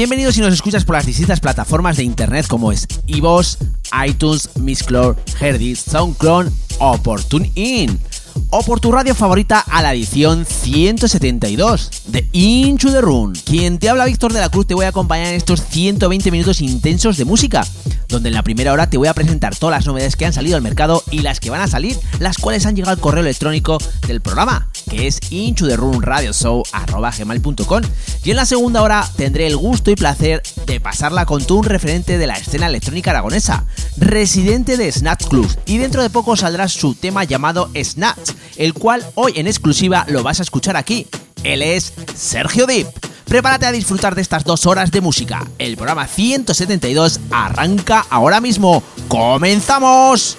bienvenidos 0.00 0.34
si 0.34 0.40
nos 0.40 0.54
escuchas 0.54 0.82
por 0.82 0.96
las 0.96 1.04
distintas 1.04 1.40
plataformas 1.40 1.98
de 1.98 2.04
internet 2.04 2.46
como 2.48 2.72
es 2.72 2.88
iVoox, 3.06 3.58
iTunes, 4.06 4.48
Mixcloud, 4.56 5.14
Herdit, 5.38 5.76
SoundCloud 5.76 6.46
o 6.78 6.96
por 7.02 7.22
TuneIn. 7.22 8.00
O 8.48 8.62
por 8.62 8.80
tu 8.80 8.90
radio 8.90 9.14
favorita 9.14 9.60
a 9.60 9.82
la 9.82 9.92
edición 9.92 10.46
172 10.46 11.90
de 12.06 12.26
Into 12.32 12.90
the 12.90 13.00
Room. 13.00 13.34
Quien 13.44 13.78
te 13.78 13.88
habla 13.88 14.06
Víctor 14.06 14.32
de 14.32 14.40
la 14.40 14.48
Cruz 14.48 14.66
te 14.66 14.74
voy 14.74 14.86
a 14.86 14.88
acompañar 14.88 15.28
en 15.28 15.34
estos 15.34 15.62
120 15.68 16.30
minutos 16.30 16.62
intensos 16.62 17.16
de 17.16 17.24
música, 17.24 17.66
donde 18.08 18.28
en 18.28 18.34
la 18.34 18.42
primera 18.42 18.72
hora 18.72 18.88
te 18.88 18.96
voy 18.96 19.08
a 19.08 19.14
presentar 19.14 19.54
todas 19.54 19.76
las 19.76 19.86
novedades 19.86 20.16
que 20.16 20.26
han 20.26 20.32
salido 20.32 20.56
al 20.56 20.62
mercado 20.62 21.02
y 21.10 21.20
las 21.20 21.40
que 21.40 21.50
van 21.50 21.60
a 21.60 21.68
salir, 21.68 21.98
las 22.18 22.38
cuales 22.38 22.64
han 22.66 22.74
llegado 22.74 22.92
al 22.92 23.00
correo 23.00 23.22
electrónico 23.22 23.78
del 24.06 24.20
programa 24.20 24.70
que 24.90 25.06
es 25.06 25.20
gmail.com 27.18 27.82
y 28.24 28.30
en 28.30 28.36
la 28.36 28.44
segunda 28.44 28.82
hora 28.82 29.08
tendré 29.16 29.46
el 29.46 29.56
gusto 29.56 29.90
y 29.90 29.96
placer 29.96 30.42
de 30.66 30.80
pasarla 30.80 31.26
con 31.26 31.44
tú 31.44 31.58
un 31.58 31.64
referente 31.64 32.18
de 32.18 32.26
la 32.26 32.34
escena 32.34 32.66
electrónica 32.66 33.10
aragonesa, 33.10 33.64
residente 33.96 34.76
de 34.76 34.90
Snatch 34.90 35.28
Club 35.28 35.48
y 35.66 35.78
dentro 35.78 36.02
de 36.02 36.10
poco 36.10 36.36
saldrá 36.36 36.68
su 36.68 36.94
tema 36.94 37.24
llamado 37.24 37.70
Snatch, 37.80 38.29
el 38.56 38.74
cual 38.74 39.06
hoy 39.14 39.34
en 39.36 39.46
exclusiva 39.46 40.04
lo 40.08 40.22
vas 40.22 40.40
a 40.40 40.42
escuchar 40.42 40.76
aquí. 40.76 41.06
Él 41.42 41.62
es 41.62 41.92
Sergio 42.14 42.66
Deep. 42.66 42.88
Prepárate 43.24 43.66
a 43.66 43.72
disfrutar 43.72 44.14
de 44.14 44.22
estas 44.22 44.44
dos 44.44 44.66
horas 44.66 44.90
de 44.90 45.00
música. 45.00 45.46
El 45.58 45.76
programa 45.76 46.06
172 46.06 47.20
arranca 47.30 48.04
ahora 48.10 48.40
mismo. 48.40 48.82
¡Comenzamos! 49.08 50.36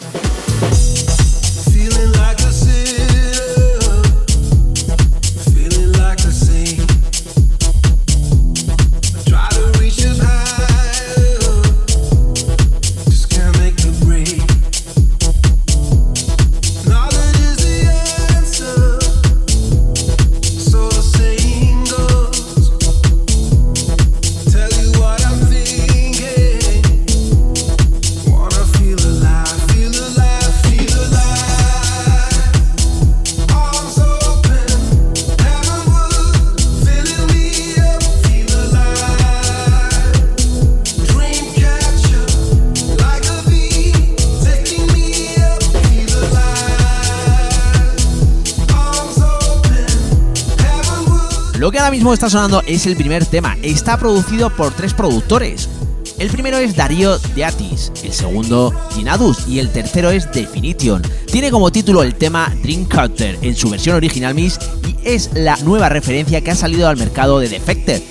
Mismo 52.02 52.16
está 52.16 52.32
sonando 52.32 52.64
es 52.66 52.88
el 52.88 52.96
primer 52.96 53.28
tema. 53.28 53.56
Está 53.62 53.96
producido 53.96 54.50
por 54.50 54.74
tres 54.74 54.92
productores. 54.92 55.70
El 56.18 56.32
primero 56.32 56.58
es 56.58 56.76
Darío 56.76 57.20
Deatis, 57.36 57.92
el 58.04 58.12
segundo 58.12 58.74
Ginadus 58.96 59.48
y 59.48 59.60
el 59.60 59.70
tercero 59.70 60.10
es 60.10 60.32
Definition. 60.32 61.04
Tiene 61.32 61.52
como 61.52 61.72
título 61.72 62.02
el 62.02 62.16
tema 62.16 62.52
Dreamcatcher 62.64 63.38
en 63.44 63.56
su 63.56 63.70
versión 63.70 63.98
original 63.98 64.34
Mix 64.34 64.58
y 64.88 64.96
es 65.08 65.30
la 65.36 65.58
nueva 65.58 65.90
referencia 65.90 66.42
que 66.42 66.50
ha 66.50 66.56
salido 66.56 66.88
al 66.88 66.98
mercado 66.98 67.38
de 67.38 67.50
Defected. 67.50 68.02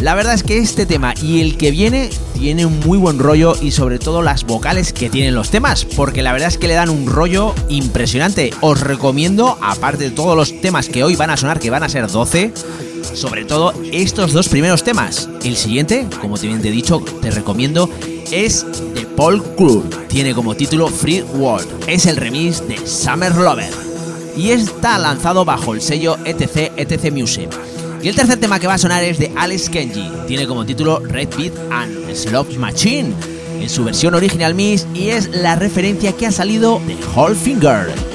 La 0.00 0.14
verdad 0.14 0.34
es 0.34 0.44
que 0.44 0.58
este 0.58 0.86
tema 0.86 1.14
y 1.20 1.40
el 1.40 1.56
que 1.56 1.72
viene 1.72 2.10
tiene 2.34 2.66
un 2.66 2.78
muy 2.80 2.98
buen 2.98 3.18
rollo 3.18 3.56
y 3.60 3.70
sobre 3.70 3.98
todo 3.98 4.22
las 4.22 4.44
vocales 4.44 4.92
que 4.92 5.10
tienen 5.10 5.34
los 5.34 5.50
temas, 5.50 5.84
porque 5.84 6.22
la 6.22 6.32
verdad 6.32 6.48
es 6.48 6.58
que 6.58 6.68
le 6.68 6.74
dan 6.74 6.90
un 6.90 7.06
rollo 7.06 7.54
impresionante. 7.68 8.52
Os 8.60 8.80
recomiendo, 8.80 9.58
aparte 9.60 10.04
de 10.04 10.10
todos 10.10 10.36
los 10.36 10.60
temas 10.60 10.88
que 10.88 11.02
hoy 11.02 11.16
van 11.16 11.30
a 11.30 11.36
sonar, 11.36 11.58
que 11.58 11.70
van 11.70 11.82
a 11.82 11.88
ser 11.88 12.06
12, 12.06 12.52
sobre 13.04 13.44
todo 13.44 13.72
estos 13.92 14.32
dos 14.32 14.48
primeros 14.48 14.82
temas. 14.82 15.28
El 15.44 15.56
siguiente, 15.56 16.06
como 16.20 16.38
te 16.38 16.46
bien 16.46 16.62
te 16.62 16.68
he 16.68 16.72
dicho, 16.72 17.00
te 17.20 17.30
recomiendo, 17.30 17.88
es 18.30 18.66
de 18.94 19.06
Paul 19.16 19.42
Club. 19.56 20.06
Tiene 20.08 20.34
como 20.34 20.54
título 20.54 20.88
Free 20.88 21.22
World. 21.22 21.66
Es 21.86 22.06
el 22.06 22.16
remix 22.16 22.66
de 22.66 22.86
Summer 22.86 23.34
Lover. 23.34 23.70
Y 24.36 24.50
está 24.50 24.98
lanzado 24.98 25.44
bajo 25.44 25.74
el 25.74 25.80
sello 25.80 26.16
ETC 26.24 26.72
ETC 26.76 27.12
Music. 27.12 27.48
Y 28.02 28.08
el 28.08 28.16
tercer 28.16 28.38
tema 28.38 28.60
que 28.60 28.66
va 28.66 28.74
a 28.74 28.78
sonar 28.78 29.02
es 29.04 29.18
de 29.18 29.32
Alex 29.36 29.70
Kenji. 29.70 30.10
Tiene 30.26 30.46
como 30.46 30.66
título 30.66 31.00
Red 31.00 31.28
Beat 31.38 31.52
and 31.70 32.14
Slop 32.14 32.52
Machine. 32.56 33.14
En 33.60 33.70
su 33.70 33.84
versión 33.84 34.14
original 34.14 34.54
Mix 34.54 34.86
y 34.94 35.08
es 35.08 35.30
la 35.30 35.56
referencia 35.56 36.12
que 36.12 36.26
ha 36.26 36.32
salido 36.32 36.80
de 36.86 36.96
Whole 37.14 37.34
Finger. 37.34 38.13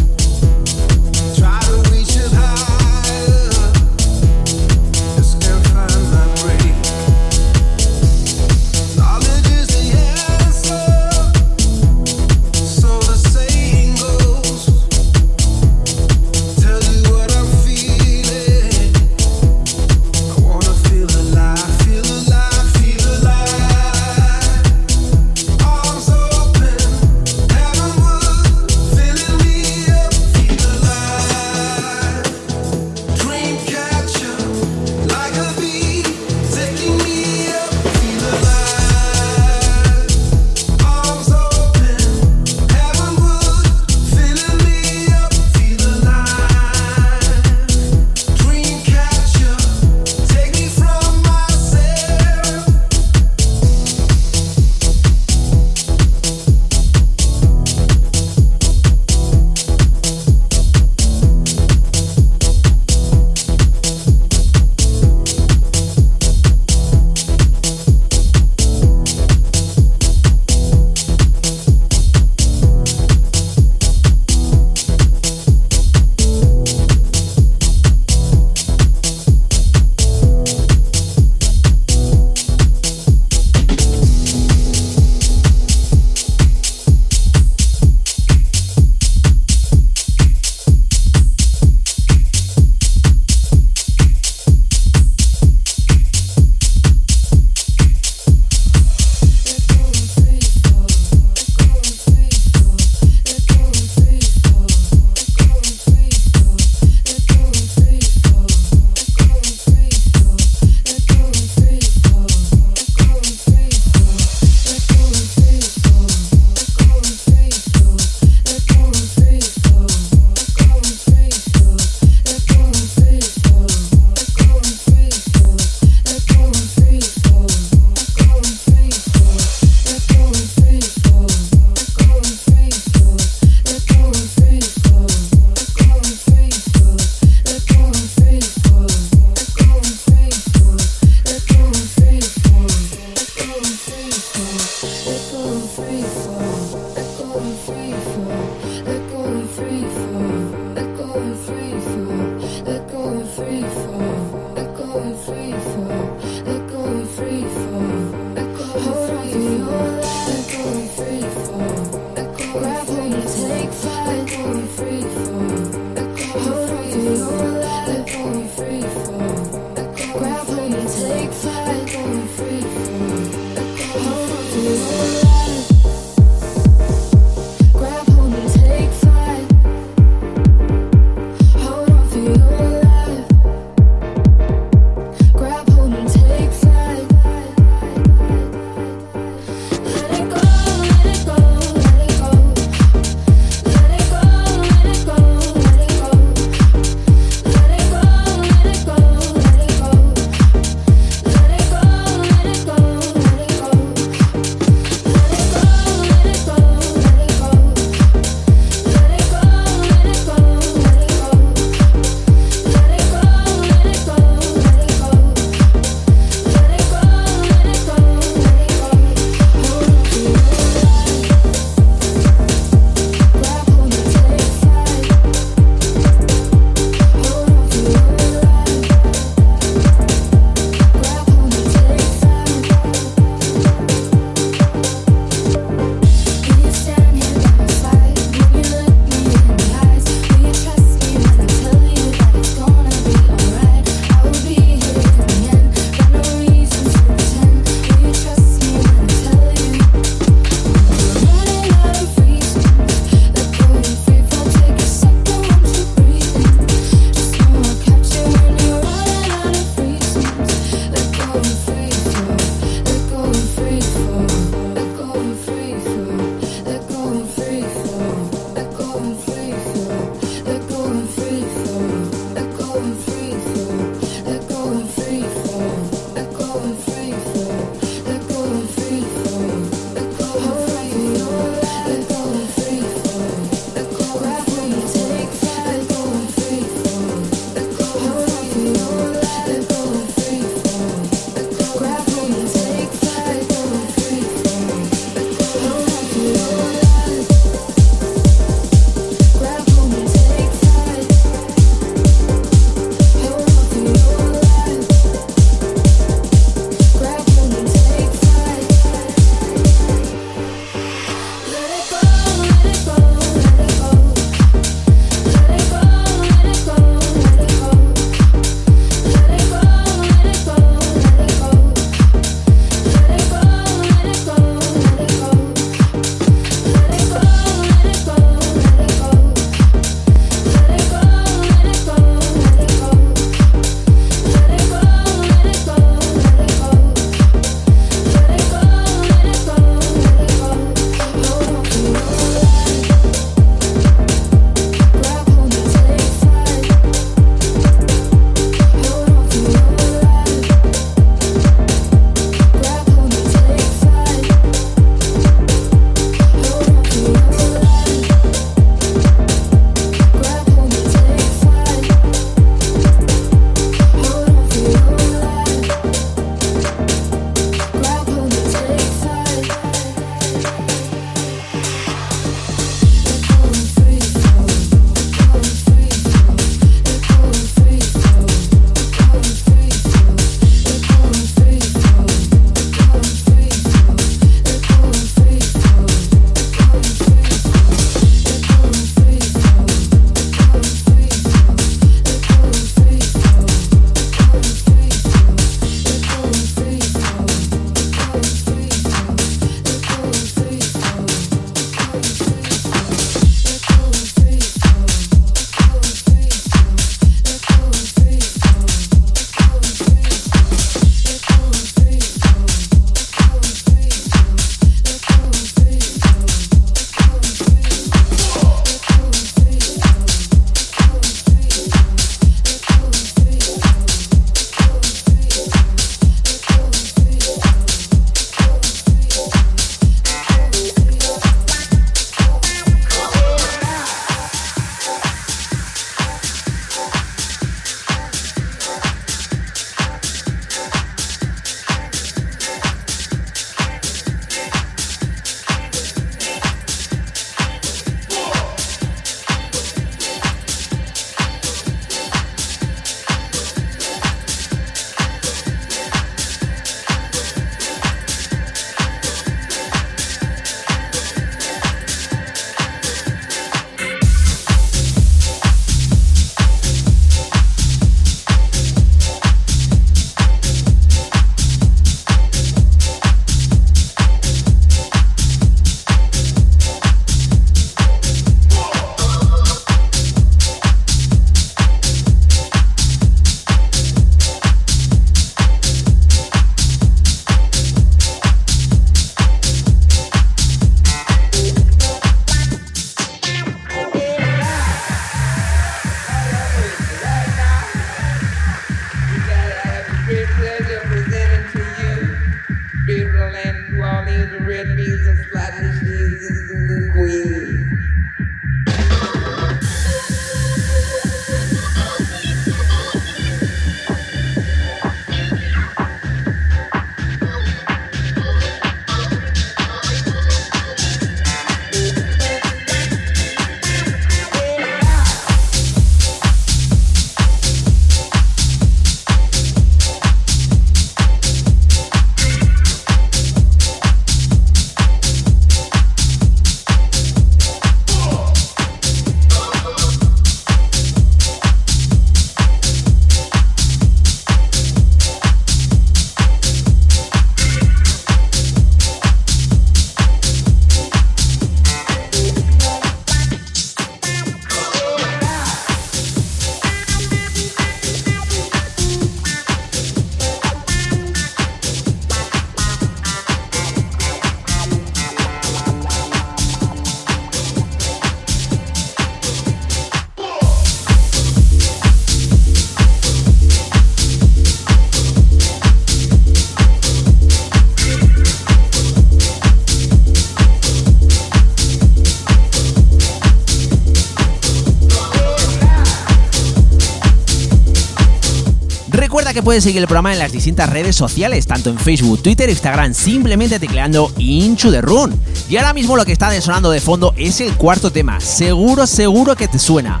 Puedes 589.52 589.64
seguir 589.64 589.82
el 589.82 589.86
programa 589.86 590.14
en 590.14 590.18
las 590.18 590.32
distintas 590.32 590.70
redes 590.70 590.96
sociales, 590.96 591.46
tanto 591.46 591.68
en 591.68 591.78
Facebook, 591.78 592.22
Twitter, 592.22 592.48
Instagram, 592.48 592.94
simplemente 592.94 593.60
tecleando 593.60 594.10
Into 594.16 594.70
the 594.70 594.80
Run. 594.80 595.12
Y 595.46 595.58
ahora 595.58 595.74
mismo 595.74 595.94
lo 595.94 596.06
que 596.06 596.12
está 596.12 596.40
sonando 596.40 596.70
de 596.70 596.80
fondo 596.80 597.12
es 597.18 597.38
el 597.42 597.54
cuarto 597.58 597.92
tema, 597.92 598.18
seguro, 598.18 598.86
seguro 598.86 599.36
que 599.36 599.48
te 599.48 599.58
suena. 599.58 600.00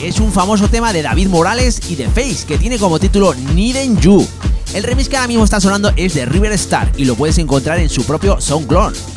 Es 0.00 0.20
un 0.20 0.30
famoso 0.30 0.68
tema 0.68 0.92
de 0.92 1.02
David 1.02 1.26
Morales 1.26 1.80
y 1.90 1.96
de 1.96 2.06
Face, 2.06 2.46
que 2.46 2.58
tiene 2.58 2.78
como 2.78 3.00
título 3.00 3.34
Needin' 3.34 3.98
You. 3.98 4.24
El 4.72 4.84
remix 4.84 5.08
que 5.08 5.16
ahora 5.16 5.26
mismo 5.26 5.42
está 5.42 5.60
sonando 5.60 5.92
es 5.96 6.14
de 6.14 6.24
River 6.24 6.52
Star 6.52 6.92
y 6.96 7.06
lo 7.06 7.16
puedes 7.16 7.38
encontrar 7.38 7.80
en 7.80 7.88
su 7.88 8.04
propio 8.04 8.40
SoundCloud. 8.40 9.15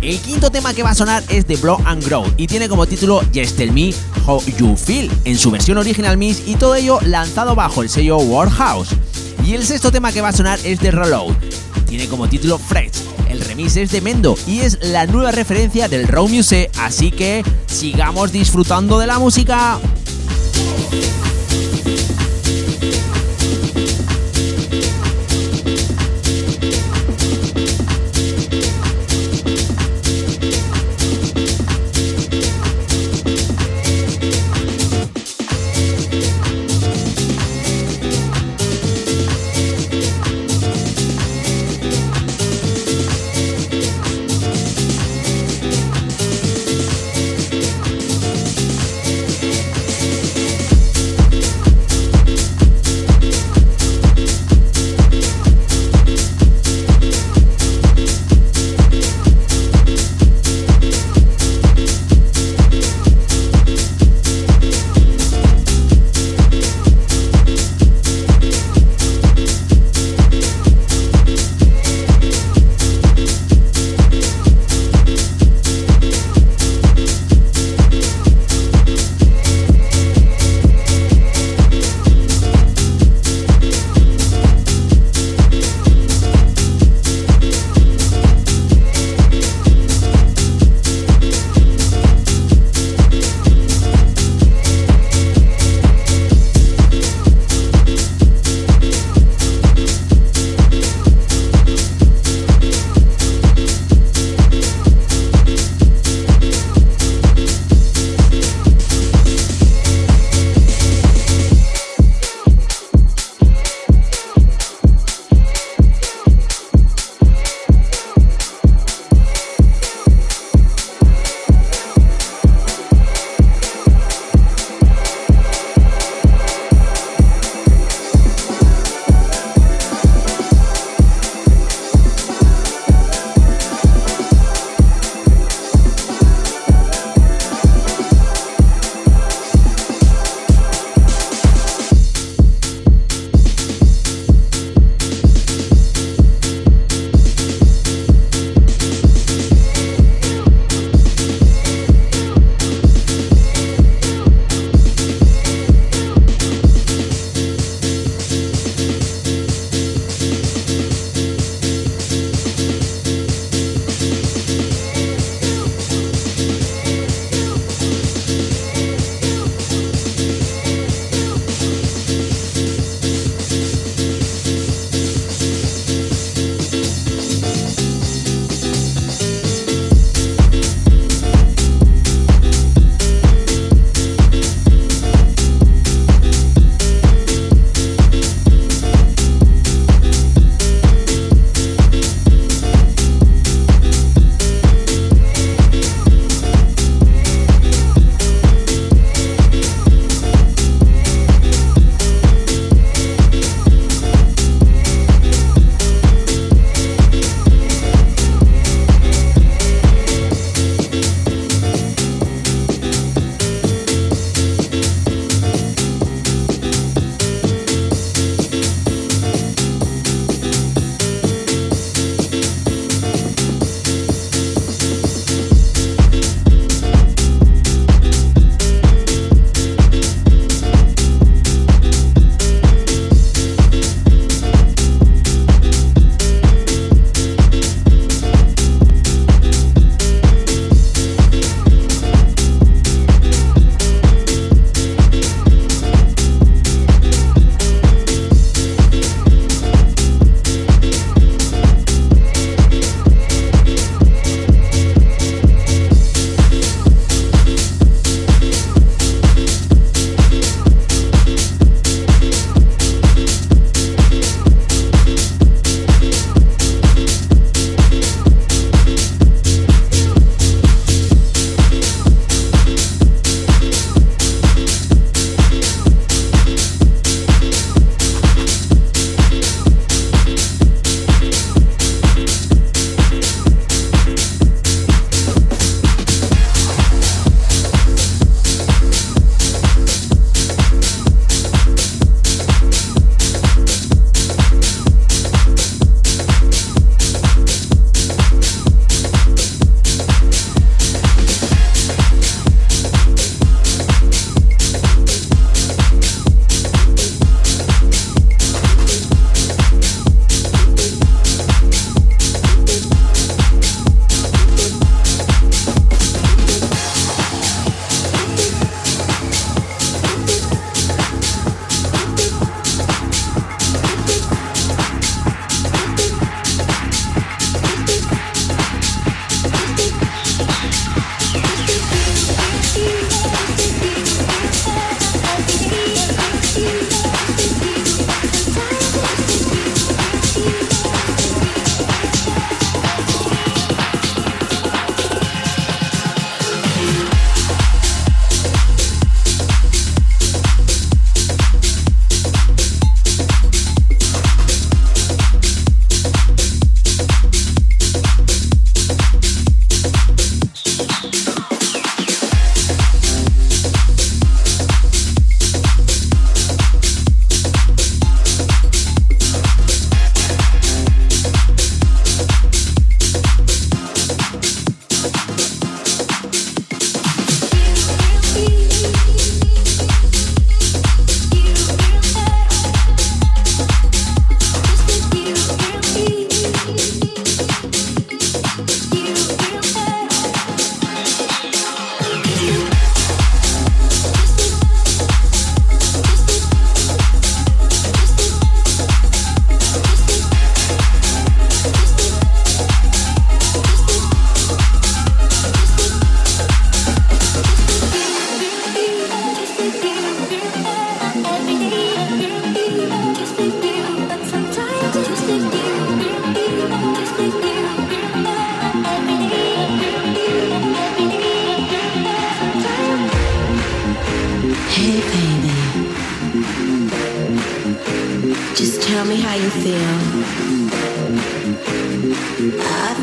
El 0.00 0.20
quinto 0.20 0.50
tema 0.50 0.74
que 0.74 0.84
va 0.84 0.90
a 0.90 0.94
sonar 0.94 1.24
es 1.28 1.46
de 1.48 1.56
Blow 1.56 1.78
and 1.84 2.04
Grow 2.04 2.24
y 2.36 2.46
tiene 2.46 2.68
como 2.68 2.86
título 2.86 3.20
Just 3.34 3.56
Tell 3.56 3.72
Me 3.72 3.92
How 4.26 4.40
You 4.56 4.76
Feel 4.76 5.10
en 5.24 5.36
su 5.36 5.50
versión 5.50 5.76
original 5.76 6.16
mix 6.16 6.42
y 6.46 6.54
todo 6.54 6.76
ello 6.76 7.00
lanzado 7.02 7.56
bajo 7.56 7.82
el 7.82 7.88
sello 7.88 8.18
Warhouse. 8.18 8.94
Y 9.44 9.54
el 9.54 9.66
sexto 9.66 9.90
tema 9.90 10.12
que 10.12 10.20
va 10.20 10.28
a 10.28 10.32
sonar 10.32 10.60
es 10.62 10.78
de 10.80 10.92
Reload. 10.92 11.34
Tiene 11.88 12.06
como 12.06 12.28
título 12.28 12.58
Fresh. 12.58 12.92
El 13.28 13.40
remix 13.40 13.76
es 13.76 13.90
de 13.90 14.00
Mendo 14.00 14.38
y 14.46 14.60
es 14.60 14.78
la 14.82 15.06
nueva 15.06 15.32
referencia 15.32 15.88
del 15.88 16.06
Raw 16.06 16.28
Music, 16.28 16.70
así 16.78 17.10
que 17.10 17.42
sigamos 17.66 18.30
disfrutando 18.30 18.98
de 19.00 19.06
la 19.06 19.18
música. 19.18 19.78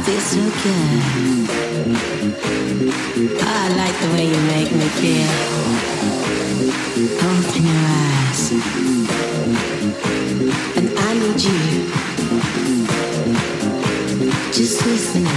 So 0.06 0.38
good. 0.38 1.50
I 3.42 3.70
like 3.76 3.98
the 4.02 4.10
way 4.14 4.26
you 4.28 4.40
make 4.54 4.72
me 4.72 4.88
feel. 5.00 5.34
Open 7.26 7.64
your 7.66 7.86
eyes. 8.04 8.42
And 10.78 10.88
I 10.96 11.14
need 11.22 11.42
you. 11.42 11.62
Just 14.54 14.86
listen 14.86 15.26
up. 15.26 15.34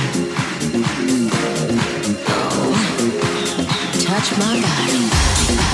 Oh, 2.28 2.72
touch 4.04 4.28
my 4.38 4.54
body. 4.61 5.67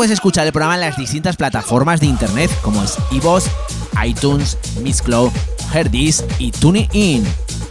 Puedes 0.00 0.14
escuchar 0.14 0.46
el 0.46 0.52
programa 0.54 0.76
en 0.76 0.80
las 0.80 0.96
distintas 0.96 1.36
plataformas 1.36 2.00
de 2.00 2.06
internet 2.06 2.50
como 2.62 2.82
es 2.82 2.96
iVoox, 3.10 3.44
iTunes, 4.02 4.56
Mixcloud, 4.80 5.30
Herdis 5.74 6.24
y 6.38 6.52
TuneIn. 6.52 7.22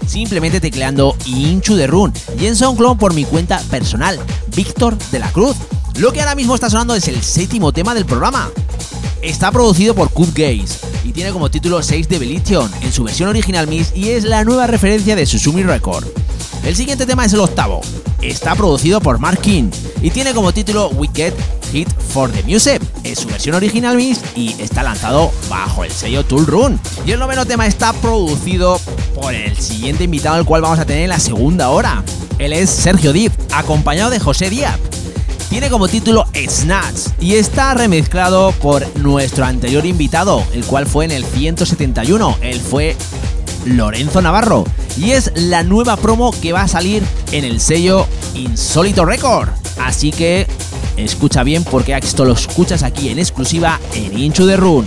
Simplemente 0.05 0.61
tecleando 0.61 1.17
Inchu 1.25 1.73
de 1.73 1.87
Run 1.87 2.13
y 2.39 2.45
en 2.45 2.55
SoundCloud 2.55 2.97
por 2.97 3.15
mi 3.15 3.25
cuenta 3.25 3.57
personal, 3.71 4.19
Víctor 4.55 4.95
de 5.09 5.17
la 5.17 5.31
Cruz. 5.31 5.57
Lo 5.95 6.13
que 6.13 6.19
ahora 6.19 6.35
mismo 6.35 6.53
está 6.53 6.69
sonando 6.69 6.93
es 6.93 7.07
el 7.07 7.19
séptimo 7.23 7.71
tema 7.71 7.95
del 7.95 8.05
programa. 8.05 8.51
Está 9.23 9.51
producido 9.51 9.95
por 9.95 10.11
Cut 10.11 10.29
Gaze 10.29 10.85
y 11.03 11.13
tiene 11.13 11.31
como 11.31 11.49
título 11.49 11.81
6 11.81 12.09
de 12.09 12.19
Belition 12.19 12.71
en 12.83 12.93
su 12.93 13.05
versión 13.05 13.29
original 13.29 13.65
Miss 13.65 13.91
y 13.95 14.09
es 14.09 14.23
la 14.23 14.43
nueva 14.43 14.67
referencia 14.67 15.15
de 15.15 15.25
Susumi 15.25 15.63
Record. 15.63 16.05
El 16.63 16.75
siguiente 16.75 17.07
tema 17.07 17.25
es 17.25 17.33
el 17.33 17.39
octavo. 17.39 17.81
Está 18.21 18.53
producido 18.53 19.01
por 19.01 19.17
Mark 19.17 19.39
King 19.41 19.71
y 20.03 20.11
tiene 20.11 20.35
como 20.35 20.53
título 20.53 20.89
Wicked 20.89 21.33
Hit 21.71 21.89
for 22.09 22.31
the 22.31 22.43
Music. 22.43 22.81
Es 23.03 23.19
su 23.19 23.27
versión 23.27 23.55
original 23.55 23.99
y 24.35 24.55
está 24.59 24.83
lanzado 24.83 25.31
bajo 25.49 25.83
el 25.83 25.91
sello 25.91 26.25
Tool 26.25 26.45
Run. 26.45 26.79
Y 27.05 27.11
el 27.11 27.19
noveno 27.19 27.45
tema 27.45 27.67
está 27.67 27.93
producido 27.93 28.79
por 29.15 29.33
el 29.33 29.57
siguiente 29.57 30.03
invitado 30.03 30.35
al 30.35 30.45
cual 30.45 30.61
vamos 30.61 30.79
a 30.79 30.85
tener 30.85 31.03
en 31.03 31.09
la 31.09 31.19
segunda 31.19 31.69
hora. 31.69 32.03
Él 32.37 32.53
es 32.53 32.69
Sergio 32.69 33.13
Div, 33.13 33.31
acompañado 33.53 34.09
de 34.09 34.19
José 34.19 34.49
Díaz. 34.49 34.77
Tiene 35.49 35.69
como 35.69 35.87
título 35.87 36.25
Snatch 36.47 37.09
y 37.19 37.35
está 37.35 37.73
remezclado 37.73 38.51
por 38.53 38.85
nuestro 38.99 39.45
anterior 39.45 39.85
invitado, 39.85 40.43
el 40.53 40.63
cual 40.63 40.85
fue 40.85 41.05
en 41.05 41.11
el 41.11 41.25
171. 41.25 42.37
Él 42.41 42.59
fue 42.59 42.95
Lorenzo 43.65 44.21
Navarro 44.21 44.65
y 44.97 45.11
es 45.11 45.31
la 45.35 45.63
nueva 45.63 45.97
promo 45.97 46.31
que 46.39 46.53
va 46.53 46.61
a 46.61 46.67
salir 46.67 47.03
en 47.31 47.45
el 47.45 47.59
sello 47.59 48.07
Insólito 48.35 49.05
Record. 49.05 49.49
Así 49.79 50.11
que 50.11 50.47
escucha 51.03 51.43
bien 51.43 51.63
porque 51.63 51.95
esto 51.97 52.25
lo 52.25 52.33
escuchas 52.33 52.83
aquí 52.83 53.09
en 53.09 53.19
exclusiva 53.19 53.79
en 53.93 54.17
Inchu 54.17 54.45
de 54.45 54.57
Run. 54.57 54.85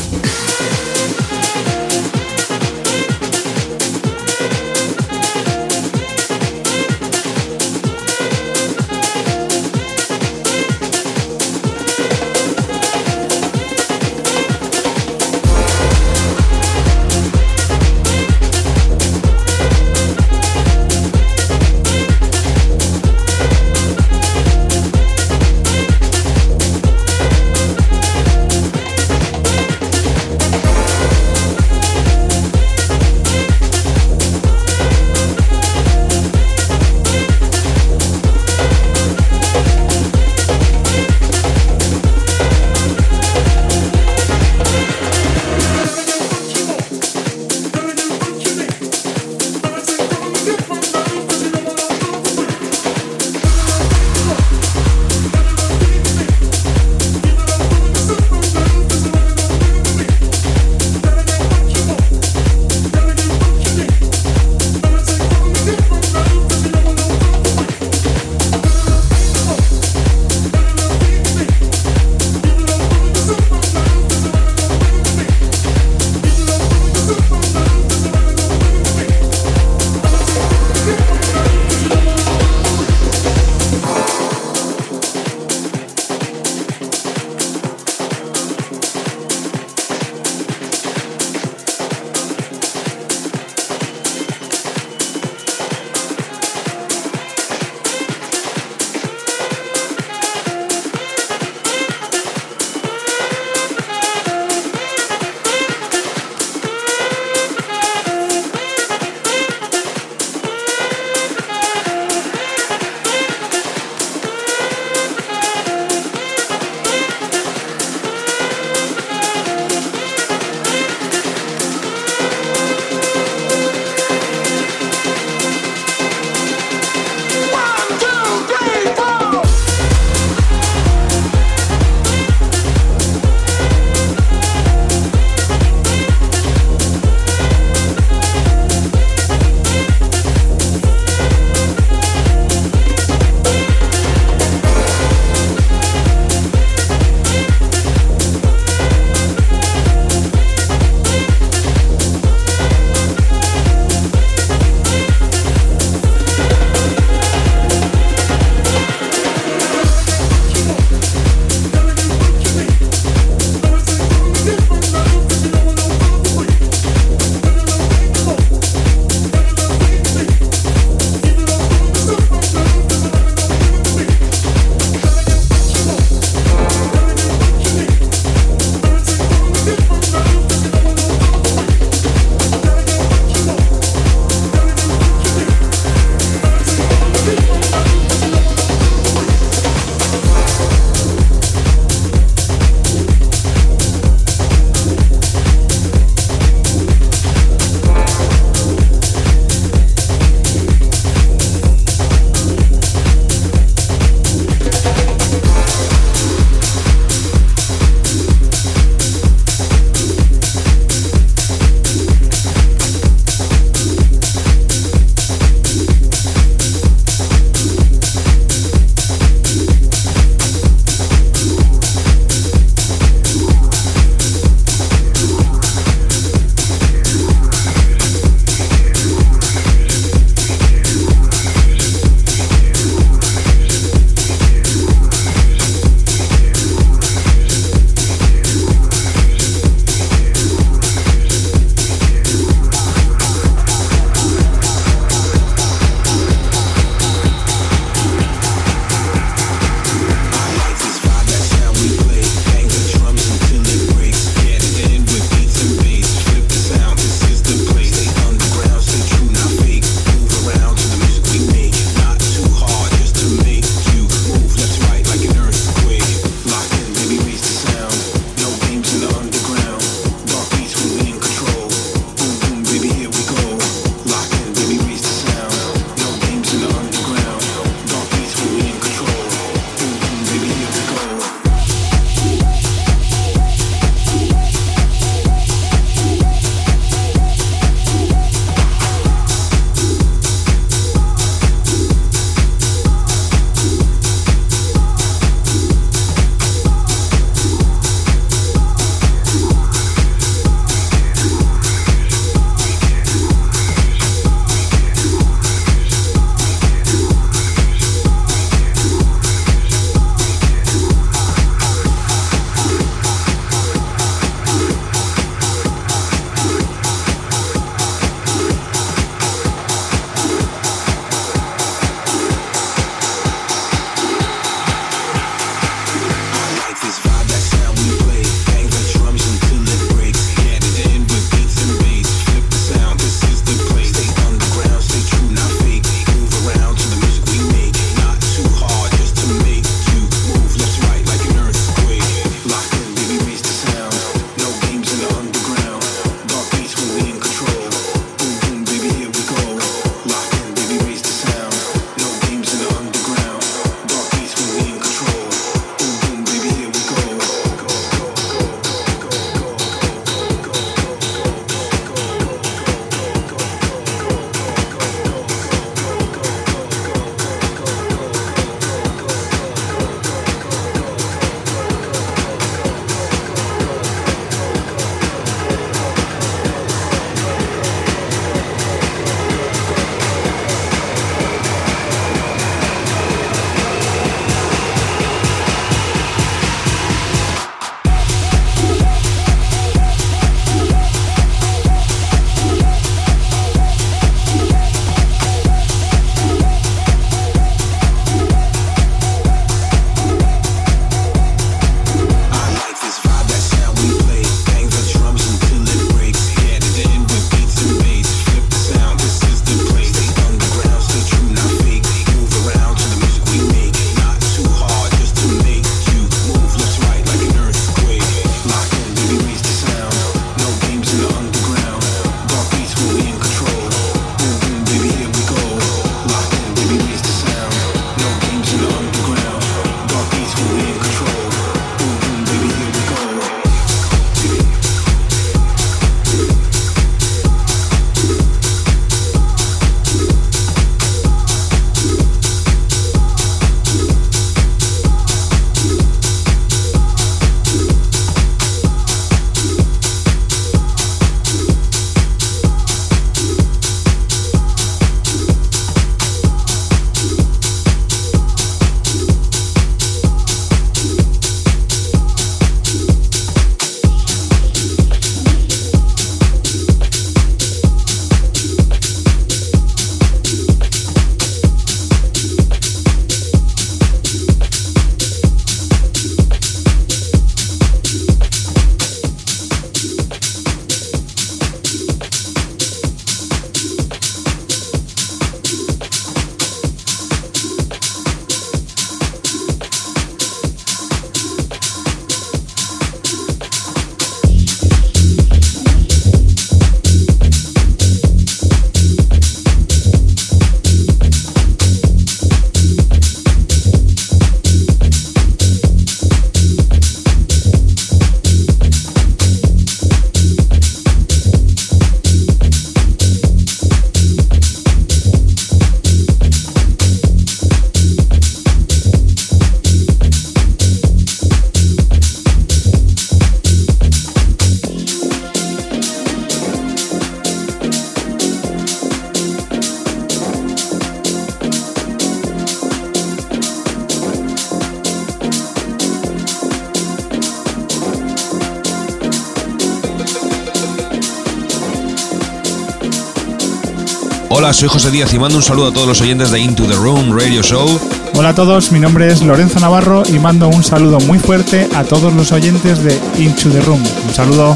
Soy 544.52 544.68
José 544.68 544.90
Díaz 544.90 545.12
y 545.14 545.18
mando 545.18 545.38
un 545.38 545.42
saludo 545.42 545.68
a 545.68 545.72
todos 545.72 545.88
los 545.88 546.00
oyentes 546.02 546.30
de 546.30 546.38
Into 546.38 546.64
the 546.64 546.74
Room 546.74 547.18
Radio 547.18 547.42
Show. 547.42 547.66
Hola 548.14 548.28
a 548.28 548.34
todos, 548.34 548.70
mi 548.70 548.78
nombre 548.78 549.08
es 549.08 549.22
Lorenzo 549.22 549.58
Navarro 549.60 550.02
y 550.06 550.18
mando 550.18 550.48
un 550.48 550.62
saludo 550.62 551.00
muy 551.00 551.18
fuerte 551.18 551.68
a 551.74 551.84
todos 551.84 552.12
los 552.12 552.32
oyentes 552.32 552.84
de 552.84 552.94
Into 553.18 553.50
the 553.50 553.60
Room. 553.62 553.82
Un 554.06 554.14
saludo. 554.14 554.54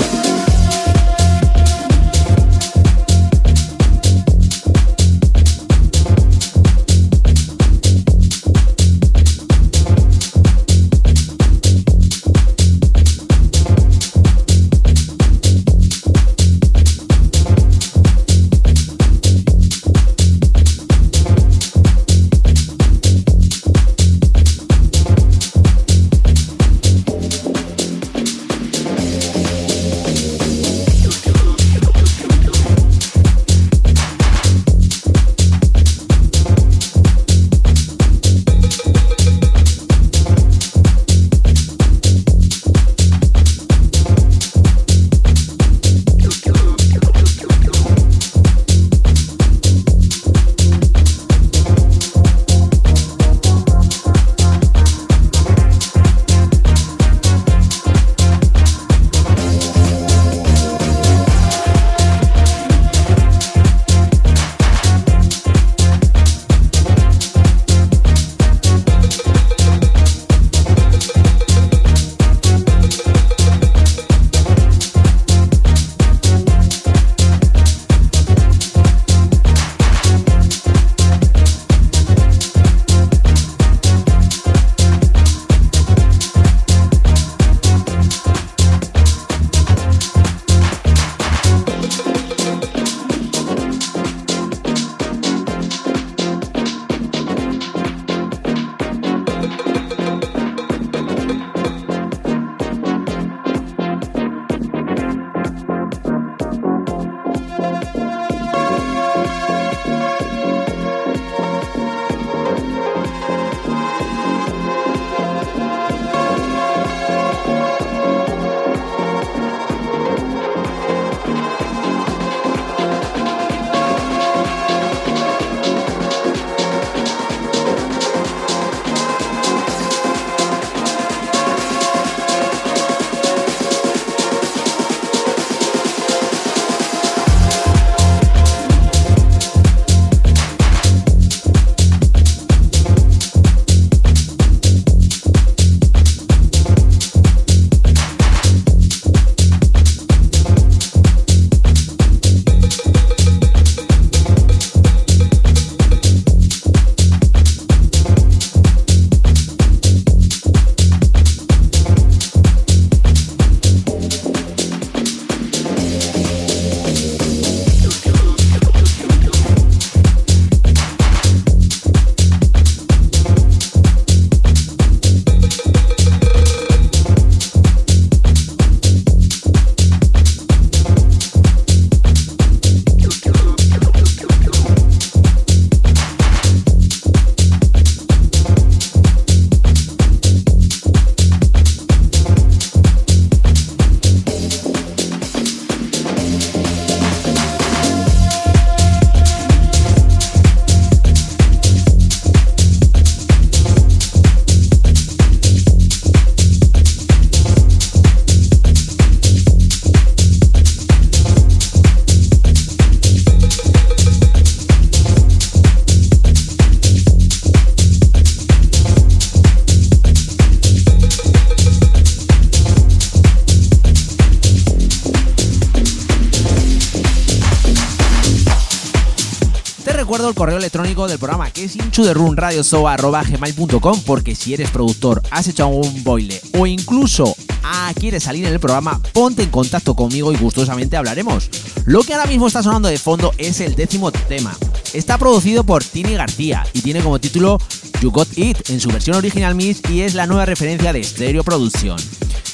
Es 231.97 232.01
inchuderunradiosoa.gmail.com 232.01 234.01
porque 234.05 234.35
si 234.35 234.53
eres 234.53 234.71
productor, 234.71 235.23
has 235.31 235.49
hecho 235.49 235.67
un 235.69 236.05
boile 236.05 236.39
o 236.59 236.67
incluso 236.67 237.35
ah, 237.63 237.91
quieres 237.99 238.25
salir 238.25 238.45
en 238.45 238.53
el 238.53 238.61
programa, 238.61 239.01
ponte 239.15 239.43
en 239.43 239.49
contacto 239.51 239.95
conmigo 239.95 240.31
y 240.33 240.37
gustosamente 240.37 240.99
hablaremos. 240.99 241.49
Lo 241.87 242.03
que 242.03 242.13
ahora 242.13 242.27
mismo 242.27 242.49
está 242.49 242.63
sonando 242.63 242.89
de 242.89 242.99
fondo 242.99 243.33
es 243.39 243.61
el 243.61 243.75
décimo 243.75 244.13
tema. 244.13 244.55
Está 244.93 245.17
producido 245.17 245.65
por 245.65 245.83
Tini 245.83 246.13
García 246.15 246.67
y 246.75 246.83
tiene 246.83 247.01
como 247.01 247.19
título 247.19 247.57
You 248.03 248.11
Got 248.11 248.37
It 248.37 248.69
en 248.71 248.81
su 248.81 248.91
versión 248.91 249.17
original 249.17 249.55
Mix 249.55 249.81
y 249.91 250.03
es 250.03 250.15
la 250.15 250.27
nueva 250.27 250.45
referencia 250.45 250.93
de 250.93 251.03
Stereo 251.03 251.45
Producción. 251.45 251.97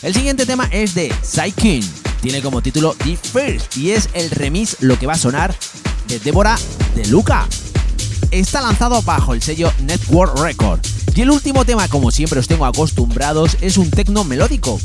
El 0.02 0.14
siguiente 0.14 0.46
tema 0.46 0.68
es 0.70 0.94
de 0.94 1.12
Psykin, 1.22 1.82
tiene 2.20 2.42
como 2.42 2.62
título 2.62 2.94
The 3.04 3.16
First 3.16 3.76
y 3.76 3.90
es 3.90 4.08
el 4.14 4.30
remix 4.30 4.76
lo 4.80 4.96
que 4.98 5.06
va 5.06 5.14
a 5.14 5.18
sonar 5.18 5.52
de 6.06 6.20
Débora 6.20 6.56
de 6.94 7.06
Luca 7.06 7.48
está 8.32 8.62
lanzado 8.62 9.02
bajo 9.02 9.34
el 9.34 9.42
sello 9.42 9.72
Network 9.82 10.38
Record. 10.38 10.80
Y 11.14 11.20
el 11.20 11.30
último 11.30 11.64
tema, 11.64 11.86
como 11.88 12.10
siempre 12.10 12.40
os 12.40 12.48
tengo 12.48 12.64
acostumbrados, 12.64 13.58
es 13.60 13.76
un 13.76 13.90
tecno 13.90 14.24
melódico. 14.24 14.80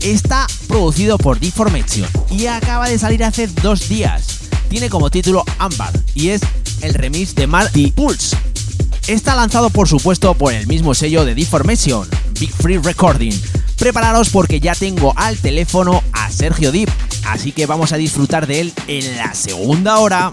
Está 0.00 0.46
producido 0.66 1.16
por 1.16 1.38
Deformation 1.38 2.08
y 2.30 2.46
acaba 2.46 2.88
de 2.88 2.98
salir 2.98 3.24
hace 3.24 3.46
dos 3.46 3.88
días. 3.88 4.40
Tiene 4.68 4.90
como 4.90 5.08
título 5.08 5.44
Amber 5.58 5.88
y 6.14 6.30
es 6.30 6.42
el 6.82 6.92
remix 6.94 7.34
de 7.34 7.46
Marty 7.46 7.92
Pulse. 7.92 8.36
Está 9.06 9.34
lanzado 9.36 9.70
por 9.70 9.88
supuesto 9.88 10.34
por 10.34 10.52
el 10.52 10.66
mismo 10.66 10.94
sello 10.94 11.24
de 11.24 11.34
Deformation, 11.34 12.08
Big 12.40 12.50
Free 12.52 12.78
Recording. 12.78 13.32
Prepararos 13.78 14.30
porque 14.30 14.60
ya 14.60 14.74
tengo 14.74 15.12
al 15.16 15.38
teléfono 15.38 16.02
a 16.12 16.30
Sergio 16.30 16.72
Deep, 16.72 16.90
así 17.26 17.52
que 17.52 17.66
vamos 17.66 17.92
a 17.92 17.96
disfrutar 17.96 18.46
de 18.46 18.60
él 18.60 18.72
en 18.88 19.16
la 19.16 19.34
segunda 19.34 19.98
hora. 19.98 20.32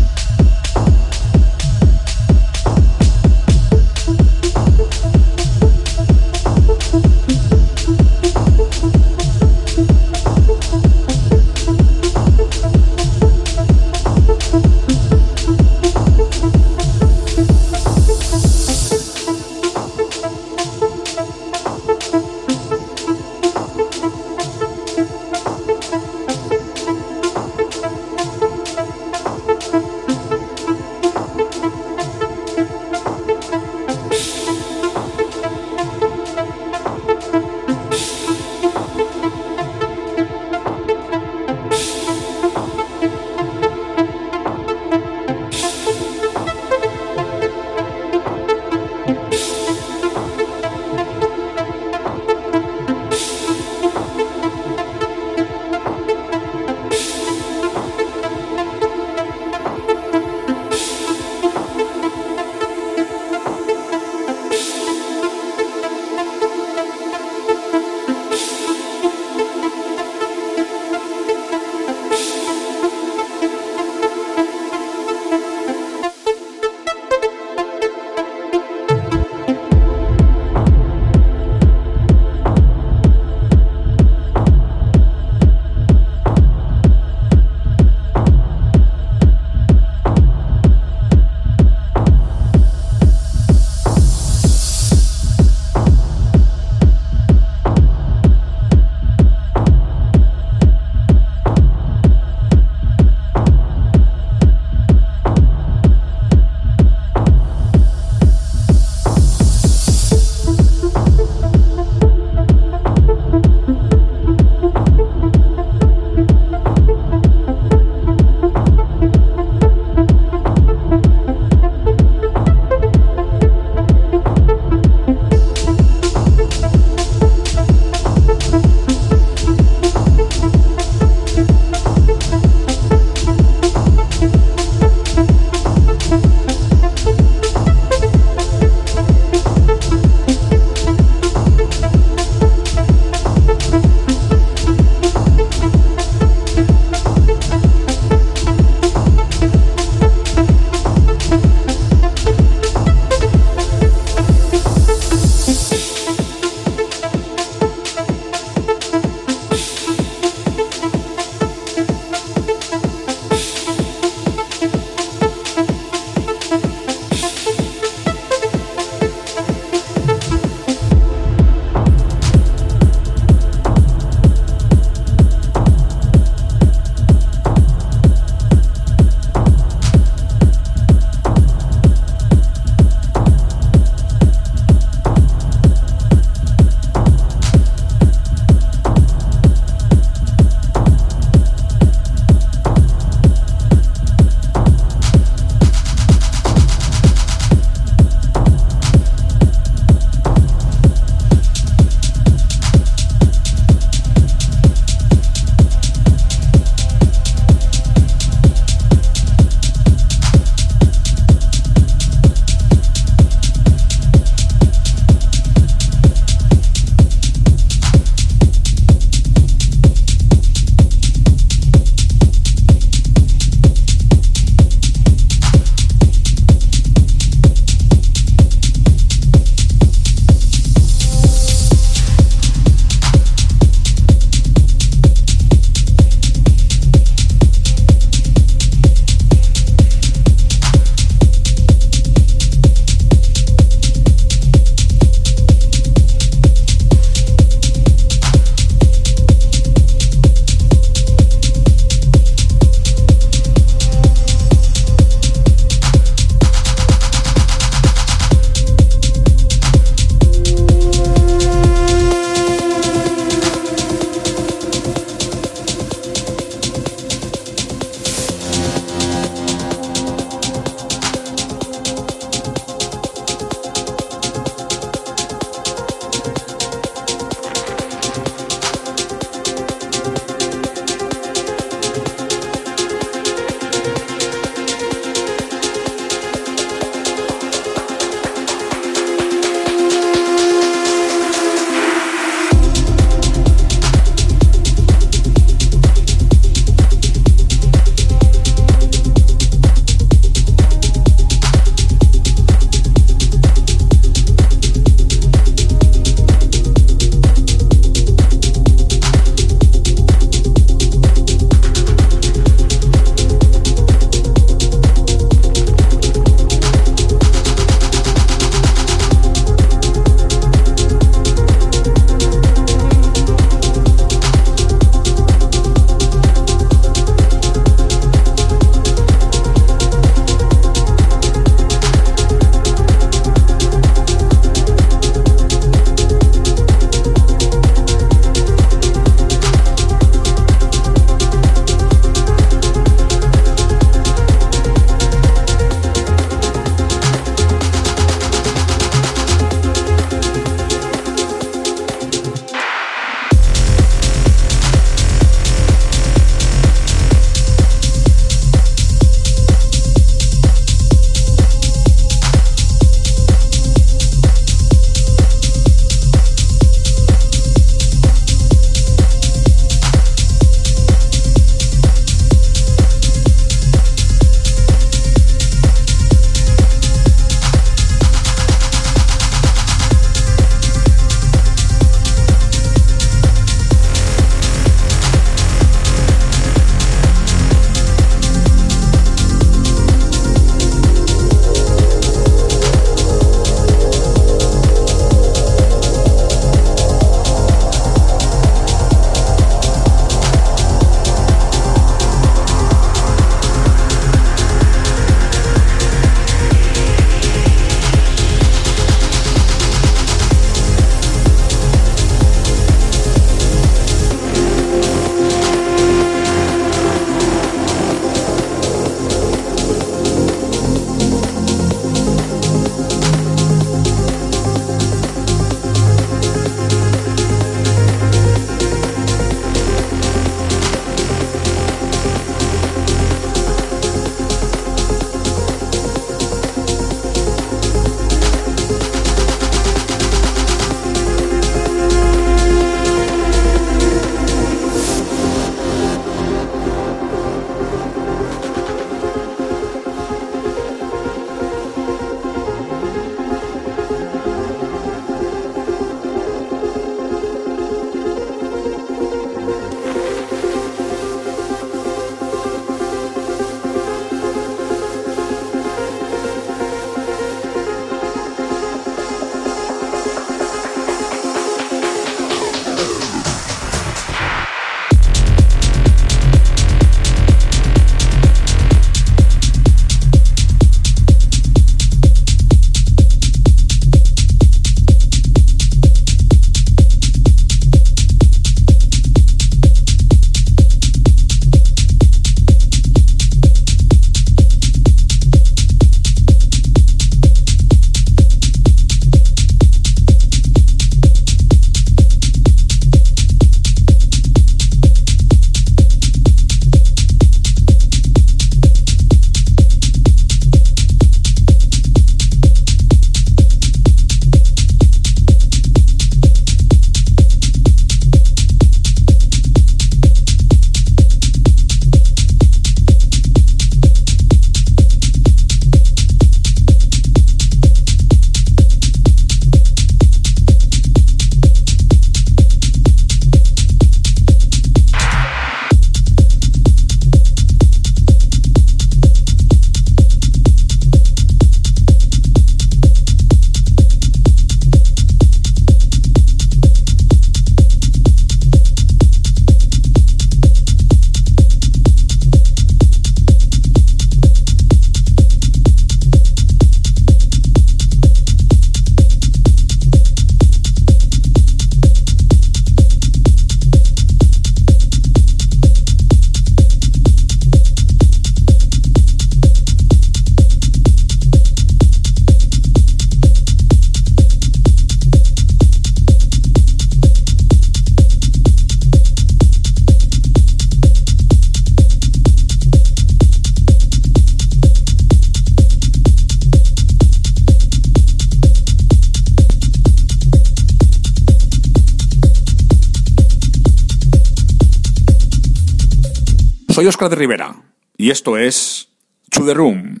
Soy 596.82 596.88
Oscar 596.88 597.10
de 597.10 597.14
Rivera 597.14 597.54
y 597.96 598.10
esto 598.10 598.36
es 598.36 598.88
To 599.30 599.46
The 599.46 599.54
Room. 599.54 600.00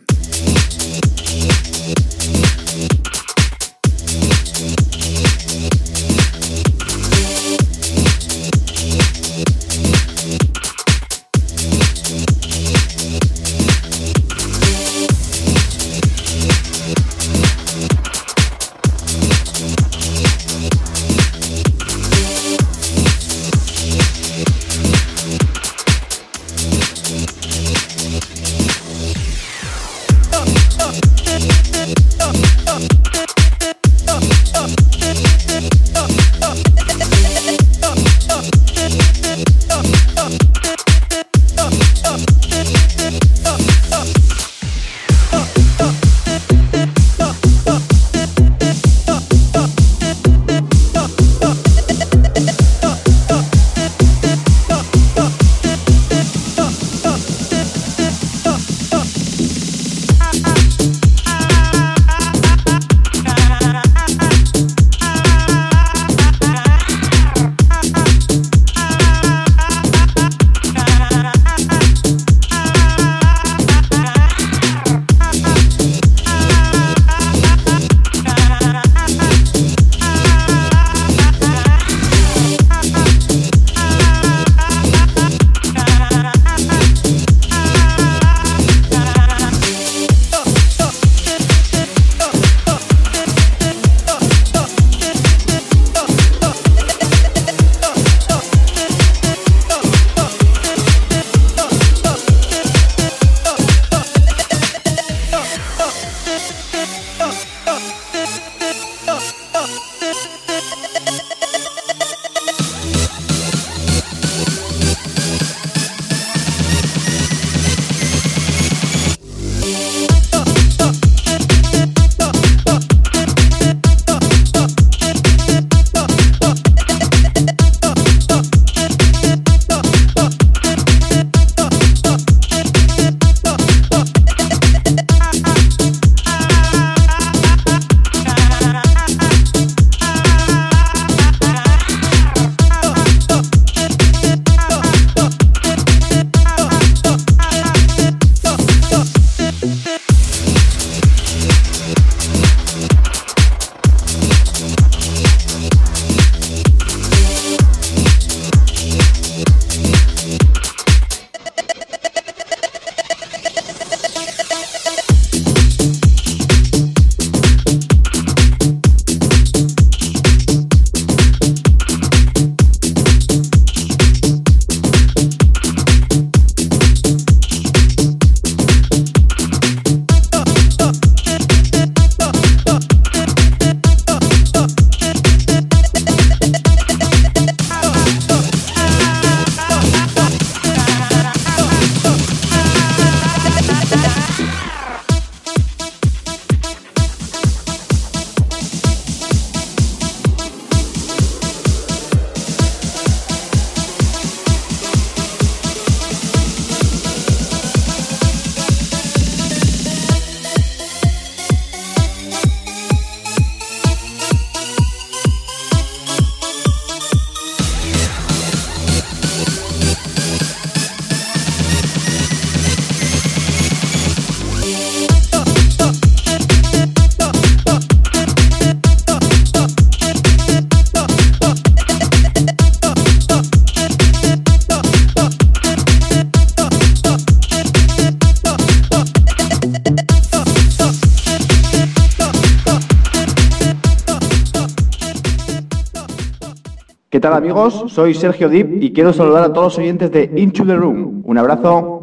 Tal 247.32 247.38
amigos? 247.38 247.84
Soy 247.88 248.12
Sergio 248.12 248.48
Dip 248.50 248.82
y 248.82 248.92
quiero 248.92 249.12
saludar 249.12 249.44
a 249.44 249.52
todos 249.52 249.68
los 249.68 249.78
oyentes 249.78 250.10
de 250.12 250.30
Into 250.36 250.66
the 250.66 250.76
Room. 250.76 251.22
Un 251.24 251.38
abrazo. 251.38 252.01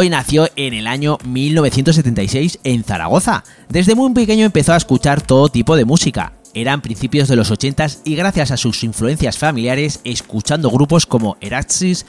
Hoy 0.00 0.08
nació 0.08 0.48
en 0.56 0.72
el 0.72 0.86
año 0.86 1.18
1976 1.26 2.60
en 2.64 2.84
Zaragoza. 2.84 3.44
Desde 3.68 3.94
muy 3.94 4.14
pequeño 4.14 4.46
empezó 4.46 4.72
a 4.72 4.78
escuchar 4.78 5.20
todo 5.20 5.50
tipo 5.50 5.76
de 5.76 5.84
música. 5.84 6.32
Eran 6.54 6.80
principios 6.80 7.28
de 7.28 7.36
los 7.36 7.50
80 7.50 7.86
y 8.06 8.14
gracias 8.14 8.50
a 8.50 8.56
sus 8.56 8.82
influencias 8.82 9.36
familiares, 9.36 10.00
escuchando 10.04 10.70
grupos 10.70 11.04
como 11.04 11.36
Eraxis, 11.42 12.06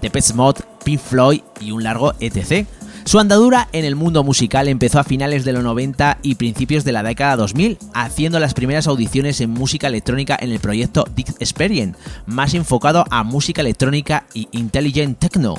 The 0.00 0.10
Mod, 0.32 0.60
Pink 0.82 0.98
Floyd 0.98 1.42
y 1.60 1.72
un 1.72 1.82
largo 1.82 2.14
etc. 2.20 2.66
Su 3.04 3.18
andadura 3.18 3.68
en 3.72 3.84
el 3.84 3.96
mundo 3.96 4.24
musical 4.24 4.66
empezó 4.66 4.98
a 4.98 5.04
finales 5.04 5.44
de 5.44 5.52
los 5.52 5.62
90 5.62 6.20
y 6.22 6.36
principios 6.36 6.84
de 6.84 6.92
la 6.92 7.02
década 7.02 7.36
2000, 7.36 7.76
haciendo 7.92 8.40
las 8.40 8.54
primeras 8.54 8.86
audiciones 8.86 9.42
en 9.42 9.50
música 9.50 9.88
electrónica 9.88 10.38
en 10.40 10.52
el 10.52 10.58
proyecto 10.58 11.04
Dick 11.14 11.28
Experience, 11.38 11.98
más 12.24 12.54
enfocado 12.54 13.04
a 13.10 13.24
música 13.24 13.60
electrónica 13.60 14.24
y 14.32 14.48
intelligent 14.52 15.18
techno. 15.18 15.58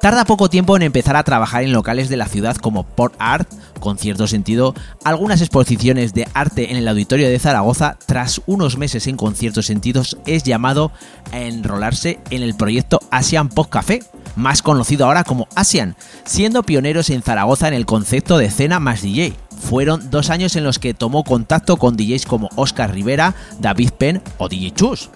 Tarda 0.00 0.24
poco 0.24 0.48
tiempo 0.50 0.76
en 0.76 0.82
empezar 0.82 1.16
a 1.16 1.24
trabajar 1.24 1.64
en 1.64 1.72
locales 1.72 2.08
de 2.08 2.16
la 2.16 2.26
ciudad 2.28 2.56
como 2.56 2.84
Port 2.84 3.14
Art, 3.18 3.50
con 3.80 3.98
cierto 3.98 4.26
sentido, 4.26 4.74
algunas 5.04 5.40
exposiciones 5.40 6.12
de 6.12 6.28
arte 6.34 6.70
en 6.70 6.76
el 6.76 6.86
auditorio 6.86 7.28
de 7.28 7.38
Zaragoza, 7.38 7.98
tras 8.06 8.40
unos 8.46 8.76
meses 8.76 9.06
en 9.06 9.16
conciertos 9.16 9.66
sentidos, 9.66 10.18
es 10.26 10.44
llamado 10.44 10.92
a 11.32 11.40
enrolarse 11.40 12.20
en 12.30 12.42
el 12.42 12.54
proyecto 12.54 13.00
Asian 13.10 13.48
Pop 13.48 13.68
Café, 13.68 14.02
más 14.36 14.62
conocido 14.62 15.06
ahora 15.06 15.24
como 15.24 15.48
Asian, 15.56 15.96
siendo 16.24 16.62
pioneros 16.62 17.10
en 17.10 17.22
Zaragoza 17.22 17.66
en 17.66 17.74
el 17.74 17.86
concepto 17.86 18.38
de 18.38 18.50
cena 18.50 18.78
más 18.78 19.02
DJ. 19.02 19.32
Fueron 19.58 20.10
dos 20.10 20.30
años 20.30 20.54
en 20.56 20.64
los 20.64 20.78
que 20.78 20.94
tomó 20.94 21.24
contacto 21.24 21.78
con 21.78 21.96
DJs 21.96 22.26
como 22.26 22.50
Oscar 22.54 22.92
Rivera, 22.92 23.34
David 23.58 23.90
Penn 23.98 24.22
o 24.38 24.48
DJ 24.48 24.72
Chus. 24.72 25.10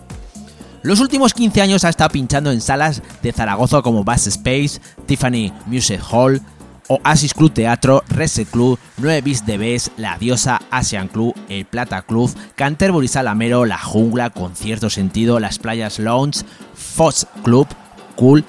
Los 0.83 1.01
últimos 1.01 1.35
15 1.35 1.61
años 1.61 1.85
ha 1.85 1.91
estado 1.91 2.09
pinchando 2.11 2.51
en 2.51 2.62
salas 2.62 3.03
de 3.22 3.33
Zaragoza 3.33 3.83
como 3.83 4.03
Bass 4.03 4.26
Space, 4.26 4.81
Tiffany 5.05 5.53
Music 5.66 6.01
Hall, 6.11 6.41
Oasis 6.89 7.35
Club 7.35 7.53
Teatro, 7.53 8.03
Reset 8.09 8.49
Club, 8.49 8.78
9 8.97 9.20
Bis 9.20 9.45
de 9.45 9.59
Bes, 9.59 9.91
La 9.99 10.16
Diosa, 10.16 10.61
Asian 10.70 11.09
Club, 11.09 11.35
El 11.51 11.66
Plata 11.66 12.01
Club, 12.01 12.35
Canterbury 12.57 13.09
Salamero, 13.09 13.66
La 13.66 13.76
Jungla, 13.76 14.31
Concierto 14.31 14.89
Sentido, 14.89 15.39
Las 15.39 15.59
Playas 15.59 15.99
Lounge, 15.99 16.47
Fox 16.74 17.26
Club, 17.45 17.68
Cool, 18.16 18.45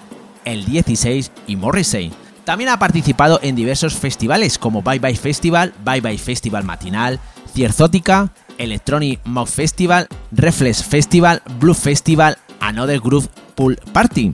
El 0.46 0.64
16 0.64 1.32
y 1.48 1.58
Morrissey. 1.58 2.14
También 2.46 2.70
ha 2.70 2.80
participado 2.80 3.40
en 3.44 3.56
diversos 3.58 3.96
festivales 3.96 4.58
como 4.58 4.82
Bye 4.82 5.00
Bye 5.00 5.18
Festival, 5.18 5.74
Bye 5.84 6.02
Bye 6.02 6.18
Festival 6.18 6.64
Matinal, 6.64 7.20
Cierzótica, 7.54 8.32
Electronic 8.58 9.20
Mock 9.26 9.48
Festival, 9.48 10.08
Reflex 10.32 10.84
Festival, 10.84 11.42
Blue 11.60 11.74
Festival, 11.74 12.38
Another 12.60 13.00
Groove 13.00 13.30
Pool 13.56 13.78
Party. 13.92 14.34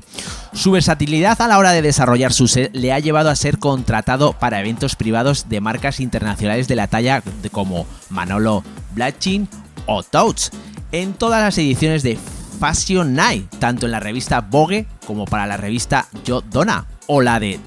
Su 0.54 0.72
versatilidad 0.72 1.42
a 1.42 1.48
la 1.48 1.58
hora 1.58 1.72
de 1.72 1.82
desarrollar 1.82 2.34
su 2.34 2.48
set 2.48 2.76
le 2.76 2.94
ha 2.94 3.00
llevado 3.00 3.30
a 3.30 3.36
ser 3.36 3.60
contratado 3.60 4.34
para 4.34 4.60
eventos 4.60 4.96
privados 4.96 5.50
de 5.50 5.62
marcas 5.62 6.00
internacionales 6.00 6.68
de 6.68 6.76
la 6.76 6.88
talla 6.88 7.22
como 7.52 7.86
Manolo 8.10 8.64
Blachin 8.94 9.48
o 9.86 10.04
Touch, 10.04 10.50
en 10.92 11.14
todas 11.14 11.42
las 11.42 11.58
ediciones 11.58 12.04
de 12.04 12.18
Fashion 12.60 13.14
Night, 13.14 13.50
tanto 13.60 13.86
en 13.86 13.92
la 13.92 14.00
revista 14.00 14.42
Vogue 14.42 14.86
como 15.06 15.26
para 15.26 15.46
la 15.46 15.58
revista 15.58 16.08
Yo 16.26 16.42
Donna, 16.42 16.86
o 17.08 17.22
la 17.22 17.40
de 17.40 17.60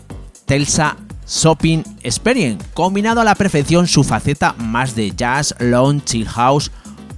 Telsa 0.47 0.97
Shopping 1.31 1.85
Experience, 2.03 2.67
combinado 2.75 3.21
a 3.21 3.25
la 3.25 3.37
perfección 3.37 3.87
su 3.87 4.03
faceta 4.03 4.53
más 4.59 4.97
de 4.97 5.13
jazz, 5.13 5.55
lounge, 5.61 6.05
chill 6.05 6.29
house, 6.29 6.73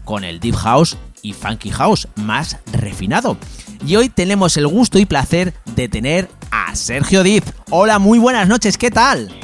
con 0.04 0.22
el 0.22 0.38
deep 0.38 0.54
house 0.54 0.98
y 1.22 1.32
funky 1.32 1.70
house 1.70 2.06
más 2.16 2.58
refinado. 2.72 3.38
Y 3.86 3.96
hoy 3.96 4.10
tenemos 4.10 4.58
el 4.58 4.66
gusto 4.68 4.98
y 4.98 5.06
placer 5.06 5.54
de 5.74 5.88
tener 5.88 6.28
a 6.50 6.74
Sergio 6.76 7.22
Diz. 7.22 7.42
Hola, 7.70 7.98
muy 7.98 8.18
buenas 8.18 8.46
noches, 8.48 8.76
¿qué 8.76 8.90
tal? 8.90 9.34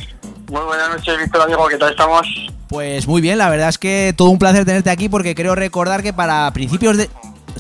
Muy 0.51 0.61
buenas 0.61 0.91
noches, 0.91 1.19
Víctor, 1.19 1.43
amigo, 1.43 1.67
¿qué 1.69 1.79
tal 1.79 1.91
estamos? 1.91 2.27
Pues 2.69 3.09
muy 3.09 3.23
bien, 3.23 3.39
la 3.39 3.49
verdad 3.49 3.71
es 3.71 3.79
que 3.79 4.13
todo 4.15 4.29
un 4.29 4.39
placer 4.39 4.67
tenerte 4.67 4.91
aquí 4.91 5.09
porque 5.09 5.35
creo 5.35 5.55
recordar 5.55 6.03
que 6.03 6.13
para 6.13 6.51
principios 6.53 6.99
de... 6.99 7.09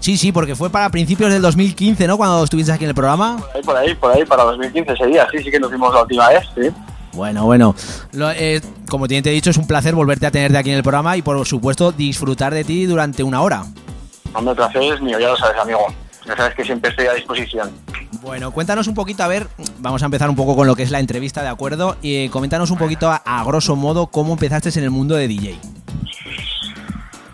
Sí, 0.01 0.19
sí, 0.19 0.31
porque 0.31 0.55
fue 0.55 0.69
para 0.69 0.91
principios 0.91 1.33
del 1.33 1.41
2015, 1.41 2.07
¿no? 2.07 2.19
Cuando 2.19 2.45
estuviste 2.45 2.71
aquí 2.71 2.85
en 2.85 2.91
el 2.91 2.95
programa. 2.95 3.39
Por 3.39 3.57
ahí, 3.57 3.63
por 3.63 3.77
ahí, 3.77 3.95
por 3.95 4.13
ahí, 4.13 4.25
para 4.27 4.45
2015 4.45 4.97
sería, 4.97 5.27
sí, 5.31 5.39
sí 5.43 5.51
que 5.51 5.59
nos 5.59 5.71
vimos 5.71 5.93
la 5.95 6.03
última 6.03 6.29
vez, 6.29 6.45
sí. 6.55 6.71
Bueno, 7.19 7.47
bueno. 7.47 7.75
Lo, 8.12 8.31
eh, 8.31 8.61
como 8.89 9.09
te 9.09 9.19
he 9.19 9.23
dicho, 9.23 9.51
es 9.51 9.57
un 9.57 9.66
placer 9.66 9.93
volverte 9.93 10.25
a 10.25 10.31
tenerte 10.31 10.57
aquí 10.57 10.71
en 10.71 10.77
el 10.77 10.85
programa 10.85 11.16
y 11.16 11.23
por 11.23 11.45
supuesto 11.49 11.91
disfrutar 11.91 12.55
de 12.55 12.62
ti 12.62 12.87
durante 12.87 13.25
una 13.25 13.43
hora. 13.43 13.64
Hombre, 14.35 14.55
placer 14.55 14.83
es 14.85 15.01
mío, 15.01 15.19
ya 15.19 15.27
lo 15.27 15.37
sabes, 15.37 15.61
amigo. 15.61 15.81
Ya 16.25 16.37
sabes 16.37 16.55
que 16.55 16.64
siempre 16.64 16.91
estoy 16.91 17.07
a 17.07 17.14
disposición. 17.14 17.73
Bueno, 18.23 18.53
cuéntanos 18.53 18.87
un 18.87 18.95
poquito, 18.95 19.25
a 19.25 19.27
ver, 19.27 19.49
vamos 19.79 20.01
a 20.03 20.05
empezar 20.05 20.31
un 20.31 20.37
poco 20.37 20.55
con 20.55 20.69
lo 20.69 20.77
que 20.77 20.85
es 20.85 20.93
la 20.93 21.01
entrevista, 21.01 21.43
¿de 21.43 21.49
acuerdo? 21.49 21.97
Y 22.03 22.25
eh, 22.25 22.31
coméntanos 22.31 22.71
un 22.71 22.79
poquito 22.79 23.11
a, 23.11 23.16
a 23.16 23.43
grosso 23.43 23.75
modo 23.75 24.07
cómo 24.07 24.35
empezaste 24.35 24.69
en 24.79 24.85
el 24.85 24.91
mundo 24.91 25.16
de 25.16 25.27
DJ. 25.27 25.59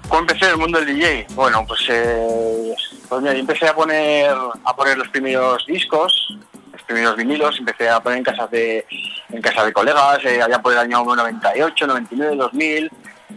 ¿Cómo 0.09 0.21
empecé 0.21 0.47
en 0.47 0.53
el 0.53 0.57
mundo 0.57 0.81
del 0.81 0.95
DJ? 0.95 1.27
Bueno, 1.35 1.63
pues, 1.69 1.81
eh, 1.91 2.75
pues 3.07 3.21
mira, 3.21 3.35
yo 3.35 3.41
empecé 3.41 3.69
a 3.69 3.75
poner, 3.75 4.31
a 4.65 4.75
poner 4.75 4.97
los 4.97 5.09
primeros 5.09 5.67
discos, 5.67 6.39
primeros 6.85 7.17
vinilos, 7.17 7.59
empecé 7.59 7.89
a 7.89 8.01
poner 8.01 8.19
en 8.19 8.25
casas 8.25 8.51
de, 8.51 8.87
en 9.31 9.43
casa 9.43 9.65
de 9.65 9.73
colegas, 9.73 10.25
eh, 10.25 10.41
allá 10.43 10.61
por 10.61 10.73
el 10.73 10.79
año 10.79 11.05
98, 11.05 11.87
99, 11.87 12.37
2000, 12.37 12.91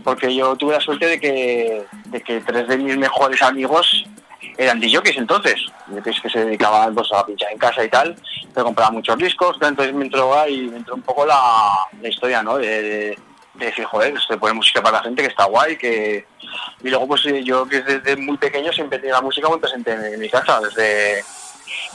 porque 0.04 0.34
yo 0.36 0.56
tuve 0.56 0.74
la 0.74 0.80
suerte 0.82 1.08
de 1.08 1.20
que, 1.20 1.84
de 2.06 2.22
que 2.22 2.41
tres 2.41 2.68
de 2.68 2.78
mis 2.78 2.98
mejores 2.98 3.41
amigos 3.41 4.06
eran 4.58 4.80
DJs 4.80 5.18
entonces, 5.18 5.60
DJs 5.88 6.22
que 6.22 6.30
se 6.30 6.45
dedicaban 6.45 6.93
pues, 6.95 7.12
a 7.12 7.26
pinchar 7.26 7.52
en 7.52 7.58
casa 7.58 7.84
y 7.84 7.89
tal, 7.89 8.16
pero 8.54 8.66
compraban 8.66 8.93
muchos 8.95 9.18
discos, 9.18 9.58
entonces 9.62 9.93
me 9.93 10.06
entró 10.06 10.38
ahí, 10.39 10.68
me 10.68 10.78
entró 10.78 10.95
un 10.95 11.02
poco 11.02 11.26
la, 11.26 11.74
historia, 12.08 12.41
¿no? 12.43 12.58
De, 12.58 12.82
de- 12.82 13.20
de 13.58 13.66
decir, 13.66 13.86
joder, 13.86 14.14
se 14.22 14.38
pone 14.38 14.54
música 14.54 14.84
para 14.84 14.98
la 14.98 15.04
gente 15.04 15.24
que 15.24 15.30
está 15.30 15.45
guay, 15.45 15.78
que... 15.78 16.28
Y 16.84 16.89
luego 16.89 17.08
pues 17.08 17.26
eh, 17.26 17.43
yo 17.43 17.68
que 17.68 17.82
desde 17.82 18.16
muy 18.16 18.38
pequeño 18.38 18.72
siempre 18.72 19.00
tenía 19.00 19.16
la 19.16 19.22
música 19.22 19.50
muy 19.50 19.58
presente 19.58 19.93
en, 19.93 20.06
en 20.14 20.20
mi 20.20 20.30
casa, 20.30 20.62
desde 20.62 21.24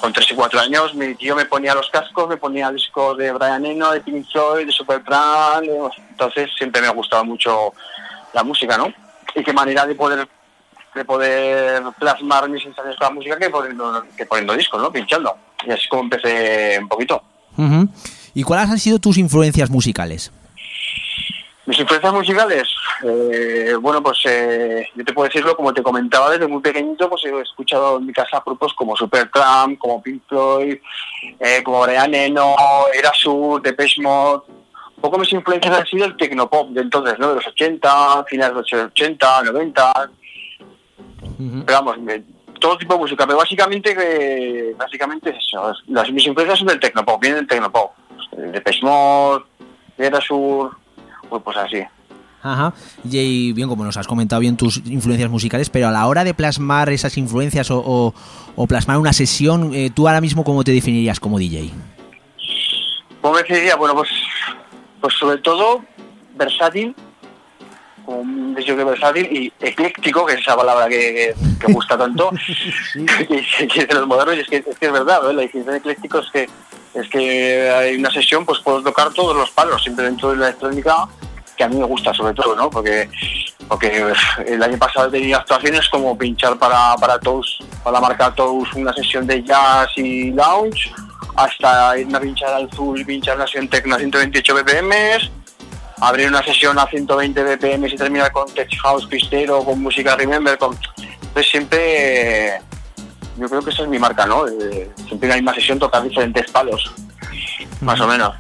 con 0.01 0.13
3 0.13 0.31
y 0.31 0.35
4 0.35 0.61
años 0.61 0.95
mi 0.95 1.15
tío 1.15 1.37
me 1.37 1.47
ponía 1.47 1.75
los 1.75 1.89
cascos, 1.91 2.29
me 2.29 2.37
ponía 2.37 2.71
discos 2.71 3.17
de 3.19 3.33
Brian 3.33 3.65
Eno, 3.65 3.93
de 3.93 4.01
Pink 4.01 4.27
Floyd, 4.31 4.67
de 4.67 4.73
Supertramp, 4.73 5.65
entonces 6.11 6.51
siempre 6.57 6.81
me 6.81 6.89
ha 6.89 6.93
gustado 6.93 7.25
mucho 7.25 7.73
la 8.33 8.43
música, 8.43 8.77
¿no? 8.77 8.93
Y 9.35 9.43
qué 9.43 9.53
manera 9.53 9.87
de 9.87 9.95
poder 9.95 10.29
de 10.95 11.05
poder 11.05 11.83
plasmar 11.99 12.49
mis 12.49 12.63
sensaciones 12.63 12.99
con 12.99 13.09
la 13.09 13.15
música 13.15 13.39
que 13.39 13.51
poniendo, 13.51 14.05
que 14.17 14.27
poniendo 14.27 14.55
discos, 14.55 14.81
¿no? 14.81 14.93
Pinchando. 14.93 15.37
Y 15.67 15.71
así 15.71 15.83
es 15.85 15.89
como 15.89 16.03
empecé 16.03 16.79
un 16.81 16.89
poquito. 16.89 17.23
¿Y 18.35 18.43
cuáles 18.43 18.71
han 18.71 18.79
sido 18.79 18.99
tus 18.99 19.17
influencias 19.19 19.71
musicales? 19.71 20.33
Mis 21.65 21.79
influencias 21.79 22.13
musicales, 22.13 22.69
eh, 23.05 23.75
bueno, 23.81 24.03
pues 24.03 24.19
eh, 24.25 24.89
yo 24.97 25.05
te 25.05 25.13
puedo 25.13 25.29
decirlo, 25.29 25.55
como 25.57 25.73
te 25.73 25.81
comentaba 25.83 26.31
desde 26.31 26.49
muy 26.49 26.61
pequeñito, 26.61 27.09
pues 27.09 27.25
he 27.25 27.41
escuchado 27.41 27.99
en 27.99 28.07
mi 28.07 28.13
casa 28.13 28.43
grupos 28.45 28.75
como 28.75 28.97
Supertramp, 28.97 29.79
como 29.79 30.03
Pink 30.03 30.23
Floyd, 30.29 30.79
eh, 31.39 31.63
como 31.63 31.83
Brian 31.83 32.13
Eno, 32.15 32.57
Erasur, 32.93 33.63
Depeche 33.63 34.03
Mode. 34.03 34.43
Un 34.97 35.01
poco 35.03 35.19
mis 35.19 35.33
influencias 35.33 35.79
han 35.79 35.87
sido 35.87 36.05
el 36.07 36.17
tecnopop 36.17 36.71
de 36.71 36.81
entonces, 36.81 37.17
¿no? 37.21 37.29
De 37.29 37.35
los 37.37 37.47
80, 37.47 38.25
finales 38.25 38.55
de 38.69 38.77
los 38.77 38.91
80, 38.91 39.43
90, 39.45 40.11
Ujú. 41.39 41.65
pero 41.65 41.79
vamos, 41.85 41.97
todo 42.61 42.77
tipo 42.79 42.95
de 42.95 43.01
música, 43.01 43.25
pero 43.25 43.39
básicamente 43.39 43.95
que 43.97 44.75
básicamente 44.77 45.31
es 45.31 45.37
eso. 45.37 45.71
es- 45.71 45.79
Las 45.89 46.11
mis 46.11 46.27
influencias 46.27 46.59
son 46.59 46.69
del 46.69 46.81
tecnopop, 46.81 47.21
vienen 47.21 47.41
del 47.41 47.49
tecnopop. 47.49 47.93
De 48.37 48.61
Pesmod, 48.61 49.43
de 49.97 50.11
Erasur, 51.33 51.43
pues 51.43 51.57
así. 51.57 51.79
Ajá. 52.45 52.73
Y 53.05 53.53
bien, 53.53 53.69
como 53.69 53.85
nos 53.85 53.97
has 53.97 54.07
comentado 54.09 54.41
bien 54.41 54.57
tus 54.57 54.79
influencias 54.87 55.31
musicales, 55.31 55.71
pero 55.71 55.89
a 55.89 55.93
la 55.93 56.07
hora 56.07 56.25
de 56.25 56.35
plasmar 56.35 56.91
esas 56.91 57.17
influencias 57.17 57.71
o, 57.71 57.79
o- 57.85 58.15
o 58.57 58.67
plasmar 58.67 58.99
una 58.99 59.13
sesión, 59.13 59.73
eh, 59.75 59.91
¿tú 59.95 60.09
ahora 60.09 60.21
mismo 60.21 60.43
cómo 60.45 60.65
te 60.65 60.73
definirías 60.73 61.21
como 61.21 61.39
DJ? 61.39 61.71
¿Cómo 63.21 63.35
me 63.35 63.43
decidiría? 63.43 63.77
Bueno, 63.77 63.95
pues, 63.95 64.11
pues 65.01 65.15
sobre 65.15 65.39
todo 65.39 65.83
versátil, 66.37 66.95
un 68.07 68.55
deseo 68.55 68.77
que 68.77 68.83
versátil 68.85 69.25
y 69.31 69.53
ecléctico, 69.65 70.27
que 70.27 70.35
es 70.35 70.41
esa 70.41 70.57
palabra 70.57 70.89
que, 70.89 70.99
que- 70.99 71.35
que 71.65 71.73
gusta 71.73 71.97
tanto, 71.97 72.31
que, 72.95 73.69
que 73.69 73.81
es 73.83 73.89
de 73.89 73.95
los 73.95 74.07
modernos, 74.09 74.37
y 74.37 74.41
es 74.41 74.49
que 74.49 74.57
es, 74.57 74.79
que 74.79 74.87
es 74.87 74.93
verdad, 74.93 75.21
la 75.33 75.43
definición 75.43 75.73
de 75.75 75.79
ecléctico 75.79 76.19
es 76.19 76.31
que, 76.33 76.49
es 76.95 77.09
que 77.09 77.71
hay 77.71 77.97
una 77.97 78.11
sesión, 78.11 78.45
pues 78.45 78.61
puedo 78.61 78.83
tocar 78.83 79.13
todos 79.13 79.37
los 79.37 79.51
palos, 79.51 79.83
siempre 79.83 80.05
dentro 80.05 80.31
de 80.31 80.37
la 80.37 80.49
electrónica, 80.49 81.09
que 81.57 81.65
a 81.65 81.69
mí 81.69 81.77
me 81.77 81.85
gusta 81.85 82.13
sobre 82.13 82.35
todo, 82.35 82.55
¿no? 82.55 82.71
Porque, 82.71 83.09
porque 83.69 84.05
uf, 84.05 84.39
el 84.47 84.63
año 84.63 84.79
pasado 84.79 85.11
tenía 85.11 85.39
actuaciones 85.39 85.89
como 85.89 86.17
pinchar 86.17 86.59
para, 86.59 86.95
para 86.97 87.19
Toast, 87.19 87.63
para 87.83 87.95
la 87.95 88.01
marca 88.01 88.35
una 88.75 88.93
sesión 88.93 89.27
de 89.27 89.43
jazz 89.43 89.89
y 89.97 90.31
lounge, 90.33 90.93
hasta 91.37 91.99
irme 91.99 92.19
a 92.19 92.21
pinchar 92.21 92.53
al 92.55 92.69
full 92.71 93.03
pinchar 93.05 93.37
una 93.37 93.47
sesión 93.47 93.69
techno 93.69 93.95
a 93.95 93.99
128 93.99 94.55
BPM, 94.55 94.93
abrir 96.01 96.29
una 96.29 96.43
sesión 96.43 96.79
a 96.79 96.87
120 96.87 97.43
BPM 97.43 97.87
y 97.87 97.97
terminar 97.97 98.33
con 98.33 98.53
tech 98.53 98.69
house 98.83 99.07
pistero, 99.07 99.65
con 99.65 99.81
música 99.81 100.17
remember, 100.17 100.59
con... 100.59 100.77
Entonces 100.97 101.51
siempre, 101.51 102.57
eh, 102.57 102.61
yo 103.37 103.49
creo 103.49 103.63
que 103.63 103.71
esa 103.71 103.83
es 103.83 103.89
mi 103.89 103.99
marca, 103.99 104.27
¿no? 104.27 104.47
Eh, 104.47 104.91
siempre 105.07 105.27
en 105.27 105.29
la 105.31 105.37
misma 105.37 105.55
sesión 105.55 105.79
tocar 105.79 106.03
diferentes 106.03 106.51
palos, 106.51 106.93
más 107.81 108.01
o 108.01 108.07
menos. 108.07 108.35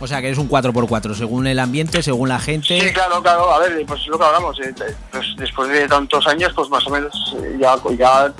O 0.00 0.06
sea, 0.06 0.20
que 0.20 0.28
eres 0.28 0.38
un 0.38 0.48
4x4, 0.48 1.14
según 1.14 1.46
el 1.48 1.58
ambiente, 1.58 2.02
según 2.02 2.28
la 2.28 2.38
gente. 2.38 2.80
Sí, 2.80 2.92
claro, 2.92 3.20
claro. 3.20 3.52
A 3.52 3.58
ver, 3.58 3.84
pues 3.84 4.00
es 4.02 4.06
lo 4.06 4.16
que 4.18 4.24
hablamos. 4.24 4.58
eh, 4.60 4.72
pues 5.10 5.26
después 5.36 5.68
de 5.68 5.88
tantos 5.88 6.24
años, 6.28 6.52
pues 6.54 6.68
más 6.70 6.86
o 6.86 6.90
menos 6.90 7.36
eh, 7.42 7.56
ya, 7.60 7.74
ya 7.98 8.32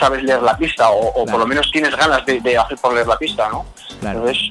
sabes 0.00 0.22
leer 0.22 0.40
la 0.42 0.56
pista, 0.56 0.88
o, 0.90 1.08
o 1.08 1.12
Claro. 1.12 1.30
por 1.32 1.40
lo 1.40 1.46
menos 1.46 1.70
tienes 1.70 1.94
ganas 1.96 2.24
de, 2.24 2.40
de 2.40 2.56
hacer 2.56 2.78
por 2.78 2.94
leer 2.94 3.06
la 3.06 3.18
pista, 3.18 3.46
¿no? 3.50 3.66
Claro. 4.00 4.20
Entonces, 4.26 4.48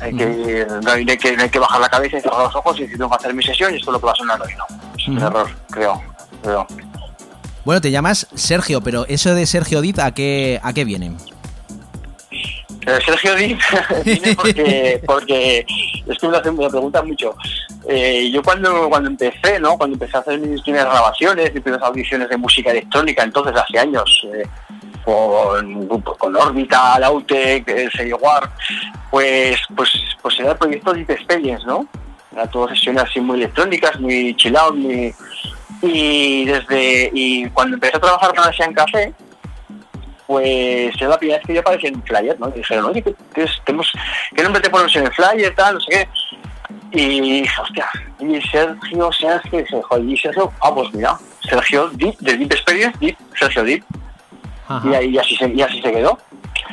hay 0.00 0.16
que, 0.16 0.24
hay, 0.24 1.16
que, 1.16 1.36
no 1.36 1.42
hay 1.44 1.48
que 1.50 1.58
bajar 1.60 1.80
la 1.80 1.88
cabeza 1.88 2.18
y 2.18 2.20
cerrar 2.20 2.40
los 2.40 2.56
ojos 2.56 2.76
y 2.78 2.82
decir, 2.82 2.98
tengo 2.98 3.10
que 3.10 3.16
hacer 3.16 3.32
mi 3.32 3.42
sesión 3.44 3.72
y 3.72 3.76
esto 3.76 3.90
es 3.90 3.92
lo 3.92 4.00
que 4.00 4.06
va 4.06 4.12
a 4.12 4.16
sonar 4.16 4.42
hoy, 4.42 4.52
¿no? 4.56 4.64
Es 4.98 5.06
un 5.06 5.18
error, 5.18 5.48
creo. 5.70 6.02
creo. 6.42 6.66
Bueno, 7.64 7.80
te 7.80 7.90
llamas 7.90 8.26
Sergio, 8.34 8.80
pero 8.80 9.06
eso 9.08 9.34
de 9.34 9.46
Sergio 9.46 9.80
Dip, 9.80 9.98
¿a 9.98 10.12
qué, 10.12 10.60
a 10.62 10.72
qué 10.72 10.84
viene? 10.84 11.12
Eh, 12.86 12.98
Sergio 13.04 13.34
Díaz 13.34 13.60
viene 14.04 14.34
porque, 14.34 15.02
porque 15.06 15.66
es 16.06 16.18
que 16.18 16.28
me 16.28 16.38
lo, 16.38 16.52
me 16.52 16.68
preguntan 16.68 17.06
mucho. 17.06 17.34
Eh, 17.88 18.30
yo 18.30 18.42
cuando, 18.42 18.88
cuando 18.90 19.08
empecé, 19.08 19.58
¿no? 19.58 19.78
Cuando 19.78 19.94
empecé 19.94 20.16
a 20.18 20.20
hacer 20.20 20.38
mis 20.38 20.60
primeras 20.60 20.86
grabaciones, 20.86 21.54
mis 21.54 21.62
primeras 21.62 21.86
audiciones 21.86 22.28
de 22.28 22.36
música 22.36 22.70
electrónica, 22.70 23.22
entonces 23.22 23.54
hace 23.56 23.78
años, 23.78 24.26
eh, 24.34 24.46
con, 25.04 25.88
con 25.88 26.36
Orbital, 26.36 27.04
Autec, 27.04 27.66
el 27.68 27.90
sello 27.92 28.18
War, 28.18 28.50
pues, 29.10 29.58
pues, 29.74 29.90
pues 30.20 30.38
era 30.38 30.52
el 30.52 30.58
proyecto 30.58 30.92
Deep 30.92 31.10
Experience, 31.10 31.64
¿no? 31.66 31.86
Era 32.32 32.46
todo 32.48 32.68
sesiones 32.68 33.04
así 33.04 33.20
muy 33.20 33.38
electrónicas, 33.38 33.98
muy 33.98 34.34
chill 34.36 34.56
muy... 34.74 35.14
Y 35.86 36.44
desde 36.46 37.10
y 37.12 37.48
cuando 37.50 37.74
empecé 37.74 37.96
a 37.96 38.00
trabajar 38.00 38.32
para 38.34 38.48
Asian 38.48 38.72
Café, 38.72 39.12
pues 40.26 40.94
era 40.96 41.08
la 41.10 41.18
primera 41.18 41.38
vez 41.38 41.46
que 41.46 41.54
yo 41.54 41.60
aparecía 41.60 41.90
en 41.90 41.96
un 41.96 42.02
flyer, 42.02 42.40
¿no? 42.40 42.48
Y 42.48 42.52
dijeron, 42.52 42.86
oye, 42.86 43.02
¿qué, 43.02 43.14
qué, 43.34 43.42
es- 43.42 43.60
tenemos, 43.64 43.92
¿qué 44.34 44.42
nombre 44.42 44.62
te 44.62 44.70
ponemos 44.70 44.94
en 44.96 45.06
el 45.06 45.12
flyer, 45.12 45.54
tal, 45.54 45.74
no 45.74 45.80
sé 45.80 45.90
qué? 45.90 46.08
Y 46.92 47.20
dije, 47.42 47.60
hostia, 47.60 47.86
y 48.20 48.40
Sergio, 48.42 49.12
Sergio, 49.12 49.60
y 49.60 49.82
joder, 49.82 50.04
y 50.04 50.16
Sergio, 50.16 50.52
ah, 50.60 50.74
pues 50.74 50.92
mira, 50.94 51.18
Sergio 51.48 51.88
Deep, 51.90 52.16
de 52.20 52.36
Deep 52.38 52.52
Experience, 52.52 52.96
Deep, 53.00 53.16
Sergio 53.38 53.64
Deep, 53.64 53.84
Ajá. 54.68 54.88
y 54.88 54.94
ahí 54.94 55.18
así 55.18 55.36
se, 55.36 55.48
y 55.48 55.60
así 55.60 55.82
se 55.82 55.92
quedó. 55.92 56.18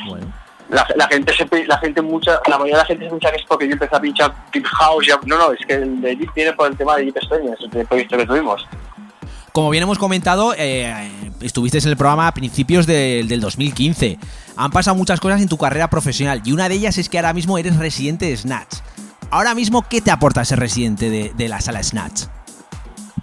Bueno. 0.08 0.26
La, 0.70 0.86
la 0.96 1.06
gente 1.08 1.34
se, 1.34 1.46
la 1.66 1.76
gente 1.78 2.00
mucha, 2.00 2.40
la 2.46 2.56
mayoría 2.56 2.76
de 2.76 2.82
la 2.82 2.86
gente 2.86 3.04
se 3.04 3.10
piensa 3.10 3.30
que 3.30 3.36
es 3.36 3.42
porque 3.46 3.66
yo 3.66 3.72
empecé 3.74 3.94
a 3.94 4.00
pinchar 4.00 4.32
Deep 4.54 4.64
House, 4.64 5.06
ya- 5.06 5.18
no, 5.26 5.36
no, 5.36 5.52
es 5.52 5.66
que 5.66 5.74
el 5.74 6.00
de 6.00 6.16
Deep 6.16 6.32
viene 6.34 6.52
por 6.54 6.70
el 6.70 6.76
tema 6.78 6.96
de 6.96 7.04
Deep 7.04 7.16
Experience, 7.18 7.64
el 7.74 7.86
proyecto 7.86 8.16
que 8.16 8.26
tuvimos. 8.26 8.66
Como 9.52 9.68
bien 9.68 9.82
hemos 9.82 9.98
comentado, 9.98 10.54
eh, 10.56 11.10
estuviste 11.42 11.76
en 11.78 11.88
el 11.88 11.96
programa 11.96 12.26
a 12.26 12.32
principios 12.32 12.86
de- 12.86 13.22
del 13.28 13.40
2015. 13.42 14.18
Han 14.56 14.70
pasado 14.70 14.96
muchas 14.96 15.20
cosas 15.20 15.42
en 15.42 15.48
tu 15.48 15.58
carrera 15.58 15.90
profesional 15.90 16.40
y 16.44 16.52
una 16.52 16.68
de 16.70 16.76
ellas 16.76 16.96
es 16.96 17.08
que 17.10 17.18
ahora 17.18 17.34
mismo 17.34 17.58
eres 17.58 17.76
residente 17.76 18.26
de 18.26 18.36
Snatch. 18.36 18.76
Ahora 19.30 19.54
mismo, 19.54 19.86
¿qué 19.88 20.00
te 20.00 20.10
aporta 20.10 20.44
ser 20.44 20.58
residente 20.58 21.10
de, 21.10 21.48
la 21.48 21.60
sala 21.60 21.82
Snatch? 21.82 22.22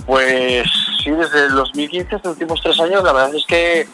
Pues 0.06 0.68
sí, 1.04 1.10
desde 1.12 1.46
el 1.46 1.54
2015, 1.54 2.16
estos 2.16 2.32
últimos 2.34 2.60
tres 2.62 2.80
años, 2.80 3.04
la 3.04 3.12
verdad 3.14 3.36
es 3.36 3.46
que, 3.48 3.88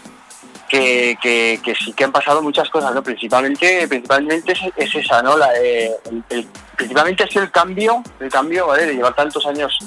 que, 0.70 1.18
que- 1.22 1.60
que 1.64 1.76
sí 1.76 1.94
que 1.94 2.04
han 2.04 2.12
pasado 2.12 2.42
muchas 2.42 2.70
cosas, 2.70 2.94
¿no? 2.94 3.02
Principalmente, 3.04 3.88
principalmente 3.88 4.52
es, 4.54 4.60
es 4.76 4.96
esa, 4.96 5.22
¿no? 5.22 5.38
La, 5.38 5.50
eh, 5.62 5.92
el- 6.30 6.48
principalmente 6.76 7.24
es 7.30 7.36
el 7.36 7.50
cambio, 7.52 8.02
el 8.20 8.30
cambio, 8.30 8.68
¿vale? 8.68 8.86
De 8.88 8.94
llevar 8.94 9.14
tantos 9.16 9.46
años 9.46 9.78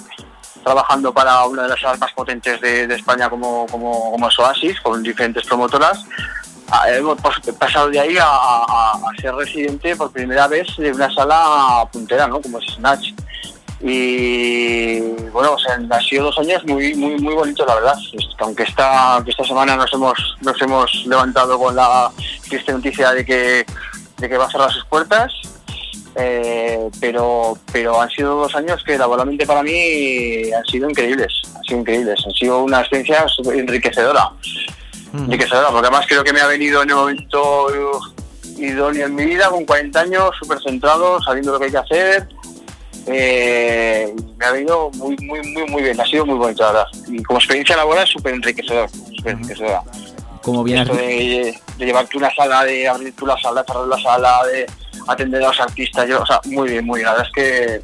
trabajando 0.64 1.12
para 1.12 1.44
una 1.46 1.62
de 1.62 1.68
las 1.68 1.80
salas 1.80 1.98
más 1.98 2.12
potentes 2.12 2.60
de, 2.60 2.84
España 2.94 3.28
como, 3.30 3.66
como, 3.66 4.10
como 4.10 4.28
Oasis, 4.38 4.80
con 4.80 5.02
diferentes 5.02 5.46
promotoras. 5.46 6.04
Ah, 6.70 6.90
Hemos 6.90 7.18
pas- 7.18 7.40
pasado 7.58 7.88
de 7.88 7.98
ahí 7.98 8.16
a, 8.20 8.98
ser 9.20 9.34
residente 9.34 9.96
por 9.96 10.10
primera 10.12 10.46
vez 10.46 10.66
de 10.76 10.92
una 10.92 11.12
sala 11.14 11.88
puntera, 11.90 12.26
¿no? 12.26 12.40
Como 12.40 12.58
es 12.58 12.74
Snatch 12.74 13.12
y 13.80 15.00
bueno, 15.30 15.52
o 15.52 15.58
sea, 15.58 15.74
han 15.74 16.02
sido 16.02 16.24
dos 16.24 16.38
años 16.38 16.64
muy 16.66 16.94
muy 16.94 17.16
muy 17.18 17.34
bonitos 17.34 17.66
la 17.66 17.76
verdad. 17.76 17.96
Aunque 18.40 18.64
esta, 18.64 19.22
esta 19.24 19.44
semana 19.44 19.76
nos 19.76 19.92
hemos 19.92 20.36
nos 20.40 20.60
hemos 20.60 21.06
levantado 21.06 21.58
con 21.58 21.76
la 21.76 22.10
triste 22.48 22.72
noticia 22.72 23.12
de 23.12 23.24
que 23.24 23.66
de 24.18 24.28
que 24.28 24.36
va 24.36 24.46
a 24.46 24.50
cerrar 24.50 24.72
sus 24.72 24.84
puertas, 24.86 25.32
eh, 26.14 26.88
pero 27.00 27.58
pero 27.72 28.00
han 28.00 28.10
sido 28.10 28.36
dos 28.36 28.54
años 28.54 28.82
que 28.84 28.98
laboralmente 28.98 29.46
para 29.46 29.62
mí 29.62 30.50
han 30.52 30.64
sido 30.66 30.88
increíbles, 30.88 31.42
han 31.54 31.62
sido 31.64 31.80
increíbles, 31.80 32.20
han 32.26 32.32
sido 32.32 32.62
una 32.64 32.80
experiencia 32.80 33.26
enriquecedora, 33.52 34.30
enriquecedora, 35.12 35.68
porque 35.70 35.88
además 35.88 36.06
creo 36.08 36.24
que 36.24 36.32
me 36.32 36.40
ha 36.40 36.46
venido 36.46 36.82
en 36.82 36.90
el 36.90 36.96
momento 36.96 37.68
idóneo 38.56 39.06
en 39.06 39.14
mi 39.14 39.24
vida, 39.24 39.48
con 39.50 39.64
40 39.64 40.00
años, 40.00 40.30
súper 40.38 40.60
centrado, 40.60 41.22
sabiendo 41.22 41.52
lo 41.52 41.58
que 41.58 41.66
hay 41.66 41.70
que 41.70 41.78
hacer, 41.78 42.28
eh, 43.10 44.14
me 44.36 44.44
ha 44.44 44.52
venido 44.52 44.90
muy, 44.96 45.16
muy, 45.22 45.40
muy, 45.52 45.64
muy 45.66 45.82
bien. 45.82 46.00
Ha 46.00 46.06
sido 46.06 46.26
muy 46.26 46.36
bonito, 46.36 46.62
la 46.62 46.72
verdad. 46.72 46.86
Y 47.08 47.22
como 47.22 47.38
experiencia 47.38 47.76
laboral 47.76 48.04
es 48.04 48.10
súper 48.10 48.34
enriquecedor. 48.34 48.90
súper 49.16 49.32
enriquecedora. 49.32 49.82
Como 50.42 50.62
bien 50.62 50.80
Esto 50.80 50.94
de, 50.94 51.58
de 51.78 51.84
llevarte 51.84 52.16
una 52.16 52.34
sala, 52.34 52.64
de 52.64 52.88
abrir 52.88 53.14
tú 53.14 53.26
la 53.26 53.38
sala, 53.38 53.64
cerrar 53.66 53.86
la 53.86 53.98
sala, 53.98 54.40
de 54.46 54.66
atender 55.08 55.42
a 55.42 55.48
los 55.48 55.60
artistas. 55.60 56.08
Yo, 56.08 56.22
o 56.22 56.26
sea, 56.26 56.40
muy 56.46 56.70
bien, 56.70 56.84
muy 56.84 56.98
bien. 57.00 57.06
La 57.06 57.12
verdad 57.12 57.26
es 57.28 57.32
que 57.34 57.82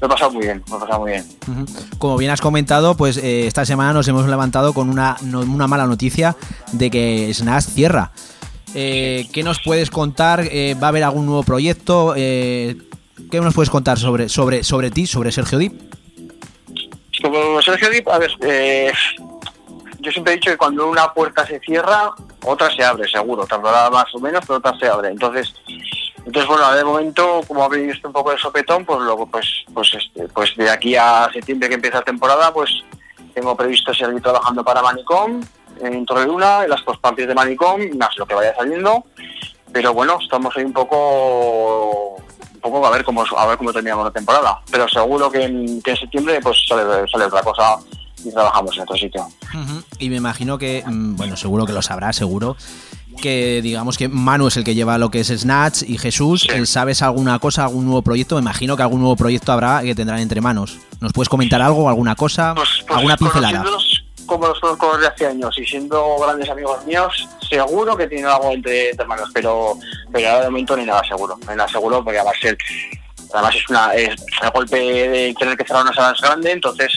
lo 0.00 0.06
he 0.06 0.10
pasado 0.10 0.32
muy 0.32 0.42
bien, 0.44 0.62
lo 0.68 0.76
he 0.76 0.80
pasado 0.80 1.00
muy 1.00 1.12
bien. 1.12 1.24
Como 1.98 2.16
bien 2.16 2.30
has 2.30 2.40
comentado, 2.40 2.96
pues 2.96 3.16
eh, 3.18 3.46
esta 3.46 3.64
semana 3.64 3.92
nos 3.92 4.08
hemos 4.08 4.26
levantado 4.26 4.72
con 4.72 4.88
una, 4.88 5.16
no- 5.22 5.40
una 5.40 5.66
mala 5.68 5.86
noticia 5.86 6.36
de 6.72 6.90
que 6.90 7.32
Snatch 7.34 7.66
cierra. 7.66 8.10
Eh, 8.74 9.28
¿Qué 9.32 9.42
nos 9.42 9.60
puedes 9.60 9.90
contar? 9.90 10.48
Eh, 10.50 10.74
¿Va 10.82 10.86
a 10.86 10.88
haber 10.88 11.04
algún 11.04 11.26
nuevo 11.26 11.42
proyecto? 11.42 12.14
¿Qué 12.14 12.76
nos 13.32 13.54
puedes 13.54 13.70
contar 13.70 13.98
sobre, 13.98 14.28
sobre, 14.28 14.64
sobre 14.64 14.90
ti, 14.90 15.06
sobre 15.06 15.30
Sergio 15.30 15.58
Dip? 15.58 15.80
Como 17.20 17.62
Sergio 17.62 17.88
Dip, 17.90 18.08
a 18.08 18.18
ver, 18.18 18.32
eh, 18.40 18.90
yo 20.02 20.10
siempre 20.10 20.32
he 20.32 20.36
dicho 20.36 20.50
que 20.50 20.56
cuando 20.56 20.88
una 20.88 21.12
puerta 21.12 21.46
se 21.46 21.60
cierra, 21.60 22.10
otra 22.44 22.70
se 22.74 22.82
abre, 22.84 23.08
seguro. 23.08 23.46
Tardará 23.46 23.88
más 23.88 24.12
o 24.14 24.18
menos, 24.18 24.44
pero 24.46 24.58
otra 24.58 24.76
se 24.78 24.88
abre. 24.88 25.08
Entonces, 25.08 25.54
entonces 26.18 26.46
bueno, 26.46 26.72
de 26.74 26.84
momento, 26.84 27.40
como 27.46 27.64
ha 27.64 27.68
venido 27.68 27.92
esto 27.92 28.08
un 28.08 28.12
poco 28.12 28.32
de 28.32 28.38
sopetón, 28.38 28.84
pues 28.84 29.00
luego, 29.00 29.26
pues, 29.26 29.46
pues, 29.72 29.94
este, 29.94 30.28
pues 30.28 30.56
de 30.56 30.68
aquí 30.68 30.96
a 30.96 31.30
septiembre 31.32 31.68
que 31.68 31.76
empieza 31.76 31.98
la 31.98 32.04
temporada, 32.04 32.52
pues 32.52 32.70
tengo 33.32 33.56
previsto 33.56 33.94
seguir 33.94 34.20
trabajando 34.20 34.64
para 34.64 34.82
Manicom, 34.82 35.40
en 35.80 36.04
Torreluna, 36.04 36.64
en 36.64 36.70
las 36.70 36.82
postparties 36.82 37.28
de 37.28 37.34
Manicom, 37.34 37.80
más 37.96 38.16
lo 38.18 38.26
que 38.26 38.34
vaya 38.34 38.54
saliendo. 38.56 39.04
Pero 39.72 39.94
bueno, 39.94 40.18
estamos 40.20 40.54
ahí 40.56 40.64
un 40.64 40.72
poco 40.72 42.16
un 42.16 42.60
poco 42.60 42.86
a 42.86 42.90
ver 42.90 43.04
cómo 43.04 43.24
a 43.36 43.46
ver 43.46 43.56
cómo 43.56 43.72
terminamos 43.72 44.04
la 44.04 44.10
temporada. 44.10 44.60
Pero 44.70 44.88
seguro 44.88 45.30
que 45.30 45.44
en, 45.44 45.80
que 45.80 45.92
en 45.92 45.96
septiembre 45.96 46.40
pues 46.42 46.58
sale, 46.68 47.08
sale 47.08 47.24
otra 47.24 47.42
cosa 47.42 47.78
y 48.24 48.30
trabajamos 48.30 48.76
en 48.76 48.82
otro 48.82 48.96
sitio. 48.96 49.26
Y 49.98 50.08
me 50.10 50.16
imagino 50.16 50.58
que, 50.58 50.82
mm, 50.86 51.16
bueno, 51.16 51.36
seguro 51.36 51.66
que 51.66 51.72
lo 51.72 51.82
sabrás, 51.82 52.16
seguro. 52.16 52.56
Que 53.20 53.60
digamos 53.62 53.98
que 53.98 54.08
Manu 54.08 54.46
es 54.48 54.56
el 54.56 54.64
que 54.64 54.74
lleva 54.74 54.96
lo 54.96 55.10
que 55.10 55.20
es 55.20 55.28
Snatch 55.28 55.82
y 55.86 55.98
Jesús, 55.98 56.46
Sí. 56.50 56.66
¿sabes 56.66 57.02
alguna 57.02 57.38
cosa, 57.38 57.64
algún 57.64 57.84
nuevo 57.84 58.00
proyecto? 58.02 58.36
Me 58.36 58.40
imagino 58.40 58.76
que 58.76 58.82
algún 58.82 59.00
nuevo 59.00 59.16
proyecto 59.16 59.52
habrá 59.52 59.82
que 59.82 59.94
tendrán 59.94 60.20
entre 60.20 60.40
manos. 60.40 60.78
¿Nos 61.00 61.12
puedes 61.12 61.28
comentar 61.28 61.60
algo, 61.60 61.88
alguna 61.88 62.14
cosa? 62.16 62.54
Pues, 62.54 62.68
pues 62.86 62.96
¿Alguna 62.96 63.16
pincelada? 63.16 63.64
como 64.24 64.46
los 64.46 64.60
conozco 64.60 64.96
desde 64.96 65.08
hace 65.08 65.26
años 65.26 65.58
y 65.58 65.66
siendo 65.66 66.16
grandes 66.18 66.48
amigos 66.48 66.86
míos, 66.86 67.28
seguro 67.50 67.94
que 67.96 68.06
tienen 68.06 68.26
algo 68.28 68.50
entre, 68.52 68.90
entre 68.90 69.06
manos, 69.06 69.28
pero, 69.34 69.76
pero 70.10 70.28
ahora 70.30 70.44
de 70.44 70.50
momento 70.50 70.74
ni 70.76 70.86
nada 70.86 71.02
seguro, 71.06 71.38
hay 71.46 71.56
nada 71.56 71.68
seguro 71.68 72.02
porque 72.02 72.22
va 72.22 72.30
a 72.30 72.40
ser, 72.40 72.56
además 73.34 73.54
es 73.54 73.68
una 73.68 73.92
es 73.94 74.14
el 74.42 74.50
golpe 74.50 74.76
de 74.78 75.34
tener 75.38 75.56
que 75.58 75.64
cerrar 75.66 75.82
una 75.82 75.92
sala 75.92 76.14
grande, 76.18 76.52
entonces, 76.52 76.92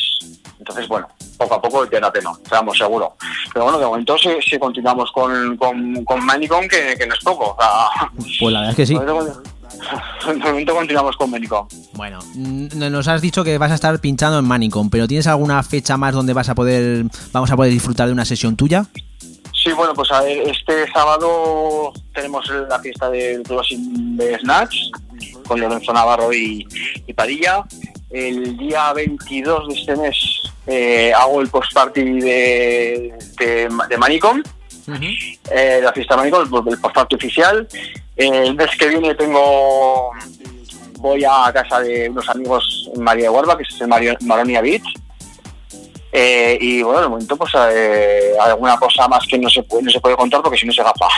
entonces 0.65 0.87
bueno, 0.87 1.07
poco 1.37 1.53
a 1.53 1.61
poco 1.61 1.87
te 1.87 1.99
da 1.99 2.11
pena, 2.11 2.31
estamos 2.43 2.75
seguro. 2.75 3.15
Pero 3.53 3.65
bueno, 3.65 3.77
de 3.79 3.85
momento 3.85 4.17
sí, 4.17 4.29
sí 4.49 4.57
continuamos 4.57 5.11
con, 5.11 5.55
con, 5.57 6.03
con 6.03 6.25
Manicom, 6.25 6.67
que, 6.67 6.95
que 6.97 7.05
no 7.05 7.13
es 7.13 7.23
poco. 7.23 7.51
O 7.51 7.57
sea, 7.61 8.09
Pues 8.39 8.51
la 8.51 8.61
verdad 8.61 8.71
es 8.71 8.75
que 8.75 8.85
sí. 8.87 8.93
de 8.99 9.05
momento- 9.05 9.43
de 10.25 10.65
continuamos 10.65 11.15
con 11.17 11.29
Manicom. 11.29 11.67
Bueno, 11.93 12.19
nos 12.35 13.07
has 13.07 13.21
dicho 13.21 13.43
que 13.43 13.59
vas 13.59 13.71
a 13.71 13.75
estar 13.75 13.99
pinchando 13.99 14.39
en 14.39 14.45
Manicom, 14.45 14.89
pero 14.89 15.07
¿tienes 15.07 15.27
alguna 15.27 15.61
fecha 15.61 15.97
más 15.97 16.13
donde 16.15 16.33
vas 16.33 16.49
a 16.49 16.55
poder, 16.55 17.05
vamos 17.31 17.51
a 17.51 17.55
poder 17.55 17.71
disfrutar 17.71 18.07
de 18.07 18.13
una 18.13 18.25
sesión 18.25 18.55
tuya? 18.55 18.85
Sí, 19.53 19.71
bueno, 19.73 19.93
pues 19.93 20.11
a 20.11 20.21
ver, 20.21 20.47
este 20.49 20.91
sábado 20.91 21.91
tenemos 22.13 22.47
la 22.69 22.79
fiesta 22.79 23.09
del 23.09 23.41
closing 23.43 24.15
de 24.17 24.37
Snatch 24.39 24.75
con 25.47 25.59
Lorenzo 25.59 25.91
Navarro 25.93 26.31
y, 26.33 26.67
y 27.07 27.13
Padilla. 27.13 27.63
El 28.11 28.55
día 28.57 28.93
22 28.93 29.67
de 29.67 29.73
este 29.73 29.95
mes 29.95 30.15
eh, 30.67 31.13
hago 31.13 31.41
el 31.41 31.49
post-party 31.49 32.19
de, 32.19 33.13
de, 33.37 33.69
de 33.89 33.97
Manicom, 33.97 34.41
eh, 35.51 35.79
la 35.83 35.93
fiesta 35.93 36.15
Manicom, 36.17 36.41
el, 36.43 36.79
post-party 36.79 37.15
oficial. 37.15 37.67
Eh, 38.15 38.43
el 38.45 38.55
mes 38.55 38.69
que 38.77 38.87
viene 38.87 39.15
tengo 39.15 40.11
voy 40.99 41.23
a 41.23 41.51
casa 41.53 41.79
de 41.81 42.09
unos 42.09 42.27
amigos 42.29 42.89
en 42.95 43.03
María 43.03 43.25
de 43.25 43.29
Huerva, 43.29 43.57
que 43.57 43.63
es 43.63 43.81
en 43.81 43.89
Maronia 44.27 44.61
Beach. 44.61 44.85
Eh, 46.17 46.57
y 46.61 46.81
bueno, 46.81 47.01
de 47.01 47.07
momento, 47.09 47.35
pues 47.35 47.51
eh, 47.71 48.31
alguna 48.39 48.77
cosa 48.77 49.05
más 49.09 49.27
que 49.27 49.37
no 49.37 49.49
se 49.49 49.61
puede, 49.63 49.83
no 49.83 49.91
se 49.91 49.99
puede 49.99 50.15
contar 50.15 50.41
porque 50.41 50.57
si 50.57 50.65
no 50.65 50.71
se 50.71 50.81
gapa. 50.81 51.09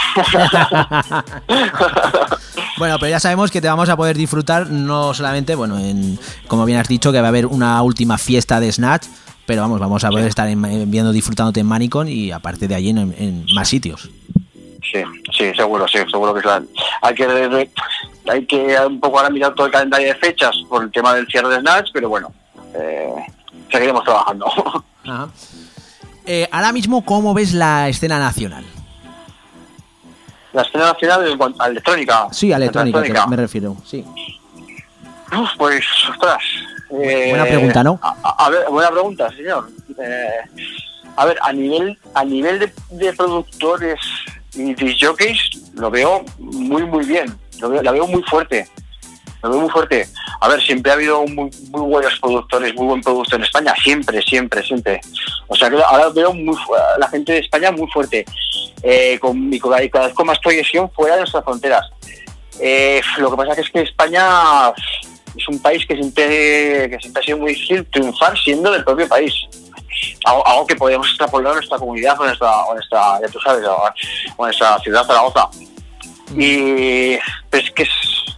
Bueno, 2.78 2.98
pero 3.00 3.10
ya 3.10 3.20
sabemos 3.20 3.50
que 3.50 3.60
te 3.60 3.68
vamos 3.68 3.90
a 3.90 3.98
poder 3.98 4.16
disfrutar 4.16 4.70
no 4.70 5.12
solamente, 5.16 5.56
bueno, 5.56 5.80
en, 5.80 6.20
como 6.48 6.64
bien 6.64 6.78
has 6.78 6.88
dicho, 6.88 7.12
que 7.12 7.20
va 7.20 7.26
a 7.26 7.30
haber 7.30 7.48
una 7.48 7.82
última 7.82 8.20
fiesta 8.20 8.60
de 8.60 8.72
Snatch, 8.72 9.08
pero 9.48 9.64
vamos, 9.64 9.80
vamos 9.80 10.04
a 10.04 10.10
poder 10.12 10.28
estar 10.28 10.48
en- 10.48 10.64
en- 10.66 10.92
viendo, 10.92 11.12
disfrutándote 11.12 11.62
en 11.62 11.66
Manicon 11.66 12.08
y 12.08 12.32
aparte 12.32 12.68
de 12.68 12.76
allí 12.76 12.90
en, 12.92 12.98
en 13.18 13.46
más 13.56 13.68
sitios. 13.68 14.10
Sí, 14.92 15.02
sí, 15.36 15.52
seguro, 15.56 15.88
sí, 15.88 15.98
seguro 16.12 16.34
que 16.34 16.40
es 16.42 16.46
la... 16.46 16.62
Hay 17.02 17.16
que, 17.16 17.70
hay 18.30 18.46
que 18.46 18.78
un 18.88 19.00
poco 19.00 19.18
ahora 19.18 19.30
mirar 19.30 19.54
todo 19.56 19.66
el 19.66 19.72
calendario 19.74 20.08
de 20.08 20.16
fechas 20.16 20.56
por 20.70 20.84
el 20.84 20.92
tema 20.92 21.14
del 21.16 21.26
cierre 21.28 21.50
de 21.50 21.60
Snatch, 21.62 21.90
pero 21.92 22.08
bueno, 22.10 22.32
eh, 22.76 23.10
seguiremos 23.72 24.04
trabajando. 24.04 24.46
Ajá. 25.06 25.30
Eh, 26.26 26.48
ahora 26.52 26.72
mismo, 26.74 27.04
¿cómo 27.06 27.34
ves 27.34 27.54
la 27.54 27.90
escena 27.90 28.20
nacional? 28.20 28.64
La 30.54 30.62
escena 30.62 30.86
nacional 30.86 31.38
a 31.60 31.68
electrónica. 31.68 32.28
Sí, 32.32 32.52
a 32.52 32.58
electrónica, 32.58 33.28
me 33.28 33.36
refiero. 33.36 33.76
Sí. 33.86 34.04
Uf, 35.38 35.50
pues, 35.58 35.84
ostras. 36.10 36.42
Eh, 36.92 37.28
Buena 37.30 37.46
pregunta, 37.46 37.84
¿no? 37.84 38.00
A, 38.02 38.50
ver, 38.50 38.66
buena 38.70 38.90
pregunta, 38.92 39.30
señor. 39.32 39.70
Eh, 40.02 40.28
a 41.16 41.26
ver, 41.26 41.38
a 41.42 41.52
nivel, 41.54 41.98
a 42.14 42.24
nivel 42.24 42.60
de, 42.60 42.74
de 42.92 43.14
productores 43.14 44.00
y 44.54 44.74
disc 44.74 44.98
jockeys, 45.06 45.40
lo 45.74 45.90
veo 45.90 46.24
muy, 46.40 46.84
muy 46.86 47.06
bien. 47.06 47.36
Lo 47.60 47.70
veo, 47.70 47.82
la 47.82 47.92
veo 47.92 48.08
muy 48.08 48.22
fuerte. 48.24 48.68
Lo 49.44 49.50
veo 49.52 49.60
muy 49.62 49.70
fuerte. 49.70 50.08
A 50.42 50.48
ver, 50.48 50.62
siempre 50.62 50.92
ha 50.92 50.96
habido 50.96 51.26
muy, 51.26 51.50
muy 51.70 51.82
buenos 51.82 52.20
productores, 52.20 52.74
muy 52.76 52.86
buen 52.88 53.02
producto 53.02 53.36
en 53.36 53.44
España. 53.44 53.74
Siempre, 53.84 54.22
siempre, 54.22 54.64
siempre. 54.64 55.00
O 55.48 55.56
sea 55.56 55.70
que 55.70 55.78
ahora 55.84 56.10
veo 56.10 56.34
muy, 56.34 56.56
la 56.98 57.08
gente 57.08 57.34
de 57.34 57.40
España 57.40 57.72
muy 57.72 57.88
fuerte. 57.92 58.26
Eh, 58.84 59.18
con, 59.20 59.52
y 59.52 59.60
con- 59.60 59.84
y 59.84 59.90
cada 59.90 60.06
vez 60.06 60.16
con 60.16 60.28
más 60.28 60.38
proyección 60.40 60.90
fuera 60.92 61.16
de 61.16 61.22
nuestras 61.22 61.44
fronteras. 61.44 61.82
Eh, 62.60 63.02
lo 63.18 63.30
que 63.32 63.38
pasa 63.38 63.56
que 63.56 63.62
es 63.62 63.70
que 63.70 63.82
España 63.82 64.72
es 65.38 65.48
un 65.48 65.60
país 65.60 65.86
que 65.86 65.96
siempre, 65.96 66.90
que 66.90 66.98
siempre 67.00 67.22
ha 67.22 67.26
sido 67.26 67.38
muy 67.38 67.54
difícil 67.54 67.86
triunfar 67.86 68.38
siendo 68.38 68.72
del 68.72 68.84
propio 68.84 69.08
país. 69.08 69.34
Algo, 70.26 70.48
algo 70.48 70.68
que 70.68 70.76
podemos 70.76 71.08
extrapolar 71.08 71.54
a 71.54 71.56
nuestra 71.56 71.78
comunidad 71.78 72.20
o 72.20 72.24
a 72.24 72.28
nuestra, 72.28 72.66
o 72.66 72.74
nuestra 72.74 73.22
ya 73.22 73.28
tú 73.28 73.40
sabes, 73.40 73.66
o 74.36 74.44
nuestra 74.46 74.80
ciudad 74.80 75.06
Zaragoza. 75.06 75.50
Y 76.36 77.18
pues, 77.50 77.64
es 77.66 77.72
que 77.72 77.84
es, 77.84 77.90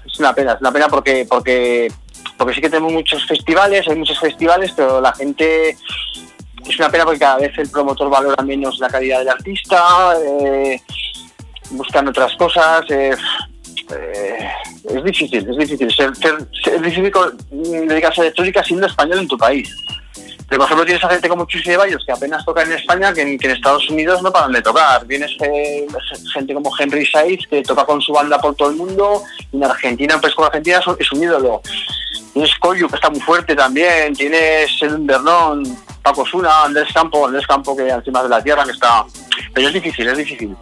es 0.06 0.20
una 0.20 0.34
pena, 0.34 0.54
es 0.54 0.62
una 0.62 0.72
pena 0.72 0.88
porque, 0.88 1.26
porque, 1.30 1.92
porque 2.38 2.54
sí 2.54 2.62
que 2.62 2.70
tenemos 2.70 2.94
muchos 2.94 3.26
festivales, 3.26 3.88
hay 3.88 3.96
muchos 3.96 4.20
festivales, 4.20 4.72
pero 4.76 5.02
la 5.02 5.14
gente 5.14 5.70
es 5.70 6.78
una 6.78 6.90
pena 6.90 7.06
porque 7.06 7.20
cada 7.20 7.38
vez 7.38 7.58
el 7.58 7.70
promotor 7.70 8.10
valora 8.10 8.44
menos 8.44 8.80
la 8.80 8.90
calidad 8.90 9.20
del 9.20 9.30
artista, 9.30 10.14
eh, 10.24 10.82
buscan 11.72 12.08
otras 12.08 12.36
cosas. 12.36 12.84
eh, 12.90 13.16
eh, 13.96 14.50
es 14.90 15.04
difícil, 15.04 15.48
es 15.50 15.58
difícil. 15.58 15.92
Ser, 15.94 16.16
ser- 16.16 16.48
es 16.76 16.82
difícil 16.82 17.12
dedicarse 17.52 18.22
a 18.22 18.24
electrónica 18.26 18.64
siendo 18.64 18.88
español 18.88 19.20
en 19.20 19.28
tu 19.28 19.38
país. 19.38 19.70
Pero, 20.48 20.62
por 20.62 20.66
ejemplo, 20.66 20.86
tienes 20.86 21.04
a 21.04 21.10
gente 21.10 21.30
como 21.30 21.46
Chuse 21.46 21.70
de 21.72 21.78
Bayos 21.78 22.04
que 22.04 22.12
apenas 22.12 22.44
toca 22.44 22.64
en 22.64 22.72
España, 22.72 23.14
que 23.14 23.22
en, 23.22 23.38
que 23.38 23.46
en 23.46 23.54
Estados 23.54 23.88
Unidos 23.90 24.24
no 24.24 24.32
paran 24.32 24.52
de 24.52 24.64
tocar. 24.64 25.06
Tienes 25.06 25.32
eh, 25.42 25.86
gente 26.34 26.56
como 26.56 26.72
Henry 26.78 27.06
Saiz, 27.06 27.46
que 27.48 27.62
toca 27.62 27.86
con 27.86 28.02
su 28.02 28.14
banda 28.14 28.40
por 28.42 28.56
todo 28.56 28.72
el 28.72 28.76
mundo, 28.76 29.22
y 29.52 29.58
en 29.58 29.64
Argentina, 29.64 30.18
pues 30.20 30.34
con 30.34 30.46
Argentina 30.46 30.82
es 31.00 31.12
un- 31.12 31.24
ídolo. 31.24 31.62
Tienes 32.34 32.56
Koyu, 32.58 32.88
que 32.90 32.96
está 32.96 33.12
muy 33.12 33.20
fuerte 33.20 33.56
también. 33.56 34.14
Tienes 34.16 34.72
el 34.82 34.98
Bernón, 35.00 35.64
Paco 36.02 36.26
Suna, 36.26 36.64
Andrés 36.64 36.88
Campo, 36.94 37.28
Andrés 37.28 37.46
Campo, 37.46 37.76
que 37.76 37.88
encima 37.88 38.24
de 38.24 38.30
la 38.30 38.42
tierra, 38.42 38.64
que 38.66 38.72
está. 38.72 39.06
Pero 39.54 39.68
es 39.68 39.74
difícil, 39.74 40.08
es 40.08 40.18
difícil. 40.18 40.56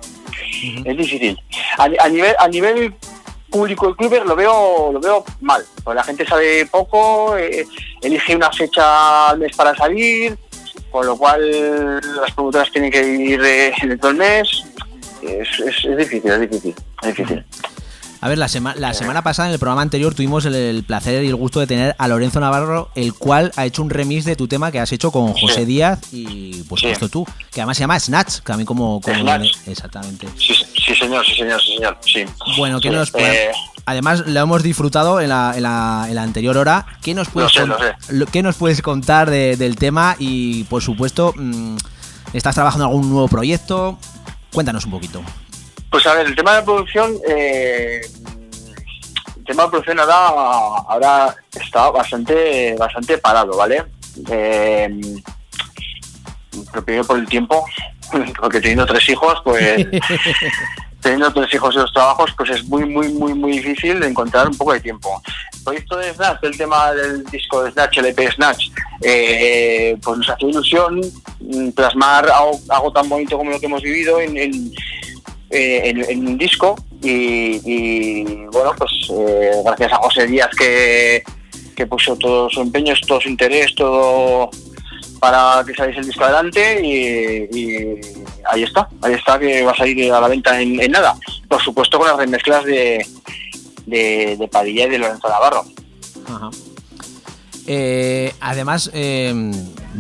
Es 0.83 0.97
difícil. 0.97 1.39
A, 1.77 1.85
a 1.99 2.09
nivel, 2.09 2.35
a 2.39 2.47
nivel 2.49 2.93
público 3.57 3.89
y 3.89 3.95
clubes 3.95 4.25
lo 4.25 4.35
veo, 4.35 4.91
lo 4.93 4.99
veo 4.99 5.23
mal. 5.41 5.63
Porque 5.83 5.95
la 5.95 6.03
gente 6.03 6.25
sabe 6.25 6.65
poco, 6.67 7.35
eh, 7.37 7.65
elige 8.01 8.35
una 8.35 8.51
fecha 8.51 9.29
al 9.29 9.39
mes 9.39 9.55
para 9.55 9.75
salir, 9.75 10.37
con 10.91 11.05
lo 11.05 11.17
cual 11.17 11.99
las 12.21 12.31
promotoras 12.33 12.71
tienen 12.71 12.91
que 12.91 13.01
ir 13.07 13.41
eh, 13.43 13.73
dentro 13.81 14.09
del 14.09 14.17
mes. 14.17 14.63
Es, 15.21 15.47
es- 15.59 15.85
es 15.85 15.97
difícil, 15.97 16.31
es 16.31 16.41
difícil, 16.41 16.75
es 17.01 17.07
difícil. 17.09 17.45
A 18.19 18.29
ver, 18.29 18.39
la, 18.39 18.47
sema- 18.47 18.73
la 18.75 18.95
semana 18.95 19.21
pasada 19.21 19.47
en 19.47 19.53
el 19.53 19.59
programa 19.59 19.83
anterior 19.83 20.15
tuvimos 20.15 20.43
el, 20.45 20.55
el 20.55 20.83
placer 20.83 21.23
y 21.23 21.27
el 21.27 21.35
gusto 21.35 21.59
de 21.59 21.67
tener 21.67 21.95
a 21.99 22.07
Lorenzo 22.07 22.39
Navarro, 22.39 22.89
el 22.95 23.13
cual 23.13 23.51
ha 23.57 23.65
hecho 23.67 23.83
un 23.83 23.91
remix 23.91 24.25
de 24.25 24.35
tu 24.35 24.47
tema 24.47 24.71
que 24.71 24.79
has 24.79 24.91
hecho 24.91 25.11
con 25.11 25.33
José 25.33 25.59
Sí. 25.61 25.65
Díaz 25.65 25.99
y 26.11 26.63
por 26.63 26.79
Sí. 26.79 26.85
supuesto 26.87 27.09
tú, 27.09 27.27
que 27.51 27.61
además 27.61 27.77
se 27.77 27.81
llama 27.81 27.99
Snatch, 27.99 28.39
que 28.39 28.51
a 28.51 28.57
mí 28.57 28.65
como... 28.65 29.01
como 29.01 29.19
Snatch. 29.21 29.57
Exactamente. 29.67 30.27
Sí, 30.35 30.55
sí, 30.87 30.95
señor, 30.95 31.25
sí, 31.25 31.35
señor, 31.35 31.61
sí, 31.61 31.73
señor. 31.75 31.97
Sí. 32.01 32.25
Bueno, 32.57 32.79
¿qué 32.81 32.89
Sí, 32.89 32.95
nos 32.95 33.13
eh, 33.15 33.51
Además, 33.85 34.23
lo 34.27 34.39
hemos 34.41 34.63
disfrutado 34.63 35.21
en 35.21 35.29
la, 35.29 35.53
en 35.55 35.63
la- 35.63 36.05
en 36.09 36.15
la 36.15 36.23
anterior 36.23 36.57
hora. 36.57 36.85
¿Qué 37.01 37.13
nos 37.13 37.29
puedes, 37.29 37.53
sé, 37.53 37.65
lo 37.65 37.77
sé. 37.79 37.93
qué 38.31 38.43
nos 38.43 38.55
puedes 38.57 38.81
contar 38.81 39.29
de- 39.29 39.55
del 39.55 39.75
tema? 39.77 40.15
Y, 40.19 40.63
por 40.65 40.81
supuesto, 40.81 41.33
mm, 41.37 41.77
¿estás 42.33 42.55
trabajando 42.55 42.83
en 42.85 42.91
algún 42.91 43.09
nuevo 43.09 43.27
proyecto? 43.29 43.97
Cuéntanos 44.51 44.83
un 44.85 44.91
poquito. 44.91 45.21
Pues 45.89 46.05
a 46.05 46.13
ver, 46.15 46.27
el 46.27 46.35
tema 46.35 46.55
de 46.57 46.63
producción, 46.63 47.13
eh, 47.29 48.01
el 49.37 49.43
tema 49.45 49.63
de 49.63 49.69
producción 49.69 49.99
ahora, 50.01 50.15
ahora 50.89 51.35
está 51.57 51.89
bastante, 51.89 52.75
bastante 52.77 53.17
parado, 53.19 53.55
¿vale? 53.55 53.85
Eh, 54.29 54.99
primero 56.83 57.05
por 57.05 57.19
el 57.19 57.27
tiempo, 57.27 57.65
porque 58.39 58.59
teniendo 58.61 58.85
tres 58.85 59.07
hijos, 59.09 59.35
pues 59.43 59.85
teniendo 61.01 61.31
tres 61.31 61.53
hijos 61.53 61.75
y 61.75 61.77
dos 61.77 61.93
trabajos, 61.93 62.31
pues 62.37 62.49
es 62.51 62.63
muy, 62.65 62.85
muy, 62.85 63.09
muy, 63.09 63.33
muy 63.33 63.51
difícil 63.59 63.99
de 63.99 64.07
encontrar 64.07 64.47
un 64.47 64.57
poco 64.57 64.73
de 64.73 64.79
tiempo. 64.81 65.21
El 65.53 65.63
proyecto 65.63 65.97
de 65.97 66.13
Snatch, 66.13 66.43
el 66.43 66.57
tema 66.57 66.91
del 66.93 67.23
disco 67.25 67.63
de 67.63 67.71
Snatch, 67.71 67.97
el 67.99 68.05
EP 68.07 68.31
Snatch, 68.33 68.69
eh, 69.03 69.95
pues 70.03 70.17
nos 70.17 70.29
hace 70.29 70.45
ilusión 70.47 71.01
mm, 71.39 71.69
plasmar 71.71 72.29
algo, 72.29 72.59
algo 72.69 72.91
tan 72.91 73.07
bonito 73.07 73.37
como 73.37 73.51
lo 73.51 73.59
que 73.59 73.67
hemos 73.67 73.81
vivido 73.83 74.19
en, 74.19 74.37
en, 74.37 74.71
eh, 75.49 75.81
en- 75.85 76.09
en 76.09 76.27
un 76.27 76.37
disco 76.37 76.75
y, 77.01 77.61
y, 77.63 78.23
bueno, 78.51 78.73
pues 78.77 78.91
eh, 79.11 79.51
gracias 79.63 79.93
a 79.93 79.97
José 79.97 80.25
Díaz 80.25 80.49
que, 80.57 81.23
que 81.75 81.85
puso 81.85 82.15
todo 82.17 82.49
su 82.49 82.61
empeño, 82.61 82.93
todo 83.07 83.21
su 83.21 83.29
interés, 83.29 83.73
todo 83.75 84.49
para 85.19 85.63
que 85.65 85.73
saliese 85.73 86.01
el 86.01 86.07
disco 86.07 86.23
adelante 86.23 86.81
y, 86.83 87.99
ahí 88.49 88.63
está, 88.63 88.87
ahí 89.01 89.13
está 89.13 89.39
que 89.39 89.63
va 89.63 89.71
a 89.71 89.75
salir 89.75 90.11
a 90.11 90.21
la 90.21 90.27
venta 90.27 90.59
en, 90.61 90.81
en 90.81 90.91
nada. 90.91 91.15
Por 91.47 91.61
supuesto 91.61 91.97
con 91.97 92.07
las 92.07 92.17
remezclas 92.17 92.65
de, 92.65 93.05
de, 93.85 94.35
de 94.37 94.47
Padilla 94.47 94.85
y 94.85 94.89
de 94.89 94.97
Lorenzo 94.99 95.29
Navarro. 95.29 95.65
Ajá. 96.27 96.49
Eh, 97.67 98.33
además, 98.39 98.89
eh, 98.93 99.33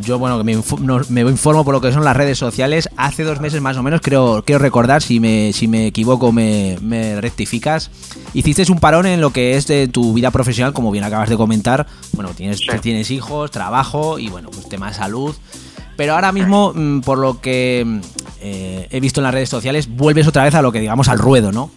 yo 0.01 0.19
bueno 0.19 0.37
que 0.37 0.43
me, 0.43 0.55
no- 0.81 1.01
me 1.09 1.21
informo 1.21 1.63
por 1.65 1.73
lo 1.73 1.81
que 1.81 1.91
son 1.91 2.03
las 2.03 2.15
redes 2.15 2.37
sociales. 2.37 2.89
Hace 2.97 3.23
dos 3.23 3.39
meses 3.41 3.61
más 3.61 3.77
o 3.77 3.83
menos, 3.83 4.01
creo, 4.01 4.43
quiero 4.45 4.59
recordar, 4.59 5.01
si 5.01 5.19
me, 5.19 5.51
si 5.53 5.67
me 5.67 5.87
equivoco 5.87 6.31
me, 6.31 6.77
me 6.81 7.19
rectificas, 7.21 7.89
hiciste 8.33 8.69
un 8.71 8.79
parón 8.79 9.05
en 9.05 9.21
lo 9.21 9.31
que 9.31 9.55
es 9.57 9.67
de 9.67 9.87
tu 9.87 10.13
vida 10.13 10.31
profesional, 10.31 10.73
como 10.73 10.91
bien 10.91 11.03
acabas 11.03 11.29
de 11.29 11.37
comentar. 11.37 11.87
Bueno, 12.13 12.31
tienes, 12.35 12.57
Sí. 12.59 12.67
tienes 12.81 13.11
hijos, 13.11 13.51
trabajo 13.51 14.19
y 14.19 14.29
bueno, 14.29 14.49
pues 14.51 14.67
tema 14.69 14.87
de 14.89 14.93
salud. 14.95 15.35
Pero 15.95 16.13
ahora 16.13 16.31
mismo, 16.31 16.73
mm, 16.75 16.99
por 17.01 17.17
lo 17.17 17.41
que 17.41 17.83
mm, 17.85 17.99
eh, 18.41 18.87
he 18.91 18.99
visto 18.99 19.19
en 19.19 19.23
las 19.25 19.33
redes 19.33 19.49
sociales, 19.49 19.87
vuelves 19.89 20.27
otra 20.27 20.43
vez 20.43 20.53
a 20.55 20.61
lo 20.61 20.71
que 20.71 20.79
digamos 20.79 21.07
al 21.07 21.17
ruedo, 21.17 21.51
¿no? 21.51 21.71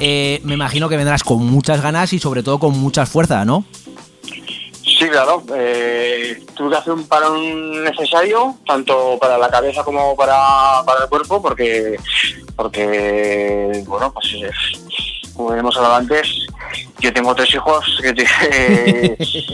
Eh, 0.00 0.40
me 0.44 0.54
imagino 0.54 0.88
que 0.88 0.96
vendrás 0.96 1.24
con 1.24 1.44
muchas 1.44 1.82
ganas 1.82 2.12
y 2.12 2.18
sobre 2.20 2.42
todo 2.44 2.58
con 2.60 2.78
mucha 2.78 3.04
fuerza, 3.04 3.44
¿no? 3.44 3.64
Sí, 4.98 5.08
claro. 5.08 5.42
eh, 5.54 6.44
tuve 6.56 6.70
que 6.70 6.76
hacer 6.76 6.92
un 6.92 7.06
parón 7.06 7.84
necesario, 7.84 8.56
tanto 8.66 9.16
para 9.20 9.38
la 9.38 9.48
cabeza 9.48 9.84
como 9.84 10.16
para, 10.16 10.82
para 10.84 11.04
el 11.04 11.08
cuerpo, 11.08 11.40
porque, 11.40 11.96
porque 12.56 13.84
bueno, 13.86 14.12
pues 14.12 14.26
eh, 14.42 14.50
como 15.36 15.54
hemos 15.54 15.76
hablado 15.76 15.94
antes, 15.96 16.26
yo 16.98 17.12
tengo 17.12 17.32
tres 17.34 17.54
hijos 17.54 17.84
que 18.02 18.12
te, 18.12 18.26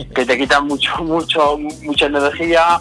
que 0.14 0.24
te 0.24 0.38
quitan 0.38 0.66
mucho, 0.66 0.96
mucho, 1.04 1.58
mucha 1.58 2.06
energía. 2.06 2.80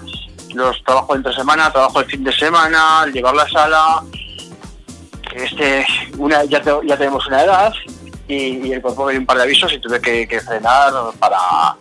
Los 0.53 0.81
trabajo 0.84 1.15
entre 1.15 1.34
semana, 1.34 1.69
trabajo 1.72 1.99
el 1.99 2.06
fin 2.06 2.23
de 2.23 2.31
semana, 2.31 3.06
llevar 3.11 3.35
la 3.35 3.49
sala. 3.49 4.03
Este, 5.35 5.85
una, 6.18 6.44
ya, 6.45 6.61
te- 6.61 6.72
ya 6.88 6.95
tenemos 6.95 7.26
una 7.27 7.44
edad 7.44 7.73
y, 8.27 8.68
y 8.68 8.73
el 8.73 8.81
cuerpo 8.81 9.06
me 9.06 9.11
dio 9.14 9.19
un 9.22 9.26
par 9.26 9.38
de 9.38 9.44
avisos 9.44 9.73
y 9.73 9.80
tuve 9.80 9.99
que, 9.99 10.27
que 10.27 10.40
frenar 10.41 10.94
para, 11.19 11.76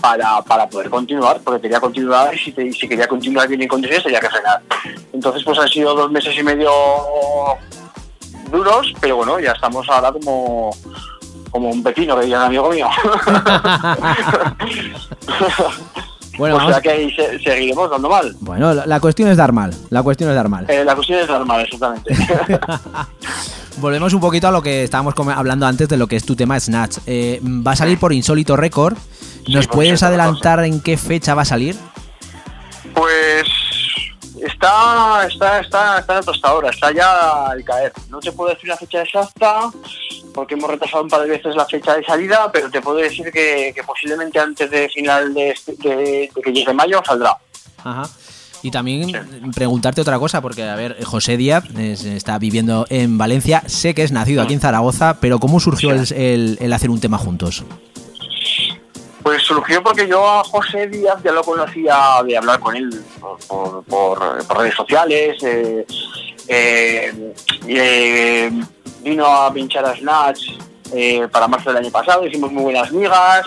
para, 0.00 0.40
para 0.42 0.68
poder 0.68 0.88
continuar, 0.90 1.40
porque 1.44 1.60
quería 1.62 1.80
continuar 1.80 2.34
y 2.34 2.38
si, 2.38 2.52
te- 2.52 2.72
si 2.72 2.88
quería 2.88 3.06
continuar 3.08 3.48
bien 3.48 3.62
en 3.62 3.68
condiciones 3.68 4.04
tenía 4.04 4.20
que 4.20 4.28
frenar. 4.30 4.62
Entonces 5.12 5.42
pues 5.44 5.58
han 5.58 5.68
sido 5.68 5.94
dos 5.94 6.10
meses 6.10 6.34
y 6.38 6.42
medio 6.42 6.70
duros, 8.50 8.92
pero 9.00 9.16
bueno, 9.16 9.40
ya 9.40 9.52
estamos 9.52 9.88
ahora 9.88 10.12
como, 10.12 10.70
como 11.50 11.70
un 11.70 11.82
pepino, 11.82 12.14
que 12.16 12.22
diría 12.22 12.38
un 12.38 12.44
amigo 12.44 12.70
mío. 12.70 12.88
Bueno, 16.38 16.56
o 16.56 16.58
vamos- 16.58 16.72
sea 16.74 16.82
que 16.82 16.90
ahí 16.90 17.10
se- 17.14 17.38
seguiremos 17.38 17.90
dando 17.90 18.10
mal. 18.10 18.36
Bueno, 18.40 18.74
la, 18.74 18.84
la 18.84 19.00
cuestión 19.00 19.30
es 19.30 19.38
dar 19.38 19.52
mal. 19.52 19.74
La 19.88 20.02
cuestión 20.02 20.28
es 20.28 20.36
dar 20.36 20.50
mal. 20.50 20.66
Eh, 20.68 20.84
la 20.84 20.94
cuestión 20.94 21.18
es 21.20 21.28
normal, 21.28 21.62
exactamente. 21.62 22.14
Volvemos 23.78 24.12
un 24.12 24.20
poquito 24.20 24.46
a 24.48 24.50
lo 24.50 24.60
que 24.60 24.84
estábamos 24.84 25.14
hablando 25.34 25.66
antes 25.66 25.88
de 25.88 25.96
lo 25.96 26.06
que 26.06 26.16
es 26.16 26.26
tu 26.26 26.36
tema 26.36 26.60
Snatch. 26.60 26.98
Eh, 27.06 27.40
va 27.42 27.72
a 27.72 27.76
salir 27.76 27.98
por 27.98 28.12
Insólito 28.12 28.54
Record. 28.54 28.98
¿Nos 29.48 29.66
puedes 29.66 30.02
adelantar 30.02 30.64
en 30.64 30.80
qué 30.80 30.96
fecha 30.96 31.34
va 31.34 31.42
a 31.42 31.46
salir? 31.46 31.76
Pues 32.94 33.44
está, 34.42 35.26
está, 35.26 35.60
está, 35.60 35.98
está 35.98 36.18
en 36.18 36.24
ahora, 36.42 36.70
está 36.70 36.92
ya 36.92 37.46
al 37.46 37.62
caer. 37.64 37.92
No 38.10 38.20
te 38.20 38.32
puedo 38.32 38.50
decir 38.54 38.68
la 38.68 38.76
fecha 38.76 39.02
exacta 39.02 39.70
porque 40.34 40.54
hemos 40.54 40.70
retrasado 40.70 41.02
un 41.02 41.08
par 41.08 41.22
de 41.22 41.28
veces 41.30 41.54
la 41.56 41.64
fecha 41.66 41.94
de 41.96 42.04
salida, 42.04 42.50
pero 42.52 42.70
te 42.70 42.80
puedo 42.80 42.98
decir 42.98 43.30
que, 43.32 43.72
que 43.74 43.82
posiblemente 43.84 44.38
antes 44.38 44.70
de 44.70 44.88
final 44.88 45.32
de, 45.32 45.50
este- 45.50 45.74
de- 45.76 46.30
de 46.34 46.42
que 46.42 46.52
llegue 46.52 46.72
mayo 46.74 47.02
saldrá. 47.06 47.36
Ajá. 47.84 48.08
Y 48.62 48.70
también 48.70 49.12
preguntarte 49.54 50.00
otra 50.00 50.18
cosa, 50.18 50.40
porque, 50.40 50.64
a 50.64 50.74
ver, 50.74 51.02
José 51.04 51.36
Díaz 51.36 51.64
es- 51.78 52.04
está 52.04 52.38
viviendo 52.38 52.86
en 52.90 53.16
Valencia, 53.16 53.62
sé 53.66 53.94
que 53.94 54.02
es 54.02 54.12
nacido 54.12 54.42
aquí 54.42 54.54
en 54.54 54.60
Zaragoza, 54.60 55.18
pero 55.20 55.38
¿cómo 55.38 55.60
surgió 55.60 55.92
el, 55.92 56.12
el- 56.12 56.58
el 56.60 56.72
hacer 56.72 56.90
un 56.90 57.00
tema 57.00 57.16
juntos? 57.18 57.64
Pues 59.26 59.42
surgió 59.42 59.82
porque 59.82 60.06
yo 60.06 60.24
a 60.24 60.44
José 60.44 60.86
Díaz 60.86 61.20
ya 61.24 61.32
lo 61.32 61.42
conocía 61.42 62.22
de 62.24 62.36
hablar 62.36 62.60
con 62.60 62.76
él 62.76 62.88
por, 63.48 64.56
redes 64.56 64.74
sociales. 64.76 65.36
eh, 65.42 65.84
eh, 66.46 67.34
eh, 67.66 68.52
vino 69.02 69.26
a 69.26 69.52
pinchar 69.52 69.84
a 69.84 69.96
Snatch 69.96 70.50
para 71.32 71.48
marzo 71.48 71.70
del 71.70 71.82
año 71.82 71.90
pasado, 71.90 72.24
hicimos 72.24 72.52
muy 72.52 72.62
buenas 72.62 72.92
migas. 72.92 73.46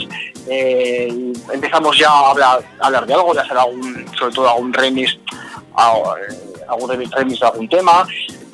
empezamos 0.50 1.98
ya 1.98 2.10
a 2.10 2.32
hablar, 2.32 2.60
hablar 2.82 3.06
de 3.06 3.14
algo, 3.14 3.34
de 3.34 3.40
hacer 3.40 3.58
algún, 3.58 4.06
sobre 4.20 4.36
todo 4.36 4.50
algún 4.50 4.74
remix, 4.74 5.18
algún 6.68 6.90
remix, 6.90 7.40
de 7.40 7.48
algún 7.48 7.70
tema. 7.70 8.06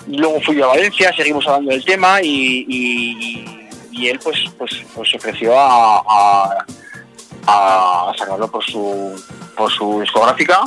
Luego 0.06 0.39
fui 0.41 0.61
a 0.61 0.68
Valencia, 0.68 1.11
seguimos 1.18 1.47
hablando 1.47 1.72
del 1.72 1.84
tema 1.84 2.22
y, 2.22 3.57
él 3.99 4.19
pues, 4.23 4.38
pues, 4.60 4.85
pues 4.93 5.10
se 5.10 5.18
ofreció 5.18 5.53
a 5.57 6.64
a 7.47 8.11
sacarlo 8.17 8.49
por 8.49 8.63
su 8.63 9.13
por 9.55 9.72
su 9.72 10.01
discográfica 10.01 10.61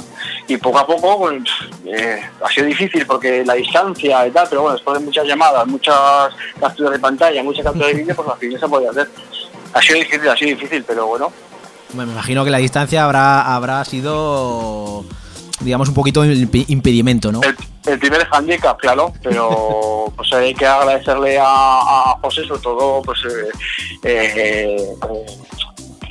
y 0.46 0.56
poco 0.56 0.78
a 0.78 0.86
poco 0.86 1.18
pues, 1.18 1.42
eh, 1.86 2.20
ha 2.44 2.48
sido 2.48 2.66
difícil 2.66 3.04
porque 3.06 3.44
la 3.44 3.54
distancia 3.54 4.26
y 4.26 4.30
tal 4.30 4.46
pero 4.48 4.62
bueno 4.62 4.76
después 4.76 4.98
de 4.98 5.04
muchas 5.04 5.26
llamadas 5.26 5.66
muchas 5.66 5.94
capturas 6.60 6.92
de 6.92 6.98
pantalla 6.98 7.42
muchas 7.42 7.64
capturas 7.64 7.88
de 7.88 7.94
vídeo 7.94 8.14
pues 8.16 8.28
al 8.28 8.38
fin 8.38 8.58
se 8.58 8.68
podía 8.68 8.90
hacer 8.90 9.10
ha 9.74 9.82
sido 9.82 9.98
difícil 9.98 10.28
ha 10.28 10.36
sido 10.36 10.50
difícil 10.56 10.84
pero 10.84 11.06
bueno 11.06 11.32
Bueno, 11.92 12.06
me 12.08 12.12
imagino 12.12 12.44
que 12.44 12.50
la 12.50 12.58
distancia 12.58 13.04
habrá, 13.04 13.54
habrá 13.54 13.84
sido, 13.84 15.04
digamos, 15.60 15.88
un 15.88 15.94
poquito 15.94 16.24
imp- 16.24 16.64
impedimento, 16.68 17.32
¿no? 17.32 17.40
el, 17.42 17.56
el 17.86 17.98
primer 17.98 18.26
handicap 18.30 18.78
claro 18.78 19.12
pero 19.22 20.12
pues 20.16 20.32
hay 20.32 20.54
que 20.54 20.66
agradecerle 20.66 21.38
a, 21.38 21.44
a 21.44 22.18
José 22.22 22.44
sobre 22.46 22.60
todo 22.62 23.02
pues 23.02 23.18
eh, 23.24 23.50
eh, 24.04 24.76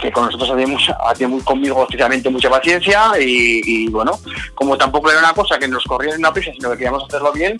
que 0.02 0.12
con 0.12 0.26
nosotros 0.26 0.50
ha 0.50 0.54
tenido, 0.56 0.70
mucha- 0.78 0.98
ha 1.06 1.14
tenido 1.14 1.30
muy- 1.30 1.42
conmigo 1.44 1.84
especialmente 1.84 2.30
mucha 2.30 2.50
paciencia 2.50 3.12
y, 3.20 3.88
bueno, 3.90 4.20
como 4.56 4.78
tampoco 4.78 5.10
era 5.10 5.20
una 5.20 5.34
cosa 5.34 5.58
que 5.58 5.68
nos 5.68 5.84
corría 5.86 6.14
en 6.14 6.20
una 6.20 6.32
prisa, 6.34 6.52
sino 6.54 6.70
que 6.72 6.78
queríamos 6.78 7.04
hacerlo 7.08 7.32
bien, 7.34 7.58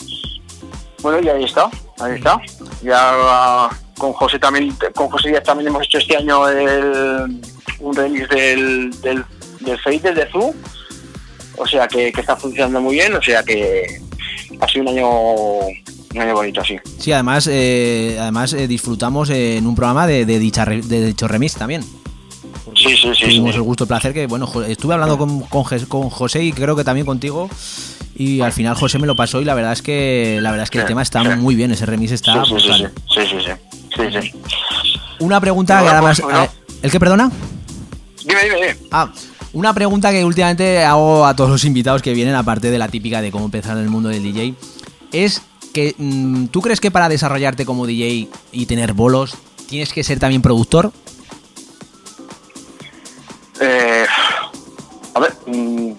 bueno, 1.02 1.20
y 1.22 1.30
ahí 1.30 1.44
está, 1.44 1.70
ahí 2.00 2.14
está. 2.16 2.40
Ya 2.84 3.70
con 3.98 4.14
José 4.14 4.38
también, 4.40 4.76
con 4.96 5.10
José 5.10 5.30
Díaz 5.30 5.44
también 5.44 5.68
hemos 5.70 5.84
hecho 5.86 5.98
este 5.98 6.18
año 6.18 6.48
el, 6.50 7.40
un 7.80 7.96
remix 7.96 8.28
del, 8.30 8.92
del, 9.02 9.24
del 9.62 9.80
Fate 9.80 10.14
de 10.14 10.28
Zoo, 10.32 10.54
o 11.58 11.66
sea 11.68 11.88
que, 11.88 12.10
está 12.10 12.36
funcionando 12.36 12.80
muy 12.82 12.96
bien, 12.96 13.14
o 13.16 13.22
sea 13.22 13.44
que 13.44 14.00
ha 14.60 14.68
sido 14.68 14.84
un 14.84 14.90
año, 14.90 16.22
año 16.22 16.34
bonito 16.34 16.62
así. 16.62 16.78
Sí, 17.00 17.12
además, 17.12 17.48
eh, 17.52 18.18
además 18.20 18.54
eh, 18.54 18.68
disfrutamos 18.68 19.30
en 19.30 19.66
un 19.66 19.76
programa 19.76 20.06
de, 20.08 20.26
de 20.26 20.40
dicha 20.40 20.66
de 20.66 21.06
dicho 21.06 21.28
remix 21.28 21.56
también. 21.56 21.84
Sí, 22.88 22.96
sí, 22.96 23.10
sí. 23.14 23.26
Tuvimos 23.26 23.52
sí. 23.52 23.58
el 23.58 23.62
gusto, 23.64 23.84
el 23.84 23.88
placer 23.88 24.14
que, 24.14 24.28
bueno, 24.28 24.50
estuve 24.68 24.94
hablando 24.94 25.18
con, 25.18 25.42
con, 25.42 26.10
José 26.10 26.44
y 26.44 26.52
creo 26.52 26.76
que 26.76 26.84
también 26.84 27.06
contigo. 27.06 27.50
Y 28.16 28.42
al 28.42 28.52
final 28.52 28.76
José 28.76 28.98
me 28.98 29.06
lo 29.06 29.16
pasó 29.16 29.42
y 29.42 29.46
la 29.46 29.54
verdad 29.54 29.74
es 29.74 29.82
que 29.84 30.40
la 30.42 30.50
verdad 30.50 30.64
es 30.64 30.72
que 30.72 30.80
el 30.80 30.86
tema 30.86 31.04
está 31.04 31.24
muy 31.36 31.54
bien, 31.54 31.72
ese 31.72 31.86
remix 31.86 32.12
está 32.12 32.44
sí, 32.46 32.56
sí, 32.56 32.60
sí, 32.60 32.68
brutal. 32.68 32.92
sí, 33.14 33.22
sí, 33.30 33.38
sí, 33.96 34.12
sí, 34.12 34.22
sí. 34.22 35.00
Una 35.20 35.40
pregunta 35.40 35.82
que 35.82 35.88
además 35.88 36.20
pues, 36.20 36.34
bueno. 36.34 36.50
¿El 36.82 36.92
que 36.92 37.00
perdona? 37.00 37.32
Dime, 38.26 38.44
dime, 38.44 38.56
dime. 38.56 38.78
Ah, 38.92 39.12
una 39.54 39.74
pregunta 39.74 40.12
que 40.12 40.24
últimamente 40.26 40.84
hago 40.84 41.26
a 41.26 41.36
todos 41.36 41.50
los 41.50 41.64
invitados 41.64 42.02
que 42.02 42.14
vienen, 42.14 42.36
aparte 42.36 42.72
de 42.72 42.78
la 42.78 42.88
típica 42.88 43.22
de 43.22 43.32
cómo 43.32 43.46
empezar 43.46 43.78
en 43.78 43.84
el 43.84 43.90
mundo 43.90 44.10
del 44.10 44.24
DJ, 44.24 44.56
es 45.12 45.42
que 45.74 45.96
mm, 45.98 46.48
¿tú 46.48 46.62
crees 46.62 46.80
que 46.80 46.92
para 46.92 47.10
desarrollarte 47.10 47.66
como 47.66 47.86
DJ 47.86 48.30
y 48.52 48.66
tener 48.66 48.94
bolos 48.94 49.36
tienes 49.68 49.94
que 49.94 50.04
ser 50.04 50.20
también 50.20 50.42
productor? 50.42 50.92
Eh, 53.60 54.06
a 55.14 55.20
ver, 55.20 55.34
mm, 55.46 55.92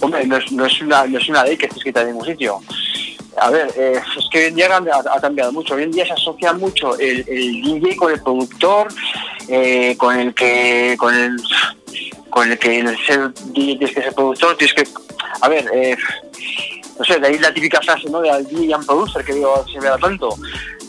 hombre, 0.00 0.26
no 0.26 0.36
es, 0.36 0.52
no 0.52 0.66
es 0.66 0.80
una, 0.80 1.06
no 1.06 1.18
es 1.18 1.28
una 1.28 1.44
ley 1.44 1.56
que 1.56 1.66
esté 1.66 1.78
escrita 1.78 2.00
en 2.02 2.08
ningún 2.08 2.26
sitio. 2.26 2.60
A 3.36 3.50
ver, 3.50 3.72
eh, 3.76 4.00
es 4.18 4.28
que 4.30 4.38
hoy 4.38 4.44
en 4.46 4.54
día 4.54 4.66
ha, 4.66 5.20
cambiado- 5.20 5.52
mucho. 5.52 5.74
Hoy 5.74 5.84
en 5.84 5.90
día 5.92 6.06
se 6.06 6.12
asocia 6.12 6.52
mucho 6.52 6.98
el, 6.98 7.24
DJ 7.24 7.96
con 7.96 8.12
el 8.12 8.20
productor, 8.22 8.88
eh, 9.48 9.96
con 9.96 10.18
el 10.18 10.34
que, 10.34 10.96
con 10.98 11.14
el, 11.14 11.36
con 12.30 12.50
el 12.50 12.58
que 12.58 12.80
el 12.80 12.96
ser 13.06 13.32
DJ 13.32 13.78
tienes 13.78 13.94
que 13.94 14.02
ser 14.02 14.14
productor, 14.14 14.56
tienes 14.56 14.74
que, 14.74 14.84
a 15.40 15.48
ver, 15.48 15.68
eh, 15.72 15.96
no 16.98 17.04
sé, 17.04 17.18
de 17.18 17.26
ahí 17.26 17.38
la 17.38 17.52
típica 17.54 17.80
frase, 17.80 18.08
¿no? 18.10 18.20
De 18.20 18.44
DJ 18.44 18.74
and 18.74 18.86
producer 18.86 19.24
que 19.24 19.32
digo 19.32 19.64
se 19.72 19.80
vea 19.80 19.96
tanto. 19.96 20.36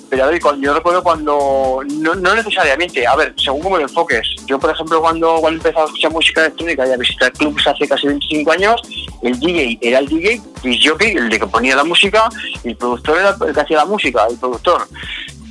Pero 0.09 0.25
a 0.25 0.27
ver, 0.27 0.39
yo 0.59 0.73
recuerdo 0.73 1.01
cuando, 1.01 1.81
no, 1.87 2.15
necesariamente, 2.15 3.07
a 3.07 3.15
ver, 3.15 3.33
según 3.37 3.61
cómo 3.61 3.77
lo 3.77 3.83
enfoques. 3.83 4.27
Yo, 4.45 4.59
por 4.59 4.69
ejemplo, 4.69 5.01
cuando, 5.01 5.37
cuando 5.41 5.57
empecé 5.57 5.79
a 5.79 5.85
escuchar 5.85 6.11
música 6.11 6.41
electrónica 6.41 6.87
y 6.87 6.91
a 6.91 6.97
visitar 6.97 7.31
clubs 7.33 7.65
hace 7.65 7.87
casi 7.87 8.07
25 8.07 8.51
años, 8.51 8.81
el 9.23 9.39
DJ 9.39 9.79
era 9.81 9.99
el 9.99 10.07
DJ, 10.07 10.41
el 10.63 10.79
jockey, 10.87 11.11
el 11.11 11.29
de 11.29 11.39
que 11.39 11.47
ponía 11.47 11.75
la 11.75 11.83
música, 11.83 12.29
y 12.63 12.69
el 12.69 12.77
productor 12.77 13.17
era 13.17 13.35
el 13.47 13.53
que 13.53 13.61
hacía 13.61 13.77
la 13.77 13.85
música, 13.85 14.27
el 14.29 14.37
productor, 14.37 14.87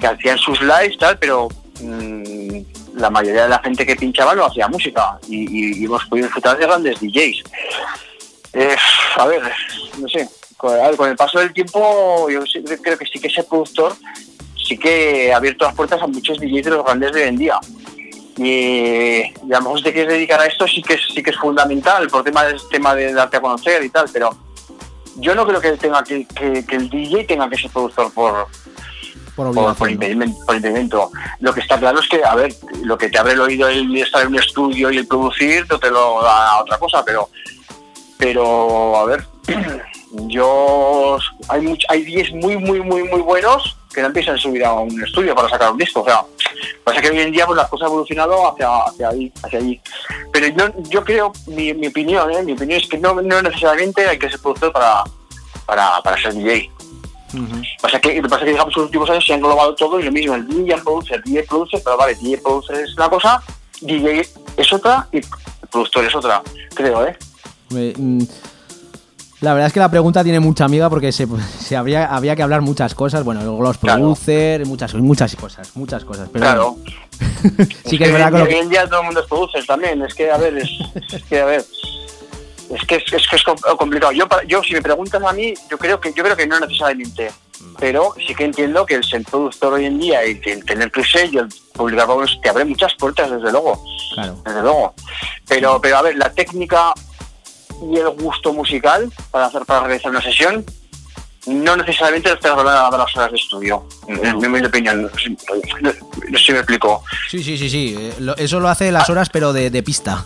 que 0.01 0.07
hacían 0.07 0.39
sus 0.39 0.61
lives, 0.61 0.97
tal, 0.99 1.19
pero 1.19 1.49
mm, 1.81 2.59
la 2.95 3.11
mayoría 3.11 3.45
de 3.45 3.49
la 3.49 3.59
gente 3.61 3.85
que 3.85 3.97
pinchaba 3.97 4.35
no 4.35 4.47
hacía 4.47 4.69
música 4.69 5.19
y, 5.29 5.81
y 5.81 5.85
hemos 5.85 6.05
podido 6.07 6.27
disfrutar 6.27 6.57
de 6.57 6.67
grandes 6.67 7.01
DJs. 7.01 7.43
Eh, 8.55 8.77
a 9.17 9.27
ver, 9.27 9.43
no 9.99 10.09
sé, 10.09 10.29
con, 10.63 11.09
el 11.11 11.17
paso 11.17 11.39
del 11.41 11.53
tiempo 11.53 12.29
yo 12.31 12.41
creo 12.83 12.97
que 12.99 13.07
sí 13.07 13.19
que 13.19 13.27
ese 13.29 13.43
productor 13.45 13.95
sí 14.57 14.79
que 14.79 15.33
ha 15.33 15.37
abierto 15.37 15.65
las 15.65 15.75
puertas 15.75 16.01
a 16.01 16.07
muchos 16.07 16.39
DJs 16.39 16.65
de 16.65 16.71
los 16.71 16.85
grandes 16.85 17.13
de 17.13 17.23
hoy 17.23 17.29
en 17.29 17.37
día. 17.37 17.59
Y, 18.39 19.23
y 19.25 19.53
a 19.53 19.57
lo 19.59 19.63
mejor 19.63 19.79
si 19.79 19.85
te 19.85 19.93
quieres 19.93 20.13
dedicar 20.15 20.41
a 20.41 20.47
esto 20.47 20.67
sí 20.67 20.83
que 20.83 20.97
sí 20.97 21.23
que 21.23 21.31
es 21.31 21.37
fundamental 21.37 22.09
por 22.09 22.25
tema 22.25 22.45
del 22.45 22.61
tema 22.71 22.95
de 22.95 23.13
darte 23.13 23.37
a 23.37 23.41
conocer 23.41 23.83
y 23.85 23.91
tal, 23.91 24.07
pero 24.13 24.31
yo 25.17 25.35
no 25.35 25.47
creo 25.47 25.61
que 25.61 25.73
tenga 25.73 26.03
que, 26.03 26.27
que- 26.27 26.65
que 26.65 26.77
el 26.77 26.89
DJ 26.89 27.25
tenga 27.25 27.51
que 27.51 27.59
ser 27.59 27.71
productor 27.71 28.13
por, 28.15 28.47
Por 29.37 29.47
por, 29.53 29.55
por, 29.55 29.65
obligación. 29.65 29.89
¿no? 29.89 29.93
impedimento, 29.93 30.39
por 30.47 30.57
impedimento. 30.57 31.11
Lo 31.41 31.53
que 31.53 31.61
está 31.61 31.79
claro 31.79 32.01
es 32.01 32.09
que, 32.09 32.25
a 32.25 32.35
ver, 32.35 32.55
lo 32.85 32.97
que 32.97 33.11
te 33.11 33.19
abre 33.19 33.33
el 33.35 33.41
oído 33.41 33.69
el 33.69 33.95
estar 33.97 34.23
en 34.23 34.29
un 34.29 34.39
estudio 34.39 34.91
y 34.91 34.97
el 34.99 35.07
producir 35.07 35.67
no 35.69 35.79
te 35.79 35.91
lo 35.91 36.23
da 36.23 36.61
otra 36.63 36.79
cosa, 36.79 37.05
pero, 37.05 37.29
pero 38.17 38.97
a 38.97 39.05
ver, 39.05 39.27
yo 40.27 41.19
hay 41.49 41.61
much, 41.63 41.85
hay 41.89 42.03
10 42.03 42.33
muy, 42.35 42.57
muy, 42.59 42.81
muy, 42.81 43.05
muy 43.05 43.21
buenos 43.21 43.77
que 43.95 44.01
no 44.01 44.07
empiezan 44.09 44.37
a 44.37 44.39
subir 44.39 44.65
a 44.65 44.73
un 44.73 45.03
estudio 45.05 45.35
para 45.35 45.49
sacar 45.49 45.71
un 45.73 45.79
disco. 45.79 46.01
O 46.01 46.05
sea, 46.05 46.23
pasa 46.85 47.01
que 47.01 47.11
hoy 47.11 47.21
en 47.21 47.33
día 47.33 47.47
pues 47.47 47.57
las 47.57 47.69
cosas 47.69 47.87
han 47.87 47.93
evolucionado 47.93 48.51
hacia, 48.53 48.69
hacia 48.85 49.09
ahí, 49.11 49.33
hacia 49.43 49.59
allí. 49.59 49.81
Pero 50.33 50.47
yo, 50.49 50.83
yo 50.89 51.05
creo, 51.05 51.33
mi, 51.47 51.75
mi 51.75 51.89
opinión, 51.89 52.31
¿eh? 52.33 52.43
mi 52.43 52.53
opinión 52.53 52.81
es 52.81 52.89
que 52.89 52.99
no, 52.99 53.15
no 53.21 53.43
necesariamente 53.43 54.07
hay 54.09 54.19
que 54.19 54.31
ser 54.31 54.41
productor 54.41 54.73
para, 54.73 55.05
para, 55.67 56.01
para 56.03 56.21
ser 56.23 56.35
DJ. 56.35 56.71
Ujú. 57.35 57.63
Pasa 57.81 57.99
que, 58.01 58.15
lo 58.17 58.23
que 58.23 58.29
pasa 58.29 58.45
que 58.45 58.51
digamos, 58.51 58.77
los 58.77 58.87
últimos 58.87 59.09
años 59.11 59.25
se 59.27 59.33
han 59.35 59.41
globado 59.41 59.75
todo 59.75 59.99
y 60.01 60.03
lo 60.05 60.13
mismo, 60.13 60.35
el 60.35 60.47
DJ 60.47 60.77
producer, 60.83 61.23
DJ 61.25 61.43
producer, 61.45 61.81
pero 61.85 61.97
vale, 61.97 62.15
DJ 62.15 62.39
producer 62.39 62.77
es 62.77 62.95
una 62.97 63.09
cosa, 63.09 63.43
DJ 63.81 64.27
es 64.57 64.73
otra 64.73 65.09
y 65.13 65.21
productor 65.71 66.05
es 66.05 66.15
otra, 66.15 66.43
creo, 66.75 67.07
¿eh? 67.07 67.17
Me- 67.71 67.95
mm, 67.97 68.27
La 69.43 69.53
verdad 69.55 69.67
es 69.67 69.73
que 69.73 69.81
la 69.81 69.91
pregunta 69.91 70.23
tiene 70.23 70.39
mucha 70.39 70.65
amiga 70.65 70.89
porque 70.89 71.11
se, 71.11 71.27
se 71.61 71.77
habría, 71.77 72.07
había 72.07 72.37
que 72.37 72.43
hablar 72.45 72.61
muchas 72.63 72.95
cosas. 72.95 73.25
Bueno, 73.25 73.43
luego 73.43 73.61
los 73.63 73.77
Claro. 73.77 73.99
producer, 74.01 74.65
muchas, 74.67 74.95
muchas 74.95 75.35
cosas, 75.37 75.77
muchas 75.77 76.05
cosas. 76.05 76.29
Pero 76.33 76.45
claro. 76.45 76.77
bueno, 76.77 77.67
sí 77.85 77.99
que 77.99 78.05
es 78.05 78.13
verdad 78.13 78.31
que 78.33 78.39
lo 78.39 78.45
hoy 78.45 78.55
en 78.55 78.69
día 78.69 78.87
todo 78.89 79.01
el 79.01 79.07
mundo 79.07 79.21
es 79.21 79.27
producer 79.27 79.67
también, 79.67 80.01
es 80.03 80.15
que, 80.15 80.31
a 80.31 80.37
ver, 80.39 80.57
es, 80.59 80.71
es 81.13 81.23
que, 81.25 81.41
a 81.41 81.45
ver, 81.45 81.65
es 82.71 82.87
que 82.87 82.95
es, 82.97 83.13
es 83.13 83.27
que 83.29 83.37
es 83.37 83.43
com- 83.43 83.57
complicado. 83.77 84.13
Yo, 84.13 84.27
yo, 84.47 84.63
si 84.63 84.75
me 84.75 84.81
preguntas 84.81 85.21
a 85.23 85.33
mí, 85.33 85.53
yo 85.69 85.77
creo 85.77 86.01
que 86.01 86.13
yo 86.15 86.23
creo 86.23 86.37
que 86.37 86.47
no 86.47 86.61
necesariamente, 86.61 87.33
pero 87.81 88.15
sí 88.25 88.37
que 88.37 88.45
entiendo 88.45 88.87
que 88.87 88.95
el 88.95 89.03
ser 89.05 89.25
productor 89.25 89.73
hoy 89.73 89.87
en 89.87 89.99
día 89.99 90.25
y 90.25 90.41
el 90.45 90.65
tener 90.65 90.91
tu 90.93 91.03
sello, 91.03 91.41
el 91.41 91.49
publicar 91.73 92.07
te 92.41 92.49
abre 92.49 92.65
muchas 92.65 92.95
puertas, 92.95 93.29
desde 93.29 93.51
luego. 93.51 93.83
Claro. 94.15 94.37
Desde 94.45 94.63
luego. 94.63 94.95
Pero, 95.49 95.81
pero 95.81 95.97
a 95.99 96.03
ver, 96.03 96.17
la 96.17 96.31
técnica 96.31 96.93
y 97.83 97.97
el 97.97 98.11
gusto 98.11 98.53
musical 98.53 99.11
para 99.31 99.47
hacer 99.47 99.65
para 99.65 99.87
realizar 99.87 100.11
una 100.11 100.23
sesión 100.23 100.65
no 101.47 101.77
necesariamente 101.77 102.31
estás 102.33 102.53
hablando 102.53 102.97
de 102.97 102.99
las 103.03 103.17
horas 103.17 103.33
de 103.33 103.37
estudio, 103.37 103.85
en 104.07 104.39
mi 104.53 104.61
opinión. 104.65 105.03
No, 105.03 105.09
sé- 105.09 106.39
si 106.39 106.53
me 106.53 106.59
explico. 106.59 107.03
Sí, 107.29 107.43
sí, 107.43 107.59
sí, 107.59 107.69
sí. 107.69 107.97
eh, 107.99 108.15
Eso 108.39 108.61
lo 108.61 108.69
hace 108.69 108.93
las 108.93 109.11
horas, 109.11 109.29
pero 109.29 109.53
de, 109.53 109.69
de 109.69 109.83
pista. 109.83 110.25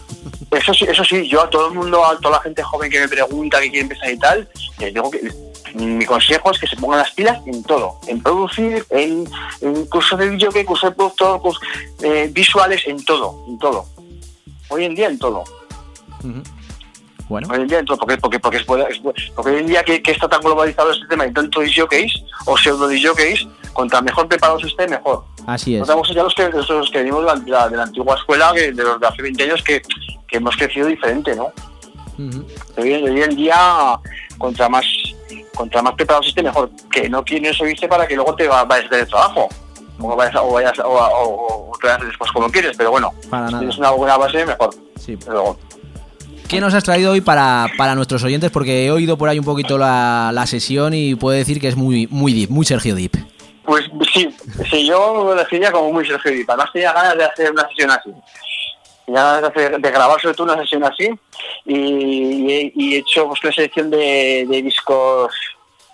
Eso 0.51 0.75
sí, 0.75 0.85
eso 0.87 1.03
sí, 1.05 1.27
yo 1.27 1.43
a 1.43 1.49
todo 1.49 1.69
el 1.69 1.75
mundo, 1.75 2.05
a 2.05 2.19
toda 2.19 2.37
la 2.37 2.43
gente 2.43 2.63
joven 2.63 2.91
que 2.91 3.01
me 3.01 3.09
pregunta 3.09 3.59
que 3.63 3.71
quiere 3.71 3.81
empezar 3.85 4.11
y 4.11 4.19
tal, 4.19 4.47
les 4.79 4.93
digo 4.93 5.11
que 5.11 5.33
mi 5.75 6.05
consejo 6.05 6.51
es 6.51 6.59
que 6.59 6.67
se 6.67 6.77
pongan 6.77 6.99
las 6.99 7.11
pilas 7.13 7.39
en 7.47 7.63
todo, 7.63 7.99
en 8.09 8.23
producir, 8.23 8.85
en, 8.91 9.27
en 9.63 9.87
cursos 9.87 10.19
de 10.19 10.29
video, 10.29 10.51
cursos 10.67 10.91
de 10.91 10.97
productor, 10.97 11.41
cursos, 11.41 11.63
eh, 12.03 12.29
visuales, 12.31 12.83
en 12.87 13.03
todo, 13.07 13.43
en 13.49 13.59
todo. 13.59 13.87
Hoy 14.69 14.85
en 14.85 14.95
día 14.95 15.07
en 15.09 15.19
todo. 15.19 15.45
Bueno, 17.29 17.49
Hoy 17.51 17.61
en 17.63 17.67
día 17.67 17.79
en 17.81 17.85
todo, 17.87 17.97
porque, 17.99 18.17
porque, 18.19 18.39
porque, 18.39 18.59
es 18.59 18.99
porque 19.35 19.51
hoy 19.51 19.57
en 19.59 19.67
día 19.67 19.83
que, 19.83 20.01
que 20.01 20.13
está 20.13 20.29
tan 20.29 20.41
globalizado 20.41 20.93
este 20.93 21.07
tema 21.09 21.27
y 21.27 21.33
tanto 21.33 21.61
jockeys 21.77 22.13
o 22.45 22.57
pseudo 22.57 22.89
jockeys, 23.03 23.47
contra 23.73 24.01
mejor 24.01 24.29
preparados 24.29 24.63
esté, 24.65 24.87
mejor. 24.87 25.25
así 25.47 25.75
es. 25.75 25.81
No 25.81 25.87
tenemos 25.87 26.09
ya 26.15 26.23
los 26.23 26.35
que, 26.35 26.49
los, 26.49 26.91
que 26.91 26.99
venimos 26.99 27.45
de 27.45 27.51
la, 27.51 27.69
de 27.69 27.83
antigua 27.83 28.15
escuela, 28.15 28.53
que, 28.55 28.71
de 28.73 28.83
los 28.85 29.01
de 29.01 29.07
hace 29.09 29.23
20 29.23 29.43
años, 29.43 29.63
que, 29.63 29.83
que 30.29 30.37
hemos 30.37 30.57
crecido 30.57 30.87
diferente, 30.87 31.35
¿no? 31.35 31.47
Ujú. 32.19 32.47
Hoy, 32.79 32.93
hoy 32.95 33.23
en 33.23 33.37
día, 33.37 33.99
contra 34.39 34.69
más 34.69 34.85
contra 35.55 35.83
más 35.83 35.95
preparados 35.95 36.29
esté, 36.29 36.43
mejor. 36.43 36.71
Que 36.93 37.09
no 37.09 37.25
quieres 37.25 37.59
oírse 37.61 37.89
para 37.89 38.07
que 38.07 38.15
luego 38.15 38.35
te 38.37 38.47
va- 38.47 38.65
vayas 38.65 38.89
de 38.91 39.05
trabajo. 39.07 39.49
O 39.99 40.15
vayas, 40.15 40.37
o 40.37 40.53
vayas 40.53 40.79
o, 40.79 40.89
o- 40.91 41.71
o 41.73 41.79
te 41.79 41.87
vayas 41.89 42.07
después 42.07 42.31
como 42.31 42.49
quieres, 42.51 42.77
pero 42.77 42.91
bueno, 42.91 43.13
Para 43.31 43.47
si 43.49 43.53
nada. 43.55 43.59
tienes 43.61 43.79
una 43.79 43.91
buena 43.91 44.17
base, 44.19 44.45
mejor. 44.47 44.71
Sí. 45.01 45.17
¿Qué 46.49 46.61
nos 46.61 46.75
has 46.75 46.85
traído 46.85 47.13
hoy 47.13 47.21
para, 47.21 47.67
para 47.77 47.97
nuestros 47.97 48.23
oyentes? 48.23 48.51
Porque 48.53 48.87
he 48.87 48.91
oído 48.93 49.19
por 49.19 49.29
ahí 49.29 49.39
un 49.39 49.45
poquito 49.45 49.79
la, 49.79 50.31
la 50.33 50.47
sesión 50.47 50.95
y 50.95 51.17
puedo 51.17 51.37
decir 51.37 51.61
que 51.61 51.67
es 51.67 51.77
muy, 51.77 52.07
muy 52.09 52.33
deep, 52.33 52.51
muy 52.51 52.65
Sergio 52.65 52.95
Deep. 52.95 53.13
Pues 53.65 53.85
sí, 54.13 54.29
sí, 54.71 54.87
yo 54.87 55.25
lo 55.25 55.35
definiría 55.35 55.73
como 55.73 55.93
muy 55.93 56.07
Sergio 56.07 56.31
Deep. 56.31 56.49
Además 56.49 56.71
tenía 56.73 56.93
ganas 56.93 57.17
de 57.17 57.25
hacer 57.25 57.51
una 57.51 57.67
sesión 57.69 57.91
así. 57.91 58.11
Tenía 59.05 59.23
ganas 59.23 59.55
de, 59.55 59.91
grabar 59.91 60.21
sobre 60.21 60.35
todo 60.37 60.53
una 60.53 60.63
sesión 60.63 60.85
así 60.85 61.11
y, 61.65 62.53
he, 62.53 62.99
hecho 62.99 63.27
pues, 63.27 63.43
una 63.43 63.53
selección 63.53 63.91
de, 63.91 64.47
discos 64.49 65.35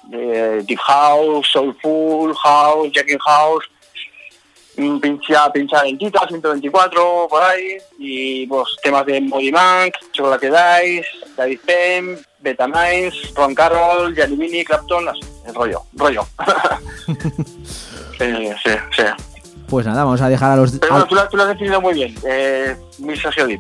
de 0.05 0.62
Deep 0.65 0.81
House, 0.81 1.49
Soulful 1.51 2.35
House, 2.37 2.91
Jacking 2.93 3.19
House, 3.19 3.65
pincha, 4.77 5.53
pincha 5.53 5.82
lentita, 5.82 6.27
124 6.27 7.27
por 7.28 7.43
ahí 7.43 7.78
y 7.99 8.47
pues 8.47 8.69
temas 8.82 9.07
de 9.07 9.20
Moody 9.20 9.53
Monk, 9.53 9.94
Chocolate 10.12 10.47
Dice, 10.49 11.07
David 11.36 11.61
Penn, 11.65 12.19
Betamind, 12.40 13.12
Ron 13.35 13.55
Carroll, 13.55 14.15
Gianni 14.15 14.36
Mini, 14.36 14.65
Clapton, 14.65 15.09
así, 15.09 15.20
el 15.47 15.55
rollo, 15.55 15.82
rollo. 15.94 16.27
sí, 17.07 18.49
sí, 18.65 18.70
sí. 18.97 19.32
Pues 19.73 19.86
nada, 19.86 20.05
vamos 20.05 20.20
a 20.20 20.28
dejar 20.28 20.51
a 20.51 20.57
los... 20.57 20.70
Pero 20.73 20.93
bueno, 20.93 21.07
tú, 21.07 21.15
lo- 21.15 21.27
tú 21.31 21.36
lo 21.39 21.44
has 21.44 21.49
definido 21.49 21.81
muy 21.81 21.94
bien, 21.94 22.15
eh, 22.28 22.77
muy 22.99 23.16
Sergio 23.19 23.47
sí, 23.47 23.57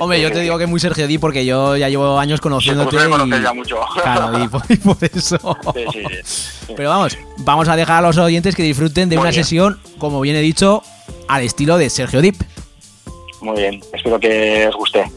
Hombre, 0.00 0.16
sí, 0.18 0.22
yo 0.24 0.28
sí. 0.30 0.34
te 0.34 0.40
digo 0.40 0.58
que 0.58 0.66
muy 0.66 0.80
Sergio 0.80 1.06
Deep 1.06 1.20
porque 1.20 1.46
yo 1.46 1.76
ya 1.76 1.88
llevo 1.88 2.18
años 2.18 2.38
Sí, 2.38 2.42
conociéndote 2.42 2.90
pues 2.90 3.04
me 3.04 3.10
conoces 3.10 3.38
y... 3.38 3.42
ya 3.44 3.52
mucho. 3.52 3.76
Claro, 4.02 4.42
y 4.42 4.48
por, 4.48 4.62
y 4.68 4.76
por 4.78 4.96
eso... 5.00 5.38
Sí, 5.72 5.84
sí, 5.92 6.02
sí. 6.24 6.74
Pero 6.76 6.88
vamos, 6.88 7.16
vamos 7.38 7.68
a 7.68 7.76
dejar 7.76 7.98
a 8.02 8.08
los 8.08 8.18
oyentes 8.18 8.56
que 8.56 8.64
disfruten 8.64 9.08
de 9.08 9.14
Muy 9.14 9.22
una 9.22 9.30
bien. 9.30 9.44
sesión, 9.44 9.80
como 9.98 10.20
bien 10.20 10.34
he 10.34 10.40
dicho, 10.40 10.82
al 11.28 11.42
estilo 11.44 11.78
de 11.78 11.88
Sergio 11.88 12.20
Deep. 12.20 12.34
Muy 13.42 13.56
bien, 13.60 13.80
espero 13.94 14.18
que 14.18 14.66
os 14.68 14.74
guste. 14.74 15.08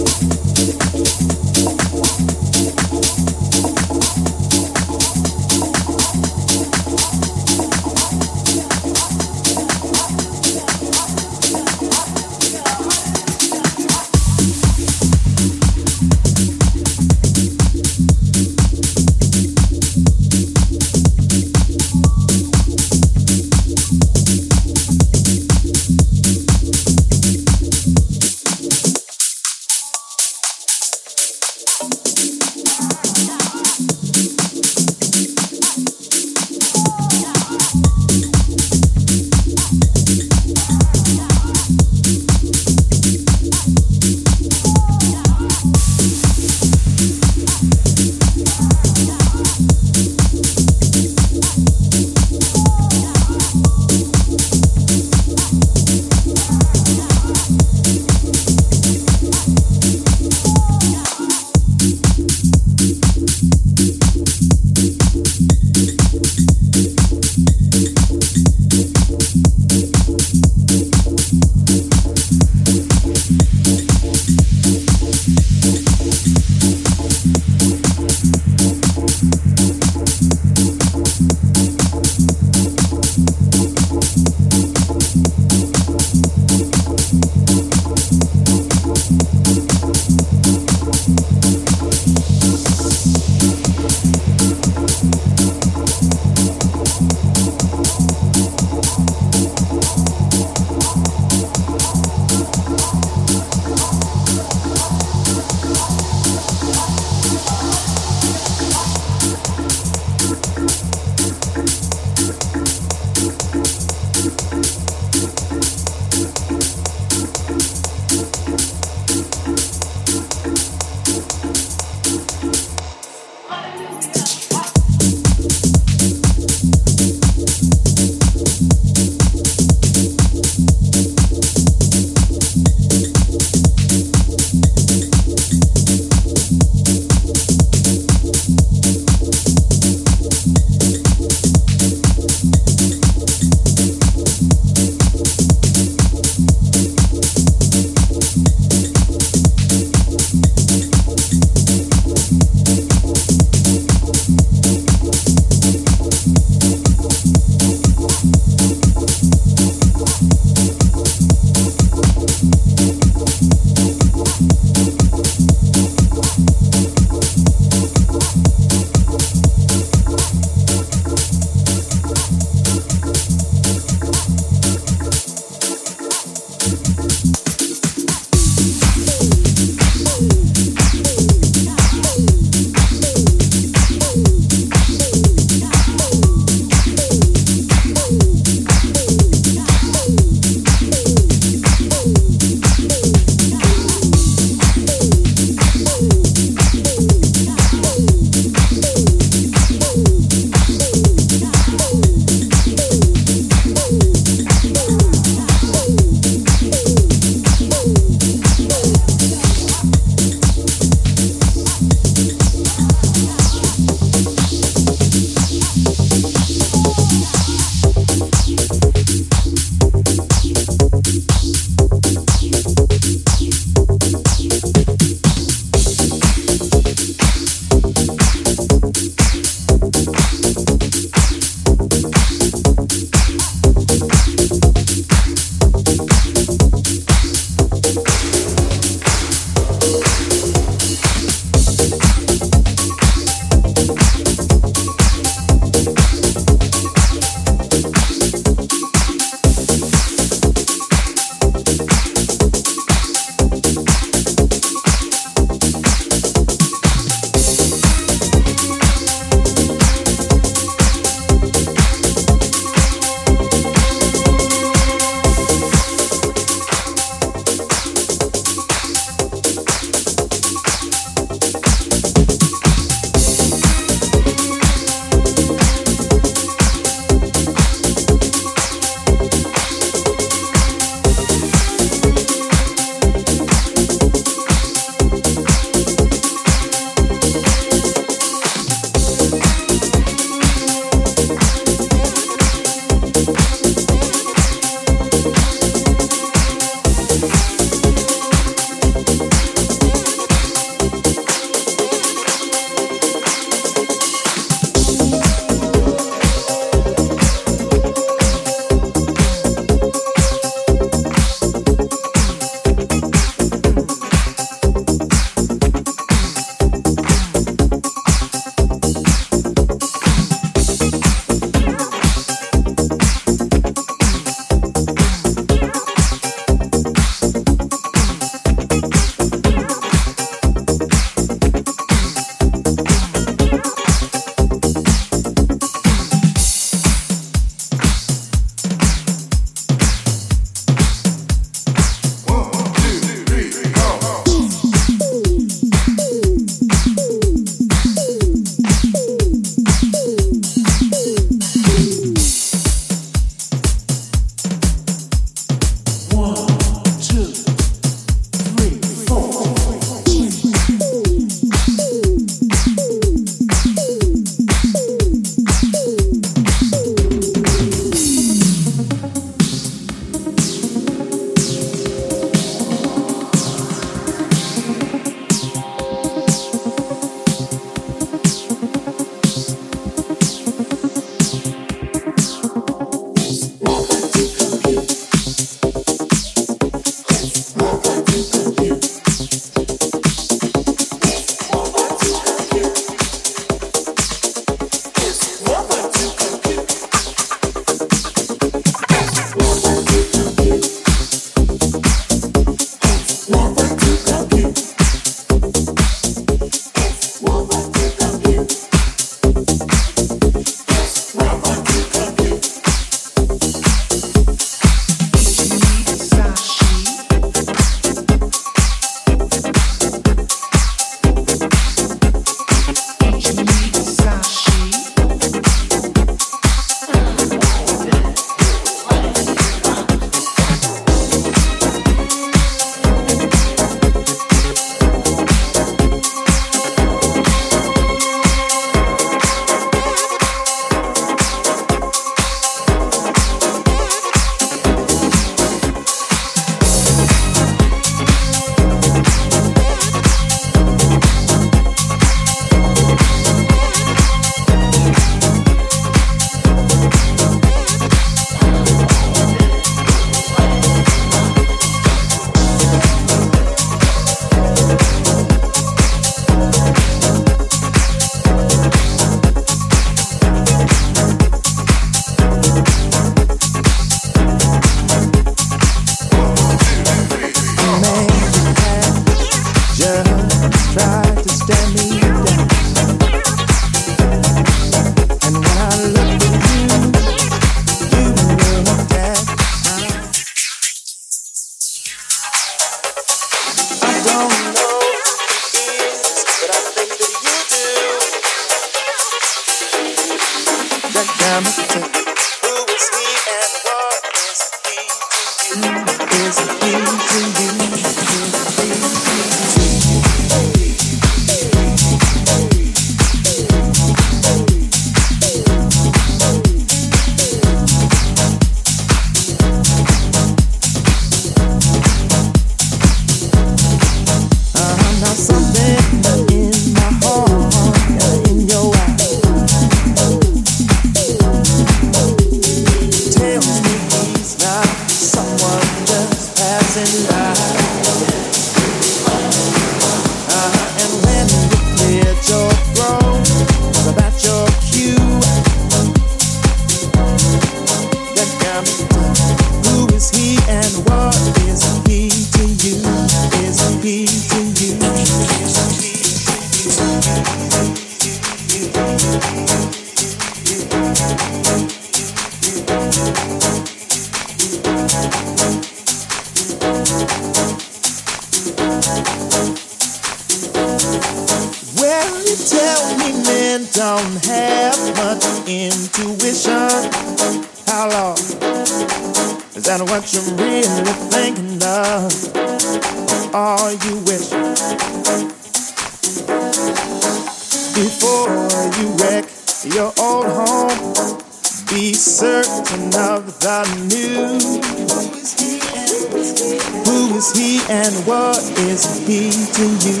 What 598.04 598.38
is 598.68 598.98
he 599.06 599.30
to 599.30 599.64
you? 599.86 600.00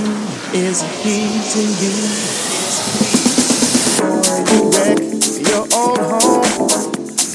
Is 0.52 0.82
he 1.02 1.18
to 1.52 1.62
you? 1.82 1.96
You 4.48 4.60
wreck 4.70 5.00
your 5.48 5.64
old 5.74 5.98
home, 5.98 6.92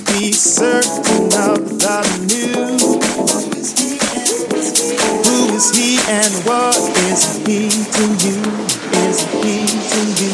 be 0.07 0.31
certain 0.31 1.26
of 1.49 1.60
the 1.80 1.99
new. 2.30 2.77
Who 5.26 5.56
is 5.56 5.68
he 5.76 5.98
and 6.07 6.34
what 6.45 6.77
is 7.10 7.38
he 7.45 7.69
to 7.69 8.06
you? 8.23 8.40
Is 9.07 9.19
he 9.41 9.56
to 9.90 10.02
you? 10.23 10.32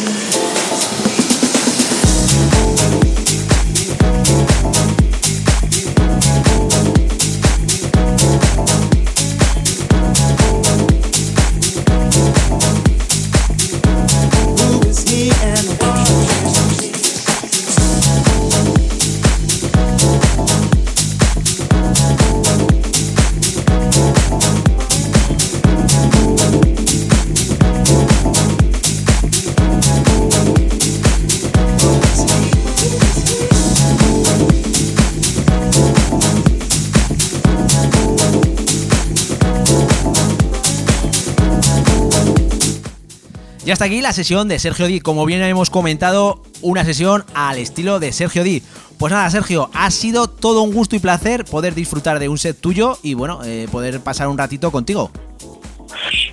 Y 43.69 43.71
hasta 43.71 43.85
aquí 43.85 44.01
la 44.01 44.13
sesión 44.13 44.47
de 44.47 44.57
Sergio 44.57 44.87
Di. 44.87 44.99
Como 44.99 45.27
bien 45.27 45.43
hemos 45.43 45.69
comentado, 45.69 46.41
una 46.63 46.83
sesión 46.83 47.23
al 47.35 47.59
estilo 47.59 47.99
de 47.99 48.11
Sergio 48.11 48.43
Di. 48.43 48.63
Pues 48.97 49.13
nada, 49.13 49.29
Sergio, 49.29 49.69
ha 49.75 49.91
sido 49.91 50.27
todo 50.27 50.63
un 50.63 50.73
gusto 50.73 50.95
y 50.95 50.99
placer 50.99 51.45
poder 51.45 51.75
disfrutar 51.75 52.17
de 52.17 52.29
un 52.29 52.39
set 52.39 52.59
tuyo 52.59 52.97
y 53.03 53.13
bueno, 53.13 53.41
eh, 53.45 53.67
poder 53.71 53.99
pasar 54.01 54.27
un 54.27 54.39
ratito 54.39 54.71
contigo. 54.71 55.11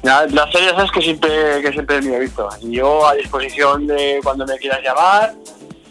La 0.02 0.26
serie 0.50 0.70
es 0.82 0.90
que 0.90 1.02
siempre, 1.02 1.60
que 1.60 1.72
siempre 1.72 2.00
me 2.00 2.16
he 2.16 2.20
visto. 2.20 2.48
Yo 2.62 3.06
a 3.06 3.12
disposición 3.12 3.86
de 3.86 4.18
cuando 4.24 4.46
me 4.46 4.56
quieras 4.56 4.80
llamar 4.82 5.34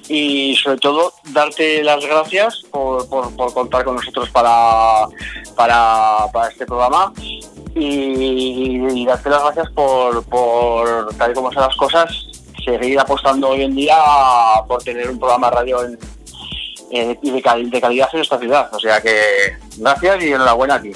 y 0.09 0.55
sobre 0.55 0.77
todo 0.79 1.13
darte 1.25 1.83
las 1.83 2.03
gracias 2.03 2.63
por, 2.71 3.07
por- 3.07 3.31
por 3.35 3.53
contar 3.53 3.83
con 3.83 3.97
nosotros 3.97 4.31
para, 4.31 5.05
para, 5.55 6.25
para 6.33 6.49
este 6.49 6.65
programa 6.65 7.13
y, 7.75 9.05
darte 9.05 9.29
las 9.29 9.43
gracias 9.43 9.69
por, 9.71 10.23
por, 10.25 11.13
tal 11.15 11.31
y 11.31 11.33
como 11.33 11.51
son 11.51 11.63
las 11.63 11.75
cosas, 11.75 12.09
seguir 12.63 12.99
apostando 12.99 13.49
hoy 13.49 13.63
en 13.63 13.75
día 13.75 13.95
por 14.67 14.81
tener 14.81 15.09
un 15.09 15.19
programa 15.19 15.49
radio 15.51 15.83
en- 15.83 15.99
de, 16.89 17.41
cal- 17.43 17.69
de 17.69 17.81
calidad 17.81 18.07
en 18.13 18.21
esta 18.21 18.39
ciudad. 18.39 18.69
O 18.73 18.79
sea 18.79 19.01
que 19.01 19.17
gracias 19.77 20.23
y 20.23 20.31
enhorabuena 20.31 20.75
a 20.75 20.81
ti. 20.81 20.91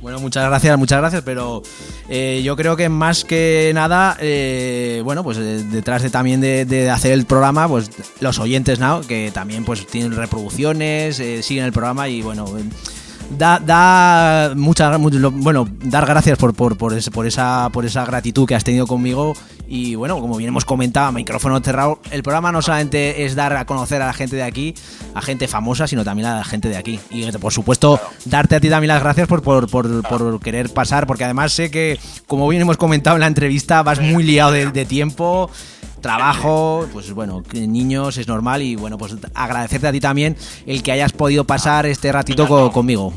Bueno, 0.00 0.18
muchas 0.20 0.44
gracias, 0.46 0.76
muchas 0.78 0.98
gracias, 0.98 1.22
pero 1.24 1.62
eh, 2.10 2.42
yo 2.44 2.56
creo 2.56 2.76
que 2.76 2.90
más 2.90 3.24
que 3.24 3.70
nada, 3.74 4.18
eh, 4.20 5.00
bueno, 5.02 5.24
pues 5.24 5.38
eh, 5.38 5.64
detrás 5.70 6.02
de 6.02 6.10
también 6.10 6.42
de, 6.42 6.90
hacer 6.90 7.12
el 7.12 7.24
programa, 7.24 7.66
pues 7.68 7.90
los 8.20 8.38
oyentes, 8.38 8.78
¿no? 8.78 9.00
Que 9.00 9.30
también 9.32 9.64
pues 9.64 9.86
tienen 9.86 10.14
reproducciones, 10.14 11.20
eh, 11.20 11.42
siguen 11.42 11.64
el 11.64 11.72
programa 11.72 12.08
y 12.08 12.20
bueno, 12.20 12.44
eh, 12.58 12.64
da, 13.30 13.58
da 13.58 14.52
muchas, 14.54 14.98
bueno, 15.32 15.68
dar 15.82 16.06
gracias 16.06 16.38
por, 16.38 16.54
por, 16.54 16.76
por, 16.76 16.92
ese- 16.94 17.10
por 17.10 17.26
esa, 17.26 17.68
por 17.72 17.84
esa 17.84 18.04
gratitud 18.04 18.46
que 18.46 18.54
has 18.54 18.64
tenido 18.64 18.86
conmigo. 18.86 19.34
Y 19.66 19.94
bueno, 19.94 20.20
como 20.20 20.36
bien 20.36 20.48
hemos 20.48 20.66
comentado, 20.66 21.10
micrófono 21.10 21.58
cerrado, 21.60 21.98
el 22.10 22.22
programa 22.22 22.52
no 22.52 22.60
solamente 22.60 23.24
es 23.24 23.34
dar 23.34 23.56
a 23.56 23.64
conocer 23.64 24.02
a 24.02 24.06
la 24.06 24.12
gente 24.12 24.36
de 24.36 24.42
aquí, 24.42 24.74
a 25.14 25.22
gente 25.22 25.48
famosa, 25.48 25.86
sino 25.86 26.04
también 26.04 26.28
a 26.28 26.36
la 26.36 26.44
gente 26.44 26.68
de 26.68 26.76
aquí. 26.76 27.00
Y 27.10 27.30
por 27.32 27.50
supuesto, 27.52 27.98
darte 28.26 28.56
a 28.56 28.60
ti 28.60 28.68
también 28.68 28.88
las 28.88 29.02
gracias 29.02 29.26
por, 29.26 29.42
por, 29.42 29.70
por, 29.70 30.02
por 30.06 30.38
querer 30.40 30.68
pasar, 30.68 31.06
porque 31.06 31.24
además 31.24 31.52
sé 31.52 31.70
que, 31.70 31.98
como 32.26 32.46
bien 32.46 32.60
hemos 32.60 32.76
comentado 32.76 33.16
en 33.16 33.20
la 33.20 33.26
entrevista, 33.26 33.82
vas 33.82 34.00
muy 34.00 34.22
liado 34.22 34.52
de, 34.52 34.70
de 34.70 34.84
tiempo, 34.84 35.50
trabajo, 36.04 36.86
pues 36.92 37.10
bueno, 37.14 37.42
niños 37.54 38.18
es 38.18 38.28
normal 38.28 38.60
y 38.60 38.76
bueno, 38.76 38.98
pues 38.98 39.14
agradecerte 39.34 39.88
a 39.88 39.92
ti 39.92 40.00
también 40.00 40.36
el 40.66 40.82
que 40.82 40.92
hayas 40.92 41.12
podido 41.12 41.44
pasar 41.44 41.86
este 41.86 42.12
ratito 42.12 42.46
co- 42.46 42.70
conmigo. 42.70 43.14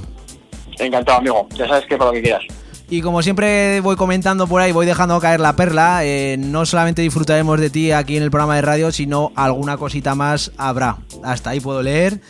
Encantado, 0.79 1.17
amigo. 1.19 1.47
Ya 1.57 1.67
sabes 1.67 1.85
que 1.85 1.97
para 1.97 2.11
lo 2.11 2.13
que 2.15 2.21
quieras. 2.21 2.43
Y 2.89 3.01
como 3.01 3.21
siempre 3.21 3.81
voy 3.81 3.97
comentando 3.97 4.47
por 4.47 4.61
ahí, 4.61 4.71
voy 4.71 4.85
dejando 4.85 5.19
caer 5.19 5.41
la 5.41 5.53
perla, 5.57 6.05
eh, 6.05 6.37
no 6.39 6.65
solamente 6.65 7.01
disfrutaremos 7.01 7.59
de 7.59 7.69
ti 7.69 7.91
aquí 7.91 8.15
en 8.15 8.23
el 8.23 8.31
programa 8.31 8.55
de 8.55 8.61
radio, 8.61 8.91
sino 8.93 9.33
alguna 9.35 9.75
cosita 9.75 10.15
más 10.15 10.53
habrá. 10.57 10.97
Hasta 11.23 11.49
ahí 11.49 11.59
puedo 11.59 11.83
leer. 11.83 12.21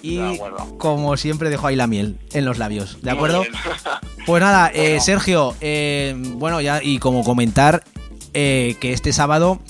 Y 0.00 0.20
como 0.78 1.16
siempre 1.16 1.50
dejo 1.50 1.66
ahí 1.66 1.74
la 1.74 1.88
miel 1.88 2.18
en 2.32 2.44
los 2.44 2.58
labios, 2.58 2.98
¿de 3.02 3.10
acuerdo? 3.10 3.42
Pues 4.26 4.42
nada, 4.42 4.70
eh, 4.72 5.00
Sergio, 5.02 5.54
eh, 5.60 6.14
bueno, 6.16 6.62
ya 6.62 6.82
y 6.82 6.98
como 6.98 7.24
comentar 7.24 7.84
que 8.32 8.76
este 8.80 9.12
sábado 9.12 9.60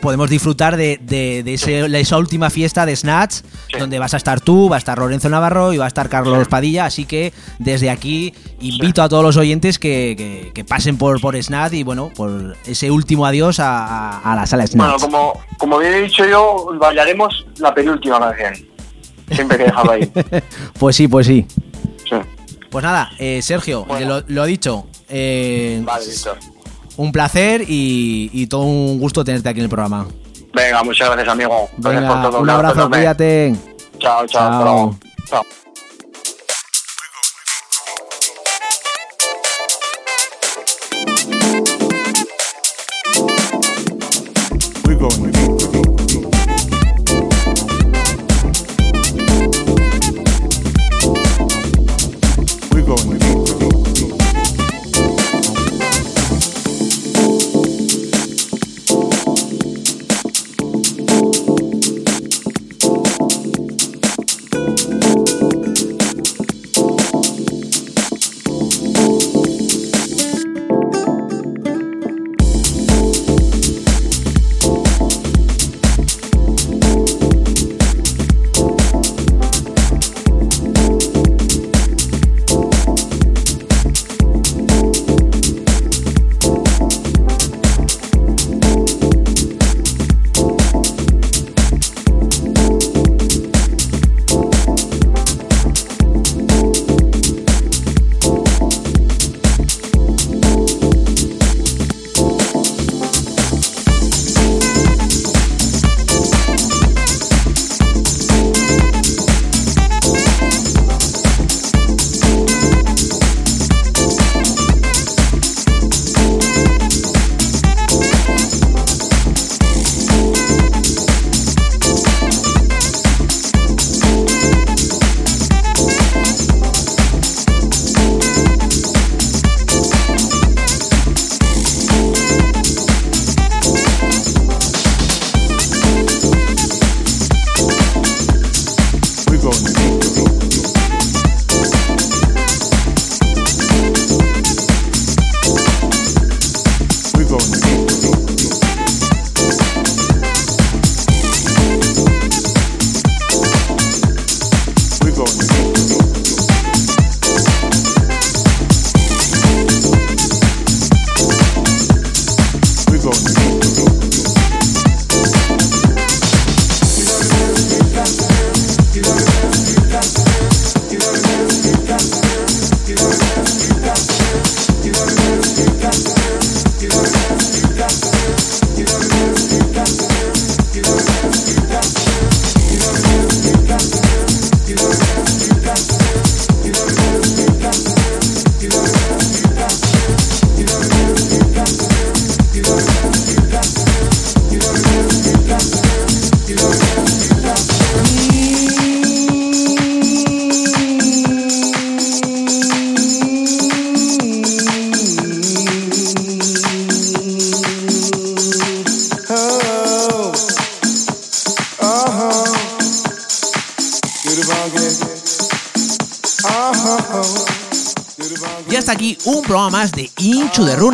podemos 0.00 0.28
disfrutar 0.30 0.76
de, 0.76 0.98
de- 1.02 1.42
de 1.44 1.54
ese- 1.54 1.88
de 1.88 2.00
esa 2.00 2.16
última 2.18 2.50
fiesta 2.50 2.86
de 2.86 2.94
Snatch, 2.96 3.34
Sí. 3.72 3.78
donde 3.78 3.98
vas 3.98 4.14
a 4.14 4.16
estar 4.16 4.40
tú, 4.40 4.68
va 4.68 4.76
a 4.76 4.78
estar 4.78 4.98
Lorenzo 4.98 5.28
Navarro 5.28 5.72
y 5.72 5.78
va 5.78 5.84
a 5.84 5.88
estar 5.88 6.08
Carlos 6.08 6.48
Padilla, 6.48 6.84
así 6.86 7.04
que 7.04 7.32
desde 7.58 7.90
aquí 7.90 8.34
invito 8.60 9.02
a 9.02 9.08
todos 9.08 9.22
los 9.22 9.36
oyentes 9.36 9.78
que, 9.78 10.14
que- 10.16 10.50
que 10.54 10.64
pasen 10.64 10.96
por, 10.98 11.20
por 11.20 11.40
Snatch 11.40 11.74
y 11.74 11.82
bueno, 11.82 12.10
por 12.14 12.56
ese 12.66 12.90
último 12.90 13.26
adiós 13.26 13.60
a, 13.60 14.18
a- 14.18 14.32
a 14.32 14.36
la 14.36 14.46
sala 14.46 14.64
Bueno, 14.74 14.98
Snatch. 14.98 15.00
como, 15.02 15.40
como 15.58 15.78
bien 15.78 15.92
he 15.94 16.00
dicho 16.02 16.24
yo, 16.26 16.70
bailaremos 16.80 17.46
la 17.58 17.74
penúltima 17.74 18.18
canción. 18.20 18.68
Siempre 19.30 19.56
que 19.58 19.64
dejarlo 19.64 19.92
ahí. 19.92 20.12
pues 20.78 20.96
sí, 20.96 21.08
pues 21.08 21.26
sí. 21.26 21.46
Sí. 22.08 22.16
Pues 22.70 22.82
nada, 22.84 23.10
eh, 23.18 23.40
Sergio, 23.42 23.84
Bueno. 23.84 24.06
lo, 24.20 24.24
lo 24.28 24.44
dicho, 24.46 24.86
eh, 25.08 25.80
Vale, 25.84 26.06
Víctor. 26.06 26.38
Un 27.02 27.10
placer 27.10 27.62
y, 27.66 28.30
y 28.32 28.46
todo 28.46 28.62
un 28.62 28.98
gusto 29.00 29.24
tenerte 29.24 29.48
aquí 29.48 29.58
en 29.58 29.64
el 29.64 29.70
programa. 29.70 30.06
Venga, 30.54 30.82
muchas 30.84 31.08
gracias, 31.08 31.28
amigo. 31.28 31.68
Gracias 31.78 32.02
Venga, 32.02 32.22
por 32.22 32.30
todo. 32.30 32.40
un 32.42 32.50
abrazo, 32.50 32.88
cuídate. 32.88 33.56
Chao, 33.98 34.26
chao. 34.26 34.98
Chao. 35.26 35.42
Chao. 35.42 35.42
We're 52.74 52.86
going 52.86 53.21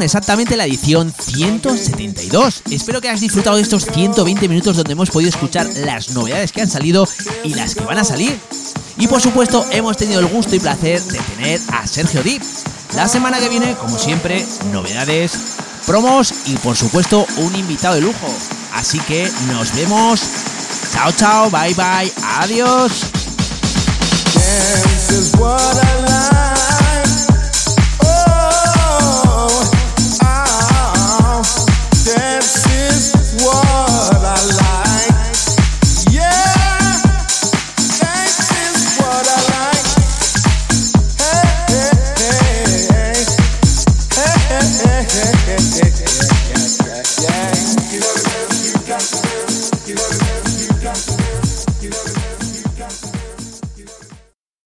exactamente 0.08 0.56
la 0.56 0.64
edición 0.64 1.12
172. 1.12 2.62
Espero 2.70 3.02
que 3.02 3.10
hayas 3.10 3.20
disfrutado 3.20 3.56
de 3.56 3.62
estos 3.62 3.84
120 3.84 4.48
minutos 4.48 4.74
donde 4.74 4.92
hemos 4.92 5.10
podido 5.10 5.28
escuchar 5.28 5.68
las 5.76 6.12
novedades 6.12 6.50
que 6.50 6.62
han 6.62 6.70
salido 6.70 7.06
y 7.44 7.52
las 7.52 7.74
que 7.74 7.84
van 7.84 7.98
a 7.98 8.04
salir. 8.04 8.40
Y 8.96 9.06
por 9.06 9.20
supuesto, 9.20 9.66
hemos 9.70 9.98
tenido 9.98 10.20
el 10.20 10.26
gusto 10.26 10.56
y 10.56 10.60
placer 10.60 11.02
de 11.02 11.18
tener 11.18 11.60
a 11.74 11.86
Sergio 11.86 12.22
Dip. 12.22 12.42
La 12.94 13.06
semana 13.06 13.38
que 13.38 13.50
viene, 13.50 13.74
como 13.74 13.98
siempre, 13.98 14.46
novedades, 14.72 15.32
promos 15.86 16.32
y 16.46 16.56
por 16.56 16.74
supuesto 16.74 17.26
un 17.36 17.54
invitado 17.54 17.96
de 17.96 18.00
lujo. 18.00 18.34
Así 18.72 18.98
que 19.00 19.30
nos 19.52 19.74
vemos. 19.74 20.22
Chao, 20.90 21.12
chao, 21.12 21.50
bye 21.50 21.74
bye, 21.74 22.10
adiós. 22.40 22.92